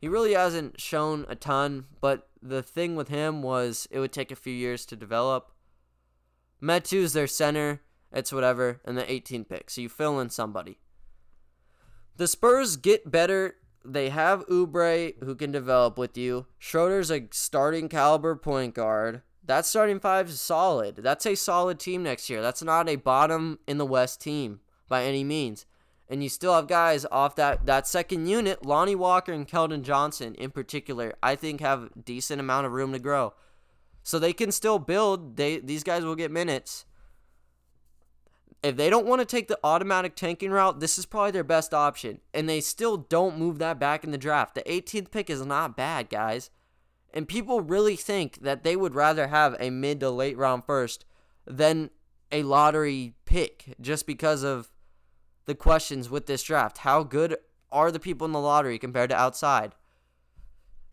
He 0.00 0.08
really 0.08 0.32
hasn't 0.32 0.80
shown 0.80 1.26
a 1.28 1.34
ton, 1.34 1.86
but 2.00 2.28
the 2.42 2.62
thing 2.62 2.96
with 2.96 3.08
him 3.08 3.42
was 3.42 3.86
it 3.90 3.98
would 3.98 4.12
take 4.12 4.30
a 4.30 4.36
few 4.36 4.52
years 4.52 4.86
to 4.86 4.96
develop. 4.96 5.52
Metu's 6.60 7.12
their 7.12 7.26
center. 7.26 7.82
It's 8.12 8.32
whatever, 8.32 8.80
and 8.84 8.98
the 8.98 9.04
18th 9.04 9.48
pick. 9.48 9.70
So 9.70 9.82
you 9.82 9.88
fill 9.88 10.18
in 10.18 10.30
somebody. 10.30 10.78
The 12.16 12.26
Spurs 12.26 12.76
get 12.76 13.10
better 13.10 13.56
they 13.84 14.10
have 14.10 14.46
Oubre 14.46 15.14
who 15.22 15.34
can 15.34 15.52
develop 15.52 15.98
with 15.98 16.16
you. 16.16 16.46
Schroeder's 16.58 17.10
a 17.10 17.28
starting 17.30 17.88
caliber 17.88 18.36
point 18.36 18.74
guard. 18.74 19.22
That 19.44 19.66
starting 19.66 20.00
five 20.00 20.28
is 20.28 20.40
solid. 20.40 20.96
That's 20.96 21.26
a 21.26 21.34
solid 21.34 21.80
team 21.80 22.02
next 22.02 22.28
year. 22.28 22.42
That's 22.42 22.62
not 22.62 22.88
a 22.88 22.96
bottom 22.96 23.58
in 23.66 23.78
the 23.78 23.86
West 23.86 24.20
team 24.20 24.60
by 24.88 25.04
any 25.04 25.24
means. 25.24 25.66
And 26.10 26.22
you 26.22 26.28
still 26.28 26.54
have 26.54 26.66
guys 26.66 27.06
off 27.10 27.36
that, 27.36 27.64
that 27.66 27.86
second 27.86 28.26
unit, 28.26 28.66
Lonnie 28.66 28.96
Walker 28.96 29.32
and 29.32 29.48
Keldon 29.48 29.82
Johnson 29.82 30.34
in 30.34 30.50
particular, 30.50 31.14
I 31.22 31.36
think 31.36 31.60
have 31.60 31.90
decent 32.04 32.40
amount 32.40 32.66
of 32.66 32.72
room 32.72 32.92
to 32.92 32.98
grow. 32.98 33.32
So 34.02 34.18
they 34.18 34.32
can 34.32 34.50
still 34.50 34.78
build. 34.78 35.36
They 35.36 35.60
these 35.60 35.84
guys 35.84 36.04
will 36.04 36.16
get 36.16 36.30
minutes 36.30 36.84
if 38.62 38.76
they 38.76 38.90
don't 38.90 39.06
want 39.06 39.20
to 39.20 39.26
take 39.26 39.48
the 39.48 39.58
automatic 39.64 40.14
tanking 40.14 40.50
route, 40.50 40.80
this 40.80 40.98
is 40.98 41.06
probably 41.06 41.30
their 41.30 41.44
best 41.44 41.72
option. 41.72 42.20
And 42.34 42.48
they 42.48 42.60
still 42.60 42.98
don't 42.98 43.38
move 43.38 43.58
that 43.58 43.78
back 43.78 44.04
in 44.04 44.10
the 44.10 44.18
draft. 44.18 44.54
The 44.54 44.62
18th 44.62 45.10
pick 45.10 45.30
is 45.30 45.44
not 45.46 45.76
bad, 45.76 46.10
guys. 46.10 46.50
And 47.12 47.26
people 47.26 47.60
really 47.60 47.96
think 47.96 48.42
that 48.42 48.62
they 48.62 48.76
would 48.76 48.94
rather 48.94 49.28
have 49.28 49.56
a 49.58 49.70
mid 49.70 50.00
to 50.00 50.10
late 50.10 50.36
round 50.36 50.64
first 50.64 51.04
than 51.46 51.90
a 52.30 52.42
lottery 52.42 53.14
pick 53.24 53.74
just 53.80 54.06
because 54.06 54.42
of 54.42 54.70
the 55.50 55.54
questions 55.56 56.08
with 56.08 56.26
this 56.26 56.44
draft. 56.44 56.78
How 56.78 57.02
good 57.02 57.36
are 57.72 57.90
the 57.90 57.98
people 57.98 58.24
in 58.24 58.32
the 58.32 58.38
lottery 58.38 58.78
compared 58.78 59.10
to 59.10 59.16
outside? 59.16 59.74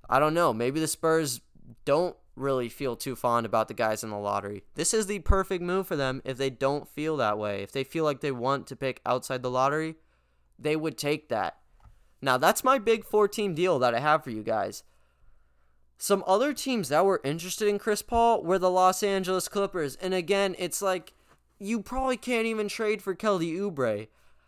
I 0.09 0.17
don't 0.17 0.33
know. 0.33 0.51
Maybe 0.51 0.79
the 0.79 0.87
Spurs 0.87 1.41
don't 1.85 2.15
really 2.35 2.67
feel 2.67 2.95
too 2.95 3.15
fond 3.15 3.45
about 3.45 3.67
the 3.67 3.75
guys 3.75 4.03
in 4.03 4.09
the 4.09 4.17
lottery. 4.17 4.63
This 4.73 4.95
is 4.95 5.05
the 5.05 5.19
perfect 5.19 5.63
move 5.63 5.85
for 5.85 5.95
them 5.95 6.23
if 6.25 6.37
they 6.37 6.49
don't 6.49 6.89
feel 6.89 7.17
that 7.17 7.37
way. 7.37 7.61
If 7.61 7.71
they 7.71 7.83
feel 7.83 8.03
like 8.03 8.21
they 8.21 8.31
want 8.31 8.65
to 8.67 8.75
pick 8.75 8.99
outside 9.05 9.43
the 9.43 9.51
lottery, 9.51 9.95
they 10.57 10.75
would 10.75 10.97
take 10.97 11.29
that. 11.29 11.57
Now, 12.19 12.39
that's 12.39 12.63
my 12.63 12.79
big 12.79 13.05
four 13.05 13.27
team 13.27 13.53
deal 13.53 13.77
that 13.77 13.93
I 13.93 13.99
have 13.99 14.23
for 14.23 14.31
you 14.31 14.41
guys. 14.41 14.81
Some 15.99 16.23
other 16.25 16.51
teams 16.51 16.89
that 16.89 17.05
were 17.05 17.21
interested 17.23 17.67
in 17.67 17.77
Chris 17.77 18.01
Paul 18.01 18.43
were 18.43 18.57
the 18.57 18.71
Los 18.71 19.03
Angeles 19.03 19.47
Clippers. 19.47 19.97
And 19.97 20.15
again, 20.15 20.55
it's 20.57 20.81
like 20.81 21.13
you 21.59 21.79
probably 21.81 22.17
can't 22.17 22.47
even 22.47 22.67
trade 22.67 23.03
for 23.03 23.13
Kelly 23.13 23.51
Oubre. 23.51 24.07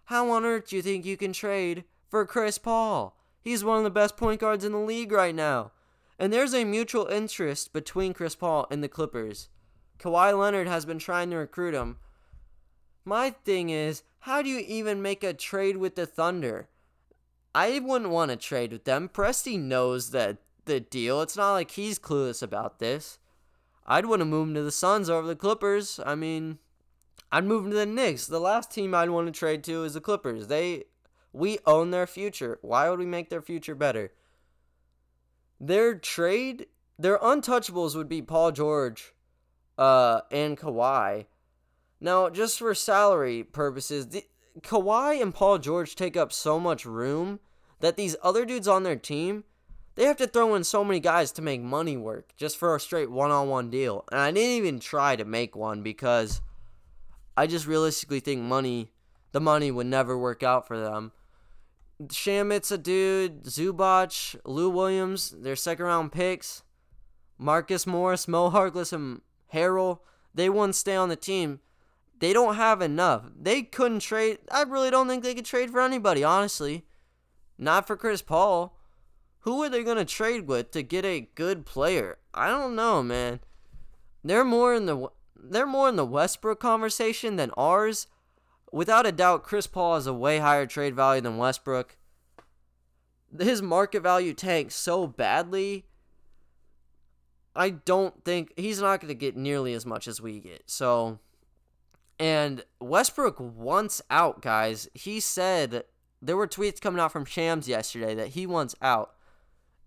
How 0.10 0.32
on 0.32 0.44
earth 0.44 0.70
do 0.70 0.76
you 0.76 0.82
think 0.82 1.06
you 1.06 1.18
can 1.18 1.34
trade 1.34 1.84
for 2.10 2.26
Chris 2.26 2.58
Paul? 2.58 3.16
He's 3.42 3.64
one 3.64 3.78
of 3.78 3.84
the 3.84 3.92
best 3.92 4.18
point 4.18 4.42
guards 4.42 4.66
in 4.66 4.72
the 4.72 4.80
league 4.80 5.12
right 5.12 5.36
now. 5.36 5.72
And 6.18 6.34
there's 6.34 6.56
a 6.56 6.66
mutual 6.66 7.06
interest 7.06 7.74
between 7.74 8.16
Chris 8.16 8.34
Paul 8.34 8.66
and 8.72 8.84
the 8.84 8.88
Clippers. 8.88 9.50
Kawhi 10.00 10.36
Leonard 10.36 10.68
has 10.68 10.84
been 10.84 10.98
trying 10.98 11.30
to 11.30 11.36
recruit 11.36 11.76
him. 11.76 11.98
My 13.06 13.30
thing 13.30 13.70
is, 13.70 14.02
how 14.22 14.42
do 14.42 14.50
you 14.50 14.58
even 14.68 15.04
make 15.04 15.24
a 15.24 15.32
trade 15.32 15.78
with 15.78 15.94
the 15.94 16.08
Thunder? 16.08 16.70
I 17.54 17.78
wouldn't 17.78 18.10
want 18.10 18.32
to 18.32 18.36
trade 18.36 18.72
with 18.72 18.86
them. 18.86 19.10
Presti 19.10 19.60
knows 19.60 20.10
that 20.10 20.40
the 20.66 20.80
deal. 20.80 21.22
It's 21.22 21.38
not 21.38 21.54
like 21.54 21.70
he's 21.70 22.00
clueless 22.00 22.42
about 22.42 22.80
this. 22.80 23.20
I'd 23.86 24.08
want 24.08 24.22
to 24.22 24.26
move 24.26 24.48
him 24.48 24.56
to 24.56 24.64
the 24.64 24.72
Suns 24.72 25.08
over 25.08 25.28
the 25.28 25.36
Clippers. 25.36 26.00
I 26.04 26.16
mean, 26.16 26.58
I'd 27.32 27.46
move 27.46 27.70
to 27.70 27.76
the 27.76 27.86
Knicks. 27.86 28.28
The 28.28 28.40
last 28.40 28.72
team 28.72 28.96
I'd 28.96 29.10
want 29.10 29.28
to 29.28 29.38
trade 29.38 29.64
to 29.66 29.84
is 29.84 29.94
the 29.94 30.02
Clippers. 30.02 30.48
They 30.48 30.86
we 31.32 31.60
own 31.66 31.92
their 31.92 32.08
future. 32.08 32.58
Why 32.62 32.90
would 32.90 33.00
we 33.00 33.06
make 33.06 33.30
their 33.30 33.42
future 33.42 33.76
better? 33.76 34.12
their 35.60 35.96
trade, 35.96 36.68
their 36.98 37.18
untouchables 37.18 37.96
would 37.96 38.10
be 38.10 38.22
Paul 38.22 38.52
George 38.52 39.14
uh, 39.78 40.22
and 40.32 40.58
Kawhi. 40.58 41.26
Now, 42.00 42.30
just 42.30 42.60
for 42.60 42.74
salary 42.74 43.44
purposes, 43.44 44.08
the, 44.08 44.24
Kawhi 44.62 45.22
and 45.22 45.34
Paul 45.34 45.58
George 45.58 45.96
take 45.96 46.16
up 46.16 46.32
so 46.32 46.60
much 46.60 46.86
room 46.86 47.40
that 47.82 47.98
these 47.98 48.16
other 48.24 48.46
dudes 48.46 48.68
on 48.68 48.84
their 48.84 48.96
team, 48.96 49.44
they 49.96 50.06
have 50.06 50.18
to 50.18 50.28
throw 50.28 50.56
in 50.56 50.64
so 50.64 50.84
many 50.84 51.00
guys 51.00 51.32
to 51.34 51.42
make 51.42 51.62
money 51.62 51.98
work 51.98 52.34
just 52.38 52.58
for 52.58 52.76
a 52.76 52.80
straight 52.80 53.12
one 53.12 53.32
on 53.32 53.50
one 53.50 53.70
deal. 53.70 54.06
And 54.12 54.22
I 54.22 54.32
didn't 54.32 54.58
even 54.58 54.80
try 54.80 55.16
to 55.16 55.26
make 55.26 55.56
one 55.56 55.82
because 55.82 56.42
I 57.40 57.48
just 57.48 57.68
realistically 57.68 58.20
think 58.20 58.42
money, 58.42 58.92
the 59.32 59.40
money 59.40 59.72
would 59.72 59.88
never 59.88 60.18
work 60.18 60.44
out 60.44 60.68
for 60.68 60.78
them. 60.78 61.14
Shamet's 62.08 62.70
a 62.70 62.78
dude, 62.78 63.46
Zubac, 63.46 64.36
Lou 64.44 64.70
Williams, 64.70 65.30
their 65.32 65.56
second 65.56 65.86
round 65.86 66.12
picks, 66.12 66.64
Marcus 67.38 67.88
Morris, 67.88 68.28
Mo 68.28 68.50
Harkless, 68.52 68.92
and 68.92 69.22
Harrell, 69.54 70.00
they 70.36 70.50
wouldn't 70.50 70.76
stay 70.76 70.98
on 70.98 71.08
the 71.08 71.16
team. 71.16 71.62
They 72.20 72.34
don't 72.34 72.56
have 72.56 72.82
enough. 72.82 73.32
They 73.42 73.62
couldn't 73.62 74.02
trade. 74.02 74.40
I 74.52 74.64
really 74.64 74.92
don't 74.92 75.08
think 75.08 75.24
they 75.24 75.34
could 75.34 75.46
trade 75.46 75.70
for 75.72 75.80
anybody, 75.80 76.26
honestly. 76.26 76.84
Not 77.58 77.88
for 77.88 77.96
Chris 77.96 78.22
Paul. 78.22 78.78
Who 79.44 79.64
are 79.64 79.70
they 79.70 79.86
going 79.86 79.96
to 79.96 80.04
trade 80.04 80.46
with 80.50 80.72
to 80.72 80.84
get 80.84 81.06
a 81.06 81.30
good 81.36 81.66
player? 81.66 82.18
I 82.34 82.50
don't 82.50 82.76
know, 82.76 83.02
man. 83.02 83.40
They're 84.26 84.44
more 84.44 84.76
in 84.76 84.88
the 84.88 85.10
they're 85.42 85.68
more 85.68 85.90
in 85.90 85.96
the 85.96 86.06
Westbrook 86.06 86.60
conversation 86.60 87.36
than 87.36 87.52
ours. 87.58 88.08
Without 88.72 89.06
a 89.06 89.12
doubt, 89.12 89.44
Chris 89.44 89.68
Paul 89.68 89.96
has 89.96 90.08
a 90.08 90.14
way 90.14 90.40
higher 90.40 90.66
trade 90.66 90.96
value 90.96 91.22
than 91.22 91.38
Westbrook. 91.38 91.98
His 93.40 93.62
market 93.62 94.02
value 94.02 94.34
tanks 94.34 94.76
so 94.76 95.08
badly. 95.08 95.86
I 97.56 97.72
don't 97.72 98.24
think 98.24 98.54
he's 98.58 98.82
not 98.82 99.02
going 99.02 99.10
to 99.10 99.16
get 99.16 99.36
nearly 99.36 99.74
as 99.74 99.86
much 99.86 100.08
as 100.08 100.22
we 100.22 100.40
get. 100.40 100.64
So, 100.68 101.20
and 102.20 102.64
Westbrook 102.80 103.38
wants 103.40 104.02
out, 104.10 104.42
guys. 104.42 104.88
He 104.94 105.20
said 105.20 105.84
there 106.22 106.38
were 106.38 106.48
tweets 106.48 106.82
coming 106.82 107.00
out 107.00 107.12
from 107.12 107.26
Shams 107.26 107.68
yesterday 107.68 108.14
that 108.16 108.30
he 108.30 108.46
wants 108.46 108.76
out. 108.82 109.14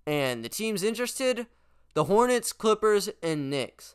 And 0.07 0.45
the 0.45 0.49
team's 0.49 0.83
interested 0.83 1.47
the 1.95 2.05
Hornets, 2.05 2.53
Clippers, 2.53 3.11
and 3.23 3.51
Knicks. 3.51 3.95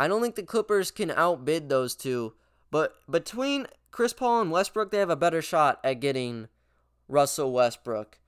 I 0.00 0.08
don't 0.08 0.22
think 0.22 0.34
the 0.34 0.42
Clippers 0.42 0.90
can 0.90 1.10
outbid 1.10 1.68
those 1.68 1.94
two, 1.94 2.32
but 2.70 2.94
between 3.10 3.66
Chris 3.90 4.14
Paul 4.14 4.40
and 4.40 4.50
Westbrook, 4.50 4.90
they 4.90 4.96
have 4.96 5.10
a 5.10 5.14
better 5.14 5.42
shot 5.42 5.78
at 5.84 6.00
getting 6.00 6.48
Russell 7.06 7.52
Westbrook. 7.52 8.18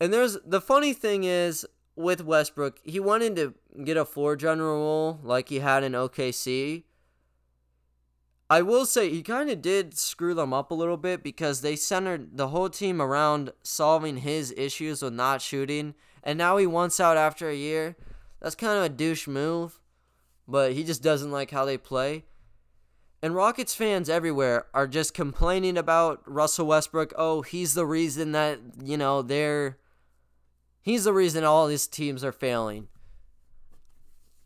And 0.00 0.10
there's 0.10 0.38
the 0.42 0.58
funny 0.58 0.94
thing 0.94 1.24
is 1.24 1.66
with 1.96 2.24
Westbrook, 2.24 2.78
he 2.82 2.98
wanted 2.98 3.36
to 3.36 3.52
get 3.84 3.98
a 3.98 4.06
floor 4.06 4.36
general 4.36 4.78
role 4.78 5.20
like 5.22 5.50
he 5.50 5.58
had 5.58 5.84
in 5.84 5.92
OKC, 5.92 6.84
I 8.48 8.62
will 8.62 8.86
say 8.86 9.10
he 9.10 9.22
kind 9.22 9.50
of 9.50 9.60
did 9.60 9.98
screw 9.98 10.32
them 10.32 10.54
up 10.54 10.70
a 10.70 10.74
little 10.74 10.96
bit 10.96 11.22
because 11.22 11.60
they 11.60 11.76
centered 11.76 12.38
the 12.38 12.48
whole 12.48 12.70
team 12.70 13.02
around 13.02 13.52
solving 13.62 14.18
his 14.18 14.54
issues 14.56 15.02
with 15.02 15.12
not 15.12 15.42
shooting, 15.42 15.94
and 16.22 16.38
now 16.38 16.56
he 16.56 16.66
wants 16.66 17.00
out 17.00 17.18
after 17.18 17.50
a 17.50 17.54
year. 17.54 17.96
That's 18.40 18.54
kind 18.54 18.78
of 18.78 18.84
a 18.84 18.88
douche 18.88 19.26
move, 19.26 19.78
but 20.48 20.72
he 20.72 20.84
just 20.84 21.02
doesn't 21.02 21.30
like 21.30 21.50
how 21.50 21.64
they 21.64 21.78
play. 21.78 22.24
And 23.22 23.34
Rockets 23.34 23.74
fans 23.74 24.08
everywhere 24.08 24.66
are 24.74 24.86
just 24.86 25.14
complaining 25.14 25.78
about 25.78 26.22
Russell 26.26 26.66
Westbrook. 26.66 27.12
Oh, 27.16 27.42
he's 27.42 27.74
the 27.74 27.86
reason 27.86 28.32
that, 28.32 28.60
you 28.82 28.96
know, 28.96 29.22
they're. 29.22 29.78
He's 30.82 31.04
the 31.04 31.12
reason 31.12 31.42
all 31.42 31.66
these 31.66 31.88
teams 31.88 32.22
are 32.22 32.30
failing. 32.30 32.88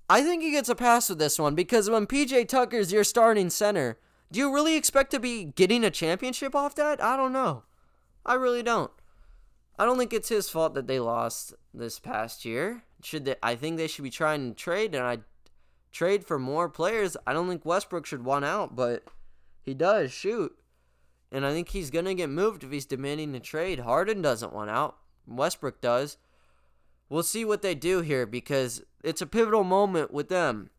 I 0.09 0.22
think 0.22 0.42
he 0.42 0.51
gets 0.51 0.68
a 0.68 0.74
pass 0.74 1.09
with 1.09 1.18
this 1.18 1.38
one 1.38 1.55
because 1.55 1.90
when 1.90 2.07
PJ 2.07 2.48
Tucker's 2.48 2.92
your 2.92 3.05
starting 3.05 3.51
center, 3.51 3.98
do 4.32 4.40
you 4.40 4.53
really 4.53 4.76
expect 4.76 5.11
to 5.11 5.20
be 5.20 5.44
getting 5.44 5.84
a 5.84 5.90
championship 5.90 6.55
off 6.55 6.74
that? 6.76 7.03
I 7.03 7.16
don't 7.16 7.32
know. 7.32 7.64
I 8.24 8.34
really 8.34 8.62
don't. 8.62 8.90
I 9.78 9.84
don't 9.84 9.98
think 9.98 10.12
it's 10.12 10.28
his 10.28 10.48
fault 10.48 10.74
that 10.74 10.86
they 10.86 10.98
lost 10.98 11.55
this 11.72 11.98
past 11.98 12.44
year. 12.44 12.84
Should 13.03 13.24
they, 13.24 13.36
I 13.42 13.55
think 13.55 13.76
they 13.76 13.86
should 13.86 14.03
be 14.03 14.11
trying 14.11 14.48
to 14.48 14.55
trade 14.55 14.94
and 14.94 15.05
I 15.05 15.18
trade 15.91 16.24
for 16.24 16.38
more 16.38 16.68
players. 16.68 17.16
I 17.26 17.32
don't 17.32 17.49
think 17.49 17.64
Westbrook 17.64 18.07
should 18.07 18.24
want 18.24 18.45
out, 18.45 18.76
but 18.76 19.05
he 19.62 19.74
does 19.74 20.12
shoot. 20.12 20.57
And 21.32 21.47
I 21.47 21.53
think 21.53 21.68
he's 21.68 21.91
going 21.91 22.07
to 22.07 22.14
get 22.14 22.30
moved 22.30 22.64
if 22.64 22.70
he's 22.70 22.86
demanding 22.86 23.34
a 23.34 23.41
trade. 23.41 23.80
Harden 23.80 24.20
doesn't 24.20 24.53
want 24.53 24.70
out. 24.70 24.97
Westbrook 25.26 25.80
does. 25.80 26.16
We'll 27.09 27.22
see 27.22 27.45
what 27.45 27.62
they 27.62 27.74
do 27.74 28.01
here 28.01 28.26
because 28.26 28.82
it's 29.03 29.22
a 29.22 29.26
pivotal 29.26 29.64
moment 29.64 30.12
with 30.12 30.28
them. 30.28 30.70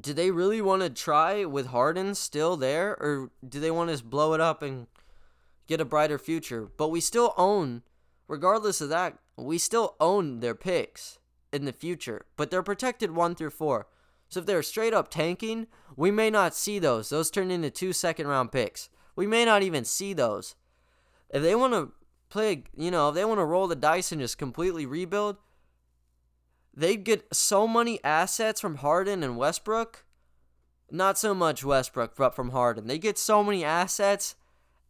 Do 0.00 0.12
they 0.12 0.30
really 0.30 0.60
want 0.60 0.82
to 0.82 0.90
try 0.90 1.44
with 1.44 1.66
Harden 1.66 2.14
still 2.16 2.56
there, 2.56 2.90
or 3.00 3.30
do 3.48 3.60
they 3.60 3.70
want 3.70 3.96
to 3.96 4.04
blow 4.04 4.34
it 4.34 4.40
up 4.40 4.60
and 4.60 4.88
get 5.68 5.80
a 5.80 5.84
brighter 5.84 6.18
future? 6.18 6.68
But 6.76 6.88
we 6.88 7.00
still 7.00 7.32
own, 7.36 7.82
regardless 8.26 8.80
of 8.80 8.88
that, 8.88 9.18
we 9.36 9.58
still 9.58 9.94
own 10.00 10.40
their 10.40 10.54
picks 10.54 11.18
in 11.52 11.64
the 11.64 11.72
future, 11.72 12.26
but 12.36 12.50
they're 12.50 12.62
protected 12.62 13.12
one 13.12 13.36
through 13.36 13.50
four. 13.50 13.86
So 14.34 14.40
if 14.40 14.46
they're 14.46 14.64
straight 14.64 14.92
up 14.92 15.12
tanking, 15.12 15.68
we 15.94 16.10
may 16.10 16.28
not 16.28 16.56
see 16.56 16.80
those. 16.80 17.08
Those 17.08 17.30
turn 17.30 17.52
into 17.52 17.70
two 17.70 17.92
second 17.92 18.26
round 18.26 18.50
picks. 18.50 18.88
We 19.14 19.28
may 19.28 19.44
not 19.44 19.62
even 19.62 19.84
see 19.84 20.12
those. 20.12 20.56
If 21.30 21.40
they 21.40 21.54
want 21.54 21.72
to 21.72 21.92
play, 22.30 22.64
you 22.76 22.90
know, 22.90 23.10
if 23.10 23.14
they 23.14 23.24
want 23.24 23.38
to 23.38 23.44
roll 23.44 23.68
the 23.68 23.76
dice 23.76 24.10
and 24.10 24.20
just 24.20 24.36
completely 24.36 24.86
rebuild, 24.86 25.36
they'd 26.76 27.04
get 27.04 27.32
so 27.32 27.68
many 27.68 28.02
assets 28.02 28.60
from 28.60 28.78
Harden 28.78 29.22
and 29.22 29.36
Westbrook. 29.36 30.04
Not 30.90 31.16
so 31.16 31.32
much 31.32 31.64
Westbrook, 31.64 32.16
but 32.16 32.34
from 32.34 32.50
Harden. 32.50 32.88
They 32.88 32.98
get 32.98 33.18
so 33.18 33.44
many 33.44 33.62
assets, 33.64 34.34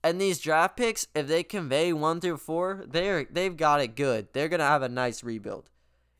and 0.02 0.18
these 0.18 0.40
draft 0.40 0.74
picks, 0.74 1.06
if 1.14 1.28
they 1.28 1.42
convey 1.42 1.92
one 1.92 2.18
through 2.18 2.38
four, 2.38 2.82
they're 2.88 3.26
they've 3.30 3.54
got 3.54 3.82
it 3.82 3.94
good. 3.94 4.28
They're 4.32 4.48
gonna 4.48 4.64
have 4.64 4.80
a 4.80 4.88
nice 4.88 5.22
rebuild. 5.22 5.68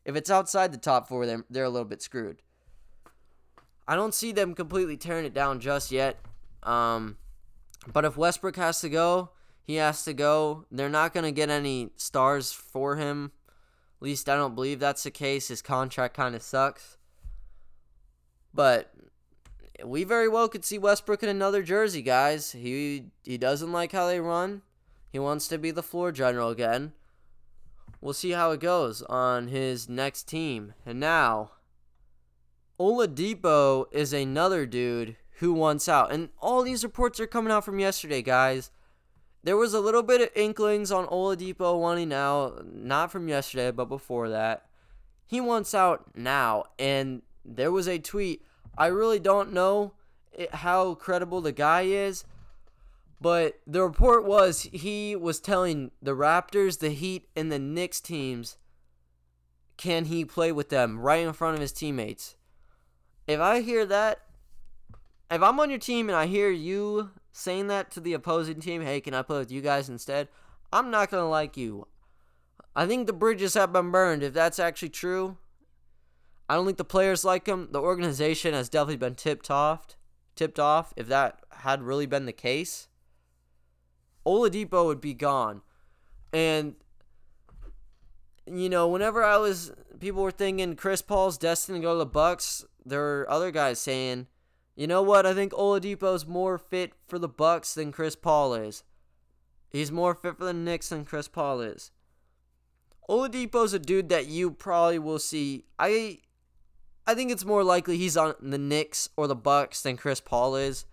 If 0.05 0.15
it's 0.15 0.29
outside 0.29 0.71
the 0.71 0.77
top 0.77 1.09
four, 1.09 1.25
they're, 1.25 1.43
they're 1.49 1.63
a 1.63 1.69
little 1.71 1.87
bit 1.87 2.03
screwed. 2.03 2.43
I 3.87 3.95
don't 3.95 4.13
see 4.13 4.31
them 4.31 4.55
completely 4.55 4.97
tearing 4.97 5.25
it 5.25 5.33
down 5.33 5.59
just 5.59 5.91
yet. 5.91 6.17
Um, 6.63 7.17
but 7.91 8.05
if 8.05 8.17
Westbrook 8.17 8.55
has 8.55 8.81
to 8.81 8.89
go, 8.89 9.29
he 9.63 9.75
has 9.75 10.03
to 10.05 10.13
go. 10.13 10.65
They're 10.71 10.89
not 10.89 11.13
gonna 11.13 11.31
get 11.31 11.49
any 11.49 11.89
stars 11.95 12.51
for 12.51 12.95
him 12.95 13.31
At 13.99 14.05
least 14.05 14.29
I 14.29 14.35
don't 14.35 14.55
believe 14.55 14.79
that's 14.79 15.03
the 15.03 15.11
case. 15.11 15.47
His 15.47 15.61
contract 15.61 16.15
kind 16.15 16.35
of 16.35 16.41
sucks. 16.41 16.97
But 18.53 18.93
we 19.83 20.03
very 20.03 20.27
well 20.29 20.47
could 20.47 20.63
see 20.63 20.77
Westbrook 20.77 21.23
in 21.23 21.29
another 21.29 21.61
jersey, 21.61 22.01
guys. 22.01 22.53
He 22.53 23.05
he 23.23 23.37
doesn't 23.37 23.71
like 23.71 23.91
how 23.91 24.07
they 24.07 24.19
run. 24.19 24.61
He 25.11 25.19
wants 25.19 25.47
to 25.49 25.57
be 25.57 25.71
the 25.71 25.83
floor 25.83 26.11
general 26.11 26.49
again. 26.49 26.93
We'll 28.01 28.13
see 28.13 28.31
how 28.31 28.51
it 28.51 28.59
goes 28.59 29.01
on 29.03 29.47
his 29.47 29.89
next 29.89 30.23
team. 30.23 30.73
And 30.85 30.99
now, 30.99 31.51
Oladipo 32.79 33.85
is 33.91 34.11
another 34.11 34.65
dude 34.65 35.15
who 35.39 35.53
wants 35.53 35.87
out. 35.87 36.11
And 36.11 36.29
all 36.39 36.63
these 36.63 36.83
reports 36.83 37.19
are 37.19 37.27
coming 37.27 37.51
out 37.51 37.65
from 37.65 37.79
yesterday, 37.79 38.21
guys. 38.21 38.71
There 39.43 39.57
was 39.57 39.73
a 39.73 39.79
little 39.79 40.03
bit 40.03 40.21
of 40.21 40.29
inklings 40.35 40.91
on 40.91 41.05
Oladipo 41.07 41.79
wanting 41.79 42.11
out, 42.11 42.65
not 42.73 43.11
from 43.11 43.27
yesterday, 43.27 43.71
but 43.71 43.85
before 43.85 44.29
that. 44.29 44.65
He 45.25 45.39
wants 45.39 45.73
out 45.73 46.11
now, 46.15 46.65
and 46.79 47.21
there 47.43 47.71
was 47.71 47.87
a 47.87 47.99
tweet. 47.99 48.43
I 48.77 48.87
really 48.87 49.19
don't 49.19 49.53
know 49.53 49.93
how 50.51 50.95
credible 50.95 51.41
the 51.41 51.51
guy 51.51 51.83
is, 51.83 52.25
but 53.21 53.59
the 53.65 53.81
report 53.81 54.25
was 54.25 54.63
he 54.63 55.15
was 55.15 55.39
telling 55.39 55.91
the 56.01 56.15
Raptors, 56.15 56.79
the 56.79 56.89
Heat, 56.89 57.29
and 57.35 57.51
the 57.51 57.59
Knicks 57.59 58.01
teams 58.01 58.57
can 59.77 60.05
he 60.05 60.25
play 60.25 60.51
with 60.51 60.69
them 60.69 60.99
right 60.99 61.25
in 61.25 61.33
front 61.33 61.55
of 61.55 61.61
his 61.61 61.71
teammates. 61.71 62.35
If 63.27 63.39
I 63.39 63.61
hear 63.61 63.85
that, 63.85 64.21
if 65.31 65.41
I'm 65.41 65.59
on 65.59 65.69
your 65.69 65.79
team 65.79 66.09
and 66.09 66.15
I 66.15 66.27
hear 66.27 66.49
you 66.49 67.11
saying 67.31 67.67
that 67.67 67.91
to 67.91 67.99
the 67.99 68.13
opposing 68.13 68.59
team, 68.59 68.81
hey, 68.81 69.01
can 69.01 69.13
I 69.13 69.21
play 69.21 69.39
with 69.39 69.51
you 69.51 69.61
guys 69.61 69.89
instead? 69.89 70.27
I'm 70.71 70.91
not 70.91 71.09
going 71.09 71.23
to 71.23 71.27
like 71.27 71.57
you. 71.57 71.87
I 72.75 72.85
think 72.85 73.07
the 73.07 73.13
bridges 73.13 73.53
have 73.53 73.73
been 73.73 73.91
burned. 73.91 74.23
If 74.23 74.33
that's 74.33 74.59
actually 74.59 74.89
true, 74.89 75.37
I 76.49 76.55
don't 76.55 76.65
think 76.65 76.77
the 76.77 76.83
players 76.83 77.25
like 77.25 77.47
him. 77.47 77.69
The 77.71 77.81
organization 77.81 78.53
has 78.53 78.69
definitely 78.69 78.97
been 78.97 79.15
tipped 79.15 79.49
off. 79.49 79.95
Tipped 80.35 80.59
off. 80.59 80.93
If 80.95 81.07
that 81.07 81.39
had 81.51 81.81
really 81.81 82.05
been 82.05 82.25
the 82.25 82.33
case, 82.33 82.87
Oladipo 84.25 84.85
would 84.85 85.01
be 85.01 85.13
gone. 85.13 85.61
And 86.33 86.75
you 88.45 88.69
know, 88.69 88.87
whenever 88.87 89.23
I 89.23 89.37
was, 89.37 89.71
people 90.05 90.21
were 90.21 90.29
thinking 90.29 90.75
Chris 90.75 91.01
Paul's 91.01 91.35
destined 91.35 91.77
to 91.77 91.81
go 91.81 91.93
to 91.93 91.97
the 91.97 92.05
Bucks. 92.05 92.63
There 92.85 92.99
were 92.99 93.27
other 93.27 93.49
guys 93.49 93.79
saying 93.79 94.27
you 94.75 94.85
know 94.85 95.01
what? 95.01 95.25
I 95.25 95.33
think 95.33 95.51
Oladipo's 95.53 96.27
more 96.27 96.59
fit 96.59 96.91
for 97.07 97.17
the 97.17 97.27
Bucks 97.27 97.73
than 97.73 97.91
Chris 97.91 98.15
Paul 98.15 98.53
is. 98.53 98.83
He's 99.69 99.91
more 99.91 100.13
fit 100.13 100.37
for 100.37 100.45
the 100.45 100.53
Knicks 100.53 100.89
than 100.89 101.05
Chris 101.05 101.27
Paul 101.27 101.61
is. 101.61 101.91
Oladipo's 103.09 103.73
a 103.73 103.79
dude 103.79 104.09
that 104.09 104.27
you 104.27 104.51
probably 104.51 104.99
will 104.99 105.17
see. 105.17 105.63
I 105.79 106.19
I 107.07 107.15
think 107.15 107.31
it's 107.31 107.45
more 107.45 107.63
likely 107.63 107.97
he's 107.97 108.15
on 108.15 108.35
the 108.39 108.59
Knicks 108.59 109.09
or 109.17 109.25
the 109.25 109.35
Bucks 109.35 109.81
than 109.81 109.97
Chris 109.97 110.21
Paul 110.21 110.55
is. 110.55 110.85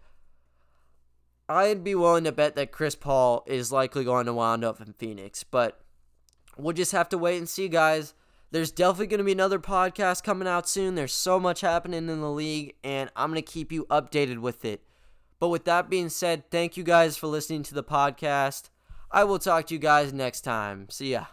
I'd 1.48 1.84
be 1.84 1.94
willing 1.94 2.24
to 2.24 2.32
bet 2.32 2.56
that 2.56 2.72
Chris 2.72 2.94
Paul 2.94 3.44
is 3.46 3.72
likely 3.72 4.04
going 4.04 4.24
to 4.24 4.32
wind 4.32 4.64
up 4.64 4.80
in 4.80 4.94
Phoenix, 4.94 5.44
but 5.44 5.82
we'll 6.56 6.72
just 6.72 6.92
have 6.92 7.10
to 7.10 7.18
wait 7.18 7.36
and 7.36 7.48
see, 7.48 7.68
guys. 7.68 8.14
There's 8.52 8.70
definitely 8.70 9.06
going 9.06 9.18
to 9.18 9.24
be 9.24 9.32
another 9.32 9.58
podcast 9.58 10.22
coming 10.24 10.46
out 10.46 10.68
soon. 10.68 10.94
There's 10.94 11.14
so 11.14 11.40
much 11.40 11.62
happening 11.62 12.10
in 12.10 12.20
the 12.20 12.30
league, 12.30 12.74
and 12.84 13.10
I'm 13.16 13.30
going 13.30 13.42
to 13.42 13.50
keep 13.50 13.72
you 13.72 13.86
updated 13.86 14.40
with 14.40 14.66
it. 14.66 14.82
But 15.40 15.48
with 15.48 15.64
that 15.64 15.88
being 15.88 16.10
said, 16.10 16.50
thank 16.50 16.76
you 16.76 16.84
guys 16.84 17.16
for 17.16 17.28
listening 17.28 17.62
to 17.62 17.74
the 17.74 17.82
podcast. 17.82 18.68
I 19.10 19.24
will 19.24 19.38
talk 19.38 19.68
to 19.68 19.74
you 19.74 19.80
guys 19.80 20.12
next 20.12 20.42
time. 20.42 20.90
See 20.90 21.12
ya. 21.12 21.24